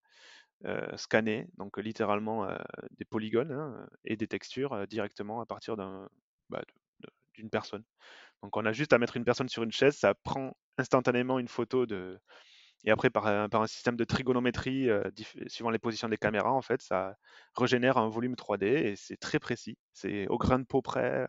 [0.64, 2.56] Euh, scanner, donc littéralement euh,
[2.92, 6.62] des polygones hein, et des textures euh, directement à partir bah,
[7.34, 7.82] d'une personne.
[8.42, 11.48] Donc on a juste à mettre une personne sur une chaise, ça prend instantanément une
[11.48, 12.20] photo de...
[12.84, 14.88] Et après, par un, système de trigonométrie,
[15.46, 17.16] suivant les positions des caméras, en fait, ça
[17.56, 19.78] régénère un volume 3D et c'est très précis.
[19.92, 21.26] C'est au grain de peau près.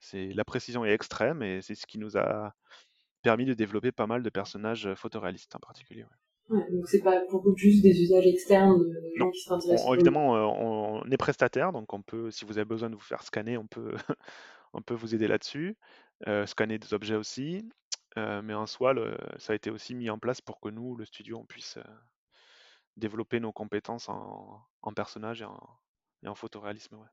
[0.00, 2.54] C'est la précision est extrême et c'est ce qui nous a
[3.22, 6.06] permis de développer pas mal de personnages photoréalistes en particulier.
[6.48, 9.92] Donc c'est pas pour juste des usages externes de gens qui s'intéressent.
[9.92, 13.22] évidemment, euh, on est prestataire, donc on peut, si vous avez besoin de vous faire
[13.22, 13.92] scanner, on peut,
[14.72, 15.76] on peut vous aider là-dessus.
[16.26, 17.68] Euh, scanner des objets aussi,
[18.16, 18.94] euh, mais en soi,
[19.38, 21.78] ça a été aussi mis en place pour que nous, le studio, on puisse
[22.96, 25.60] développer nos compétences en, en personnage et en,
[26.22, 26.94] et en photoréalisme.
[26.94, 27.08] Ouais.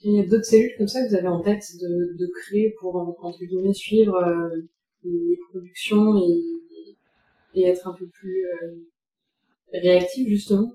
[0.00, 2.74] il y a d'autres cellules comme ça que vous avez en tête de, de créer
[2.78, 4.22] pour entre guillemets suivre
[5.02, 6.65] les productions et
[7.56, 8.76] et être un peu plus euh,
[9.72, 10.72] réactif justement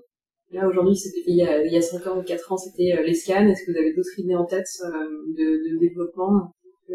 [0.50, 2.92] Là aujourd'hui, c'était il y a il y a 5 ans ou 4 ans, c'était
[2.92, 3.46] euh, les scans.
[3.48, 4.90] Est-ce que vous avez d'autres idées en tête euh,
[5.34, 6.92] de, de développement pour que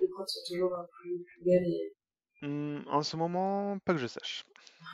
[0.00, 0.70] les prods soient toujours
[1.00, 1.92] plus, plus belles et...
[2.42, 4.44] Mmh, en ce moment, pas que je sache.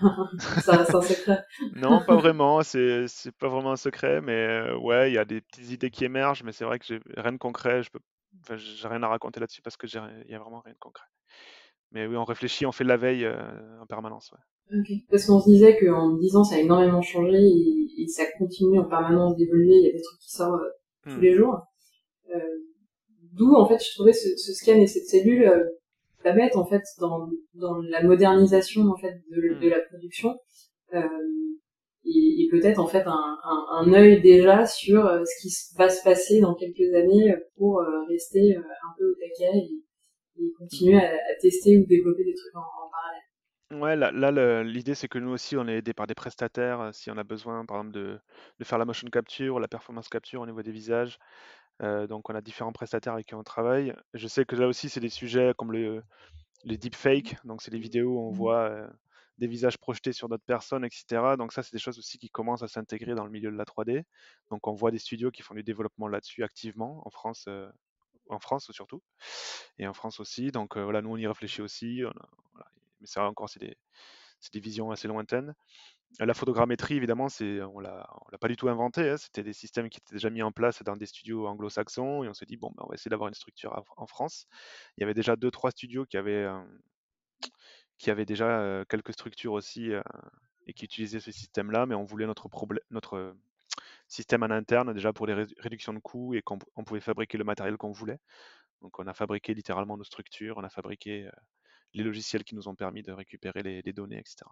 [0.39, 1.45] ça, c'est un secret.
[1.77, 2.62] non, pas vraiment.
[2.62, 6.07] C'est, c'est pas vraiment un secret, mais ouais, il y a des petites idées qui
[6.07, 7.82] émergent, mais c'est vrai que j'ai rien de concret.
[7.82, 8.01] Je peux,
[8.57, 11.05] j'ai rien à raconter là-dessus parce que il y a vraiment rien de concret.
[11.94, 13.36] Mais oui, on réfléchit, on fait de la veille euh,
[13.80, 14.32] en permanence.
[14.32, 14.40] Ouais.
[15.10, 18.84] Parce qu'on se disait qu'en 10 ans, ça a énormément changé et, ça continue en
[18.84, 19.76] permanence d'évoluer.
[19.76, 20.70] Il y a des trucs qui sortent euh,
[21.04, 21.20] tous hmm.
[21.20, 21.60] les jours.
[22.34, 22.40] Euh,
[23.32, 25.64] D'où, en fait, je trouvais ce, ce, scan et cette cellule euh,
[26.24, 29.60] la mettre en fait dans, dans la modernisation en fait de, hmm.
[29.60, 30.34] de la production
[30.94, 31.00] euh,
[32.04, 36.02] et, et peut-être en fait un, un, un, œil déjà sur ce qui va se
[36.02, 39.84] passer dans quelques années pour rester un peu au taquet et,
[40.44, 43.82] et continuer à, tester ou développer des trucs en, parallèle.
[43.82, 46.92] Ouais, là, là l'idée c'est que nous aussi on est aidé par des prestataires euh,
[46.92, 48.18] si on a besoin par exemple de,
[48.58, 51.18] de, faire la motion capture, la performance capture au niveau des visages.
[51.82, 53.94] Euh, donc on a différents prestataires avec qui on travaille.
[54.12, 56.02] Je sais que là aussi c'est des sujets comme le,
[56.64, 58.36] les deepfakes, donc c'est des vidéos où on mmh.
[58.36, 58.88] voit euh,
[59.38, 61.34] des visages projetés sur d'autres personnes, etc.
[61.36, 63.64] Donc ça c'est des choses aussi qui commencent à s'intégrer dans le milieu de la
[63.64, 64.04] 3D.
[64.50, 67.02] Donc on voit des studios qui font du développement là-dessus activement.
[67.04, 67.48] En France,
[68.28, 69.02] en France surtout,
[69.78, 70.51] et en France aussi.
[70.51, 72.02] Donc voilà, nous on y réfléchit aussi.
[73.01, 73.76] Mais c'est encore c'est des,
[74.52, 75.55] des, visions assez lointaines.
[76.20, 79.10] La photogrammétrie, évidemment, on l'a l'a pas du tout inventé.
[79.10, 79.16] Hein.
[79.16, 82.34] C'était des systèmes qui étaient déjà mis en place dans des studios anglo-saxons, et on
[82.34, 84.46] s'est dit bon, ben, on va essayer d'avoir une structure en France.
[84.96, 86.46] Il y avait déjà deux trois studios qui avaient
[87.98, 89.90] qui avaient déjà quelques structures aussi
[90.66, 92.48] et qui utilisaient ce système-là, mais on voulait notre
[92.90, 93.36] notre
[94.15, 97.77] système en interne déjà pour les réductions de coûts et qu'on pouvait fabriquer le matériel
[97.77, 98.19] qu'on voulait.
[98.81, 101.31] Donc on a fabriqué littéralement nos structures, on a fabriqué euh,
[101.95, 104.45] les logiciels qui nous ont permis de récupérer les, données, etc.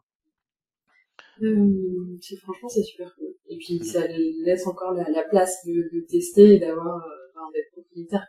[2.43, 3.35] Franchement c'est super cool.
[3.47, 8.27] Et puis mmh ça laisse encore la, place de, tester et d'avoir euh, d'être propriétaire.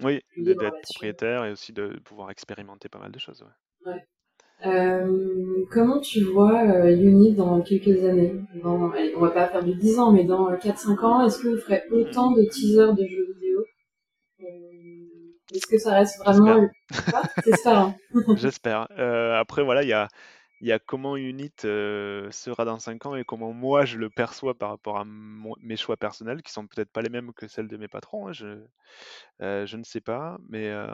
[0.00, 3.44] Oui, d'être propriétaire et aussi de pouvoir expérimenter pas mal de choses.
[3.84, 4.04] Ouais.
[4.64, 8.34] Euh, comment tu vois euh, Unity dans quelques années?
[8.62, 11.48] Dans, allez, On va pas faire du 10 ans, mais dans 4-5 ans, est-ce que
[11.48, 13.64] vous ferez autant de teasers de jeux vidéo?
[14.40, 14.44] Euh,
[15.54, 16.68] Est-ce que ça reste vraiment...
[17.44, 17.78] J'espère.
[17.78, 17.94] Hein.
[18.36, 18.88] J'espère.
[18.98, 20.08] Euh, après, voilà, il y a
[20.62, 24.08] il y a comment Unit euh, sera dans 5 ans et comment moi je le
[24.08, 27.66] perçois par rapport à mes choix personnels, qui sont peut-être pas les mêmes que celles
[27.66, 28.64] de mes patrons, hein, je,
[29.42, 30.86] euh, je ne sais pas, mais euh,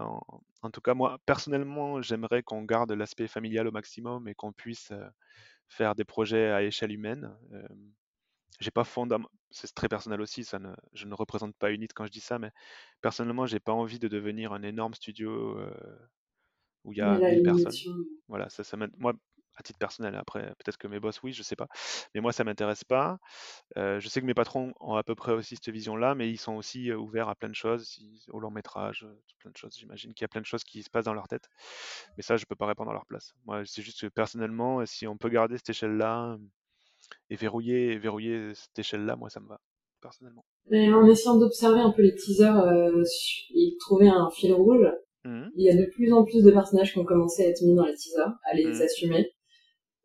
[0.62, 4.90] en, tout cas moi personnellement j'aimerais qu'on garde l'aspect familial au maximum et qu'on puisse
[5.68, 7.30] faire des projets à échelle humaine.
[8.60, 8.84] j'ai pas
[9.50, 12.38] c'est très personnel aussi, ça ne, je ne représente pas Unit quand je dis ça,
[12.38, 12.52] mais
[13.02, 15.60] personnellement j'ai pas envie de devenir un énorme studio
[16.84, 18.06] où il y a 1000 personnes.
[18.28, 19.12] Voilà, ça, ça moi
[19.58, 20.14] à titre personnel.
[20.14, 21.68] Après, peut-être que mes boss, oui, je sais pas.
[22.14, 23.18] Mais moi, ça m'intéresse pas.
[23.76, 26.38] Euh, je sais que mes patrons ont à peu près aussi cette vision-là, mais ils
[26.38, 27.98] sont aussi euh, ouverts à plein de choses,
[28.32, 29.76] au long métrage, euh, plein de choses.
[29.76, 31.48] J'imagine qu'il y a plein de choses qui se passent dans leur tête.
[32.16, 33.34] Mais ça, je peux pas répondre à leur place.
[33.46, 36.38] Moi, c'est juste que personnellement, si on peut garder cette échelle-là
[37.30, 39.60] et verrouiller, verrouiller cette échelle-là, moi, ça me va,
[40.00, 40.44] personnellement.
[40.70, 42.56] en essayant d'observer un peu les teasers
[43.50, 44.86] et de trouver un fil rouge,
[45.24, 47.62] mmh il y a de plus en plus de personnages qui ont commencé à être
[47.62, 49.32] mis dans les teasers, à les mmh assumer.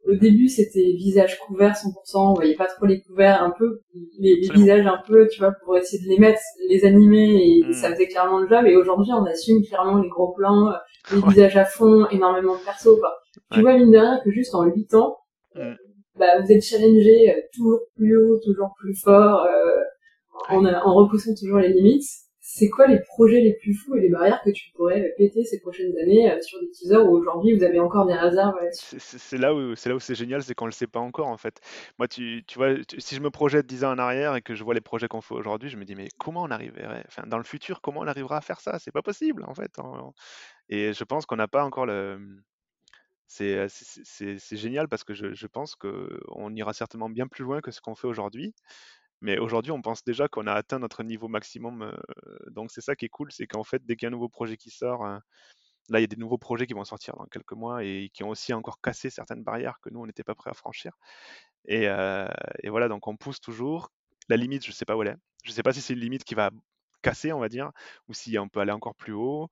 [0.05, 3.81] Au début, c'était visage couvert 100%, on voyait pas trop les couverts, un peu
[4.19, 7.73] les, visages un peu, tu vois, pour essayer de les mettre, les animer, et mm.
[7.73, 8.65] ça faisait clairement le job.
[8.65, 10.77] Et aujourd'hui, on assume clairement les gros plans, euh,
[11.13, 12.99] les visages à fond, énormément de persos.
[12.99, 13.17] Quoi.
[13.53, 15.17] Tu vois mine de rien que juste en 8 ans,
[15.55, 15.73] mm.
[16.19, 19.79] bah, vous êtes challengé euh, toujours plus haut, toujours plus fort, euh,
[20.49, 22.22] en, en repoussant toujours les limites
[22.55, 25.59] c'est quoi les projets les plus fous et les barrières que tu pourrais péter ces
[25.59, 29.55] prochaines années euh, sur des teasers où aujourd'hui vous avez encore des réserves C'est là
[29.55, 31.59] où c'est là c'est génial, c'est qu'on le sait pas encore en fait.
[31.97, 34.63] Moi, tu, tu vois, si je me projette 10 ans en arrière et que je
[34.63, 37.39] vois les projets qu'on fait aujourd'hui, je me dis mais comment on arriverait, enfin dans
[37.39, 38.77] le futur, comment on arrivera à faire ça?
[38.77, 39.71] C'est pas possible en fait.
[40.69, 42.19] Et je pense qu'on n'a pas encore le
[43.27, 43.67] c'est
[44.51, 47.95] génial parce que je, je pense qu'on ira certainement bien plus loin que ce qu'on
[47.95, 48.53] fait aujourd'hui.
[49.23, 51.81] Mais aujourd'hui, on pense déjà qu'on a atteint notre niveau maximum.
[51.83, 54.11] Euh, donc c'est ça qui est cool, c'est qu'en fait, dès qu'il y a un
[54.11, 55.21] nouveau projet qui sort, hein,
[55.89, 58.23] là, il y a des nouveaux projets qui vont sortir dans quelques mois et qui
[58.25, 60.91] ont aussi encore cassé certaines barrières que nous, on n'était pas prêts à franchir.
[61.69, 62.27] Euh,
[62.63, 63.91] et, voilà, donc on pousse toujours.
[64.27, 65.17] La limite, je ne sais pas où elle est.
[65.45, 66.51] Je ne sais pas si c'est une limite qui va
[67.01, 67.71] casser, on va dire,
[68.09, 69.49] ou si on peut aller encore plus haut,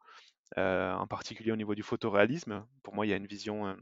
[0.58, 2.66] euh, en particulier au niveau du photoréalisme.
[2.84, 3.78] Pour moi, il y a une vision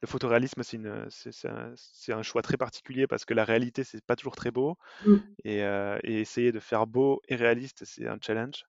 [0.00, 4.50] le photoréalisme, c'est un, choix très particulier parce que la réalité, c'est pas toujours très
[4.50, 4.76] beau.
[5.06, 5.16] Mmh.
[5.46, 8.64] Euh, et, essayer de faire beau et réaliste, c'est un challenge.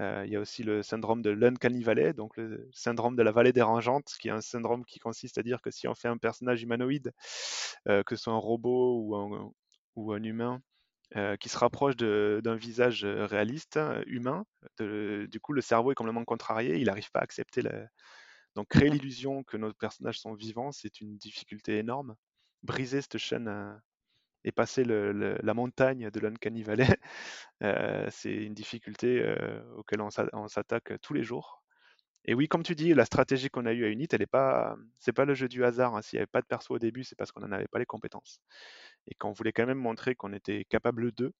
[0.00, 3.32] Euh, il y a aussi le syndrome de l'uncanny valley, donc le syndrome de la
[3.32, 6.16] vallée dérangeante, qui est un syndrome qui consiste à dire que si on fait un
[6.16, 7.12] personnage humanoïde,
[7.88, 9.52] euh, que ce soit un robot ou un,
[9.96, 10.60] ou un humain,
[11.40, 14.44] qui se rapproche d'un visage réaliste, humain,
[14.78, 17.88] du coup le cerveau est complètement contrarié, il n'arrive pas à accepter la,
[18.54, 22.16] donc créer l'illusion que nos personnages sont vivants, c'est une difficulté énorme.
[22.62, 23.72] Briser cette chaîne euh,
[24.44, 26.86] et passer la montagne de l'Uncanny Valley,
[27.62, 31.62] euh, c'est une difficulté euh, auquel on s'attaque tous les jours.
[32.26, 34.76] Et oui, comme tu dis, la stratégie qu'on a eue à Unit, elle n'est pas,
[34.98, 35.96] c'est pas le jeu du hasard.
[35.96, 36.02] Hein.
[36.02, 37.86] S'il n'y avait pas de perso au début, c'est parce qu'on n'en avait pas les
[37.86, 38.40] compétences.
[39.06, 41.32] Et qu'on voulait quand même montrer qu'on était capable d'eux.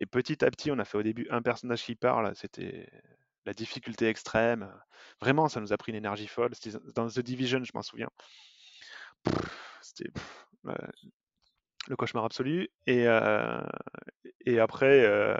[0.00, 2.88] Et petit à petit, on a fait au début un personnage qui parle, c'était
[3.46, 4.72] la difficulté extrême.
[5.20, 6.52] Vraiment, ça nous a pris une énergie folle.
[6.94, 8.10] Dans The Division, je m'en souviens.
[9.82, 10.10] C'était
[11.88, 12.68] le cauchemar absolu.
[12.86, 13.60] Et, euh,
[14.46, 15.36] et, après, euh,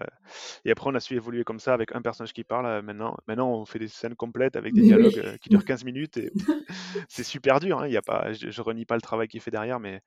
[0.65, 2.83] et après, on a su évoluer comme ça avec un personnage qui parle.
[2.83, 6.17] Maintenant, maintenant on fait des scènes complètes avec des dialogues qui durent 15 minutes.
[6.17, 6.33] Et
[7.09, 7.81] c'est super dur.
[7.81, 7.87] Hein.
[7.87, 10.01] Il y a pas, je, ne renie pas le travail qui est fait derrière, mais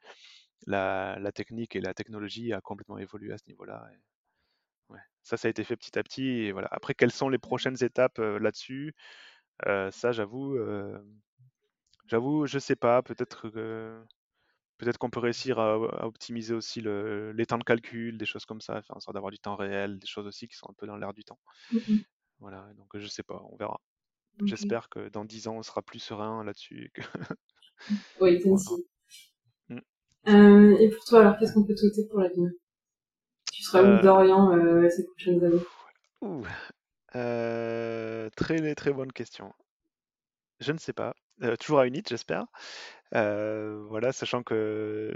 [0.68, 3.88] la, la, technique et la technologie a complètement évolué à ce niveau-là.
[5.23, 6.27] Ça, ça a été fait petit à petit.
[6.27, 6.68] Et voilà.
[6.72, 8.93] Après, quelles sont les prochaines étapes là-dessus?
[9.65, 10.57] Ça, j'avoue,
[12.07, 13.01] j'avoue, je sais pas.
[13.01, 14.03] Peut-être que
[14.77, 18.81] peut-être qu'on peut réussir à, optimiser aussi les temps de calcul, des choses comme ça,
[18.81, 20.97] faire en sorte d'avoir du temps réel, des choses aussi qui sont un peu dans
[20.97, 21.39] l'air du temps.
[21.72, 21.97] Mmh
[22.39, 23.80] voilà, donc je sais pas, on verra.
[24.43, 26.91] J'espère que dans 10 ans, on sera plus serein là-dessus.
[26.93, 27.01] Que...
[28.19, 28.85] oui, aussi.
[29.69, 30.76] Mmh.
[30.80, 32.30] et pour toi, alors, qu'est-ce qu'on peut souhaiter pour la
[33.82, 36.44] où euh, euh, ces prochaines années
[37.16, 39.54] euh, Très très bonne question.
[40.60, 41.14] Je ne sais pas.
[41.60, 42.45] toujours à Unit, j'espère.
[43.12, 45.14] voilà, sachant que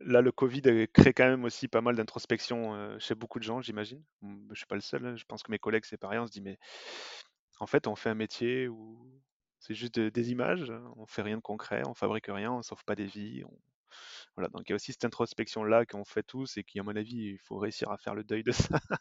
[0.00, 4.02] là, le Covid crée quand même aussi pas mal d'introspection chez beaucoup de gens, j'imagine.
[4.50, 5.04] Je suis pas le seul.
[5.06, 5.16] Hein.
[5.16, 6.18] Je pense que mes collègues, c'est pareil.
[6.18, 6.58] On se dit, mais
[7.58, 9.10] en fait, on fait un métier où
[9.58, 10.72] c'est juste des images.
[10.96, 13.58] On fait rien de concret, on fabrique rien, on sauve pas des vies, on,
[14.36, 16.94] voilà, donc il y a aussi cette introspection-là qu'on fait tous et qui, à mon
[16.94, 18.68] avis, il faut réussir à faire le deuil de ça.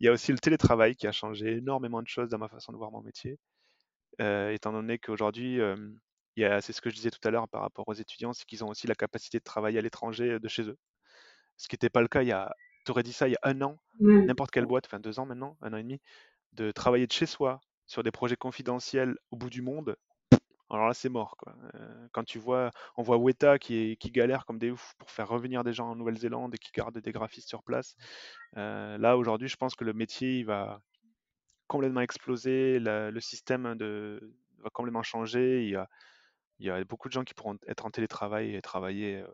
[0.00, 2.72] il y a aussi le télétravail qui a changé énormément de choses dans ma façon
[2.72, 3.38] de voir mon métier.
[4.18, 5.60] étant donné qu'aujourd'hui,
[6.36, 8.68] c'est ce que je disais tout à l'heure par rapport aux étudiants, c'est qu'ils ont
[8.68, 10.76] aussi la capacité de travailler à l'étranger de chez eux.
[11.56, 12.52] Ce qui n'était pas le cas il y a,
[12.84, 15.26] tu aurais dit ça il y a un an, n'importe quelle boîte, enfin deux ans
[15.26, 16.00] maintenant, un an et demi,
[16.52, 19.96] de travailler de chez soi sur des projets confidentiels au bout du monde,
[20.70, 21.36] alors là, c'est mort.
[21.36, 21.54] Quoi.
[21.74, 25.28] Euh, quand tu vois, on voit Weta qui, qui galère comme des oufs pour faire
[25.28, 27.94] revenir des gens en Nouvelle-Zélande et qui garde des graphistes sur place.
[28.56, 30.80] Euh, là, aujourd'hui, je pense que le métier il va
[31.68, 35.64] complètement exploser, le système de, va complètement changer.
[35.64, 35.88] Il y, a,
[36.58, 39.26] il y a beaucoup de gens qui pourront être en télétravail et travailler euh,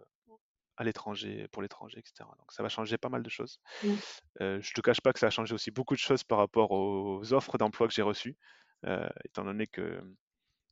[0.77, 2.29] à l'étranger, pour l'étranger, etc.
[2.39, 3.61] Donc ça va changer pas mal de choses.
[3.83, 6.71] Je je te cache pas que ça a changé aussi beaucoup de choses par rapport
[6.73, 8.37] aux offres d'emploi que j'ai reçues,
[9.25, 10.01] étant donné que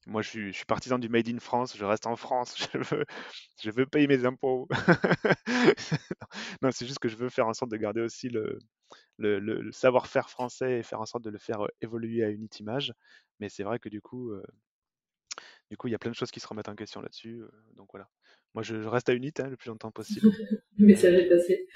[0.07, 1.77] moi, je suis, partisan du Made in France.
[1.77, 2.57] Je reste en France.
[2.73, 3.05] Je veux,
[3.61, 4.69] je veux payer mes impôts.
[6.63, 8.59] non, c'est juste que je veux faire en sorte de garder aussi le,
[9.19, 12.93] le, savoir-faire français et faire en sorte de le faire euh, évoluer à Unity Image.
[13.41, 14.43] Mais c'est vrai que du coup, euh,
[15.71, 17.41] du coup, il y a plein de choses qui se remettent en question là-dessus.
[17.43, 18.09] Euh, donc voilà.
[18.55, 20.31] Moi, je, reste à Unity hein, le plus longtemps possible.
[20.79, 21.69] le message est passé.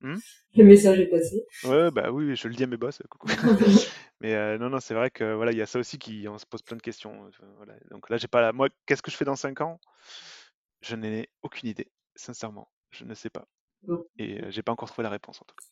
[0.00, 0.16] Hmm
[0.56, 1.44] le message est passé.
[1.64, 3.00] Ouais, bah oui, je le dis à mes boss.
[3.08, 3.28] Coucou.
[4.20, 6.38] Mais euh, non, non, c'est vrai que voilà, il y a ça aussi qui on
[6.38, 7.24] se pose plein de questions.
[7.24, 8.52] Euh, Donc là, j'ai pas la...
[8.52, 9.80] moi, qu'est-ce que je fais dans 5 ans?
[10.82, 13.46] Je n'ai aucune idée, sincèrement, je ne sais pas.
[14.18, 15.64] Et euh, j'ai pas encore trouvé la réponse en tout cas.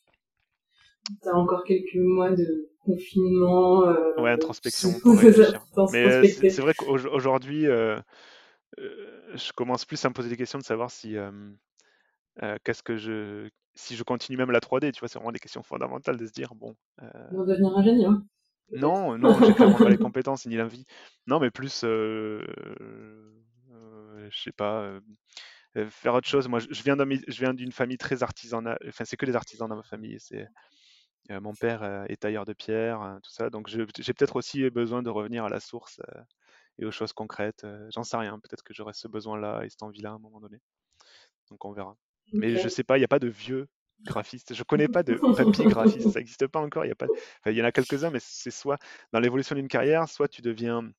[1.22, 3.82] T'as encore quelques mois de confinement.
[4.18, 4.90] ouais, introspection.
[5.92, 7.64] Mais c'est vrai qu'aujourd'hui,
[8.76, 11.16] je commence plus à me poser des questions de savoir si
[12.64, 13.48] qu'est-ce que je
[13.78, 16.32] si je continue même la 3D, tu vois, c'est vraiment des questions fondamentales de se
[16.32, 16.74] dire bon.
[17.00, 17.46] Euh...
[17.46, 18.12] devenir ingénieur.
[18.72, 20.84] Non, non, j'ai clairement pas les compétences ni l'envie.
[21.26, 22.44] Non, mais plus, euh,
[23.70, 24.82] euh, je sais pas,
[25.76, 26.48] euh, faire autre chose.
[26.48, 28.78] Moi, je viens je viens d'une famille très artisanale.
[28.88, 30.18] Enfin, c'est que des artisans dans ma famille.
[30.18, 30.46] C'est
[31.30, 33.48] mon père est tailleur de pierre, hein, tout ça.
[33.48, 36.00] Donc, j'ai peut-être aussi besoin de revenir à la source
[36.78, 37.66] et aux choses concrètes.
[37.94, 38.38] J'en sais rien.
[38.40, 40.58] Peut-être que j'aurai ce besoin-là et cette envie-là à un moment donné.
[41.50, 41.96] Donc, on verra.
[42.32, 43.68] Mais je sais pas, il n'y a pas de vieux
[44.02, 44.54] graphistes.
[44.54, 46.84] Je connais pas de papy graphiste, ça n'existe pas encore.
[46.84, 47.06] Il y, a pas...
[47.46, 48.78] il y en a quelques-uns, mais c'est soit
[49.12, 50.90] dans l'évolution d'une carrière, soit tu deviens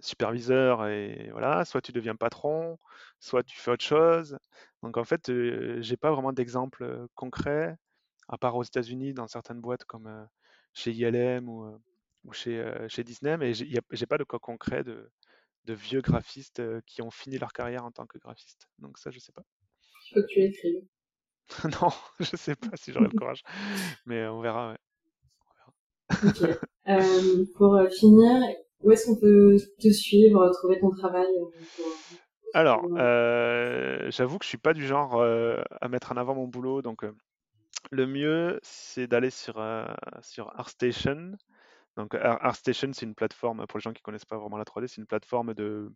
[0.00, 2.78] superviseur et voilà, soit tu deviens patron,
[3.20, 4.38] soit tu fais autre chose.
[4.82, 7.76] Donc en fait, euh, j'ai pas vraiment d'exemple euh, concret,
[8.28, 10.24] à part aux États-Unis, dans certaines boîtes comme euh,
[10.72, 11.78] chez ILM ou,
[12.24, 15.10] ou chez, chez, Disney, mais j'ai pas de cas concret de,
[15.64, 18.68] de vieux graphistes qui ont fini leur carrière en tant que graphiste.
[18.78, 19.44] Donc ça, je sais pas.
[20.04, 20.82] Il faut que tu écrives.
[21.82, 21.90] non,
[22.20, 23.42] je sais pas si j'aurai le courage,
[24.06, 24.72] mais on verra.
[24.72, 24.78] Ouais.
[26.86, 28.42] Euh, pour euh, finir,
[28.82, 32.10] où est-ce qu'on peut te suivre, trouver ton travail euh,
[32.52, 32.82] Alors,
[34.10, 37.04] j'avoue que je suis pas du genre à mettre en avant mon boulot, donc
[37.90, 39.54] le mieux c'est d'aller sur
[40.20, 41.32] sur ArtStation.
[41.96, 45.00] Donc ArtStation, c'est une plateforme pour les gens qui connaissent pas vraiment la 3D, c'est
[45.00, 45.90] une plateforme de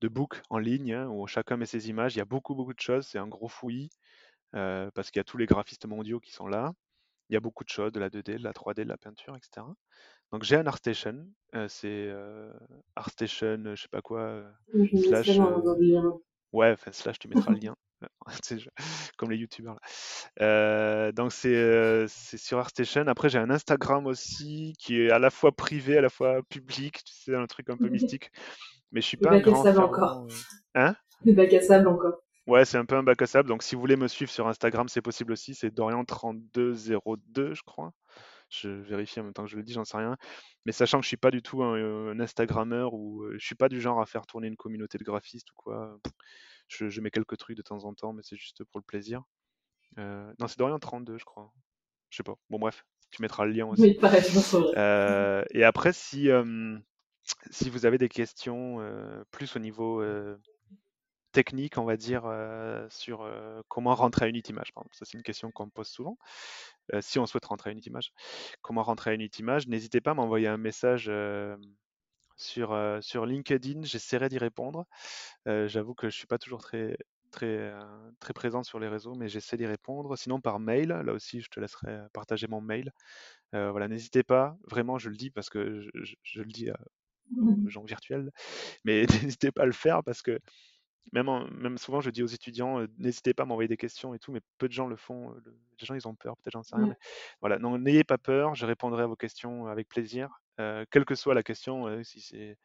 [0.00, 2.14] de book en ligne hein, où chacun met ses images.
[2.14, 3.90] Il y a beaucoup beaucoup de choses, c'est un gros fouillis.
[4.54, 6.72] Euh, parce qu'il y a tous les graphistes mondiaux qui sont là.
[7.28, 9.36] Il y a beaucoup de choses, de la 2D, de la 3D, de la peinture,
[9.36, 9.66] etc.
[10.32, 12.52] Donc j'ai un ArtStation, euh, c'est euh,
[12.94, 15.38] ArtStation, je sais pas quoi, slash.
[16.52, 17.76] ouais, enfin slash, tu mettras le lien.
[19.16, 19.78] comme les youtubeurs
[21.14, 23.06] donc c'est sur ArtStation.
[23.08, 27.02] Après j'ai un Instagram aussi qui est à la fois privé, à la fois public.
[27.06, 28.30] C'est un truc un peu mystique.
[28.92, 29.66] Mais je suis pas un grand.
[29.78, 30.26] encore.
[30.74, 30.94] Hein?
[31.24, 32.22] Le bac à sable encore.
[32.46, 33.48] Ouais, c'est un peu un bac à sable.
[33.48, 35.54] Donc, si vous voulez me suivre sur Instagram, c'est possible aussi.
[35.54, 37.92] C'est Dorian3202, je crois.
[38.48, 40.16] Je vérifie en même temps que je le dis, j'en sais rien.
[40.64, 43.68] Mais sachant que je suis pas du tout un, Instagrammeur ou euh, je suis pas
[43.68, 45.98] du genre à faire tourner une communauté de graphistes ou quoi.
[46.68, 49.22] Je, mets quelques trucs de temps en temps, mais c'est juste pour le plaisir.
[49.98, 51.52] Euh, non, c'est Dorian32, je crois.
[52.10, 52.36] Je sais pas.
[52.50, 53.82] Bon, bref, tu mettras le lien aussi.
[53.82, 56.28] Oui, pareil, je euh, Et après, si,
[57.50, 58.78] si vous avez des questions
[59.30, 60.02] plus au niveau
[61.36, 64.72] technique, on va dire, euh, sur euh, comment rentrer à Unitimage.
[64.72, 64.84] Par.
[64.92, 66.16] Ça, c'est une question qu'on me pose souvent.
[66.94, 68.12] Euh, si on souhaite rentrer à Unitimage,
[68.62, 71.10] comment rentrer à Unitimage N'hésitez pas à m'envoyer un message
[72.36, 73.82] sur, LinkedIn.
[73.82, 74.86] J'essaierai d'y répondre.
[75.44, 76.96] J'avoue que je suis pas toujours très
[77.32, 77.70] très
[78.18, 80.16] très présent sur les réseaux, mais j'essaie d'y répondre.
[80.16, 82.92] Sinon par mail, là aussi, je te laisserai partager mon mail.
[83.52, 84.56] voilà, n'hésitez pas.
[84.68, 86.70] Vraiment, je le dis parce que je, je le dis
[87.64, 88.30] aux gens virtuels,
[88.84, 90.38] mais n'hésitez pas à le faire parce que
[91.12, 94.32] même, même souvent, je dis aux étudiants, n'hésitez pas à m'envoyer des questions et tout,
[94.32, 95.34] mais peu de gens le font.
[95.80, 96.88] les gens, ils ont peur, peut-être, j'en sais rien.
[96.88, 96.96] Mais
[97.40, 101.34] voilà, non, n'ayez pas peur, je répondrai à vos questions avec plaisir, quelle que soit
[101.34, 102.58] la question, si c'est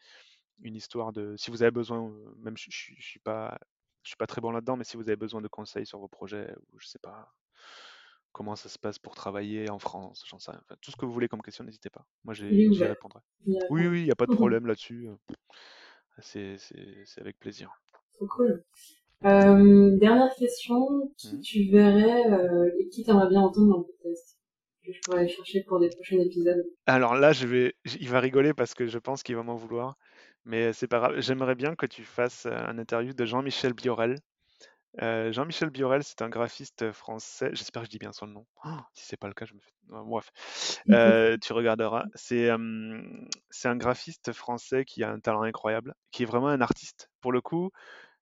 [0.64, 3.58] une histoire de, si vous avez besoin, même je, je, suis pas,
[4.04, 6.08] je suis pas très bon là-dedans, mais si vous avez besoin de conseils sur vos
[6.08, 7.32] projets, ou je sais pas,
[8.32, 10.62] comment ça se passe pour travailler en France, j'en sais rien.
[10.82, 12.06] tout ce que vous voulez comme question, n'hésitez pas.
[12.24, 13.20] Moi, j'y répondrai.
[13.46, 15.10] Oui, oui, il n'y a pas de problème là-dessus.
[16.20, 16.58] C'est
[17.18, 17.72] avec plaisir.
[18.12, 18.64] C'est cool.
[19.24, 21.42] Euh, dernière question, qui mmh.
[21.42, 24.40] tu verrais euh, et qui t'aimerais bien entendre dans le podcast
[24.84, 26.66] que je pourrais aller chercher pour des prochains épisodes?
[26.88, 29.96] Alors là, je vais, il va rigoler parce que je pense qu'il va m'en vouloir,
[30.44, 31.20] mais c'est pas grave.
[31.20, 34.18] J'aimerais bien que tu fasses un interview de Jean-Michel Biorel.
[35.02, 37.50] Euh, Jean-Michel Biorel, c'est un graphiste français.
[37.54, 38.46] J'espère que je dis bien son nom.
[38.66, 39.72] Oh, si c'est pas le cas, je me fais.
[39.88, 40.32] bref,
[41.42, 42.06] tu regarderas.
[42.14, 42.50] C'est
[43.50, 47.10] c'est un graphiste français qui a un talent incroyable, qui est vraiment un artiste.
[47.22, 47.72] Pour le coup,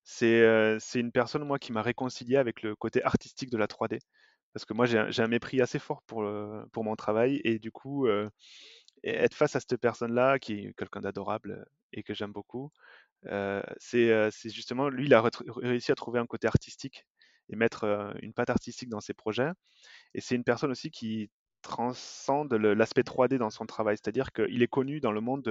[0.03, 3.99] c'est c'est une personne, moi, qui m'a réconcilié avec le côté artistique de la 3D.
[4.53, 6.25] Parce que moi, j'ai un, mépris assez fort pour,
[6.71, 7.41] pour mon travail.
[7.43, 8.07] Et du coup,
[9.03, 12.71] être face à cette personne-là, qui est quelqu'un d'adorable et que j'aime beaucoup,
[13.23, 15.23] c'est justement, lui, il a
[15.57, 17.05] réussi à trouver un côté artistique
[17.49, 19.51] et mettre une patte artistique dans ses projets.
[20.13, 21.29] Et c'est une personne aussi qui
[21.61, 23.97] transcende l'aspect 3D dans son travail.
[23.97, 25.47] C'est-à-dire qu'il est connu dans le monde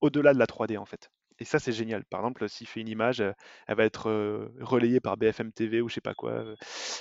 [0.00, 1.10] au-delà de la 3D, en fait.
[1.40, 2.04] Et ça, c'est génial.
[2.04, 4.10] Par exemple, s'il fait une image, elle va être
[4.60, 6.44] relayée par BFM TV ou je sais pas quoi,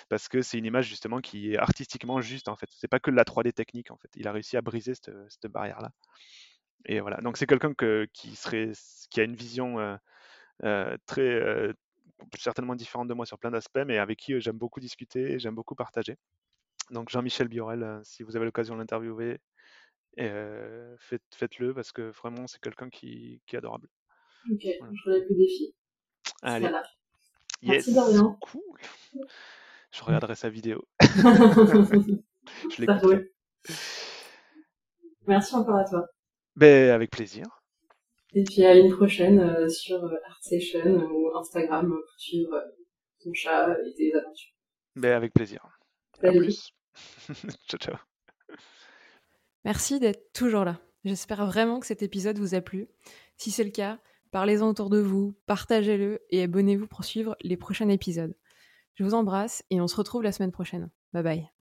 [0.10, 2.68] parce que c'est une image justement qui est artistiquement juste en fait.
[2.72, 4.10] C'est pas que de la 3D technique en fait.
[4.15, 5.91] Il a réussi à briser cette, barrière-là.
[6.85, 7.17] Et voilà.
[7.17, 7.73] Donc c'est quelqu'un
[8.13, 8.71] qui serait,
[9.09, 9.99] qui a une vision
[11.05, 11.73] très
[12.37, 15.75] certainement différente de moi sur plein d'aspects, mais avec qui j'aime beaucoup discuter, j'aime beaucoup
[15.75, 16.17] partager.
[16.91, 19.39] Donc Jean-Michel Biorel, si vous avez l'occasion de l'interviewer,
[20.17, 23.89] faites-le parce que vraiment c'est quelqu'un qui, qui est adorable.
[24.51, 25.75] Ok, je relève le défi.
[26.41, 26.69] Allez.
[27.61, 27.87] Yes.
[27.87, 28.37] Merci Dorian.
[28.39, 28.79] Cool.
[29.91, 30.87] Je regarderai sa vidéo.
[31.01, 33.33] je l'écouterai.
[35.25, 36.07] Merci encore à toi.
[36.57, 37.45] Ben, avec plaisir.
[38.34, 42.85] Et puis à une prochaine euh, sur euh, ArtStation ou Instagram pour suivre euh,
[43.23, 44.51] ton chat et tes aventures.
[44.95, 45.65] Ben, avec plaisir.
[46.19, 46.39] Salut.
[46.39, 46.73] plus.
[47.69, 47.95] ciao, ciao.
[49.63, 50.79] Merci d'être toujours là.
[51.05, 52.89] J'espère vraiment que cet épisode vous a plu.
[53.38, 53.99] Si c'est le cas,
[54.31, 58.35] Parlez-en autour de vous, partagez-le et abonnez-vous pour suivre les prochains épisodes.
[58.95, 60.89] Je vous embrasse et on se retrouve la semaine prochaine.
[61.13, 61.56] Bye bye.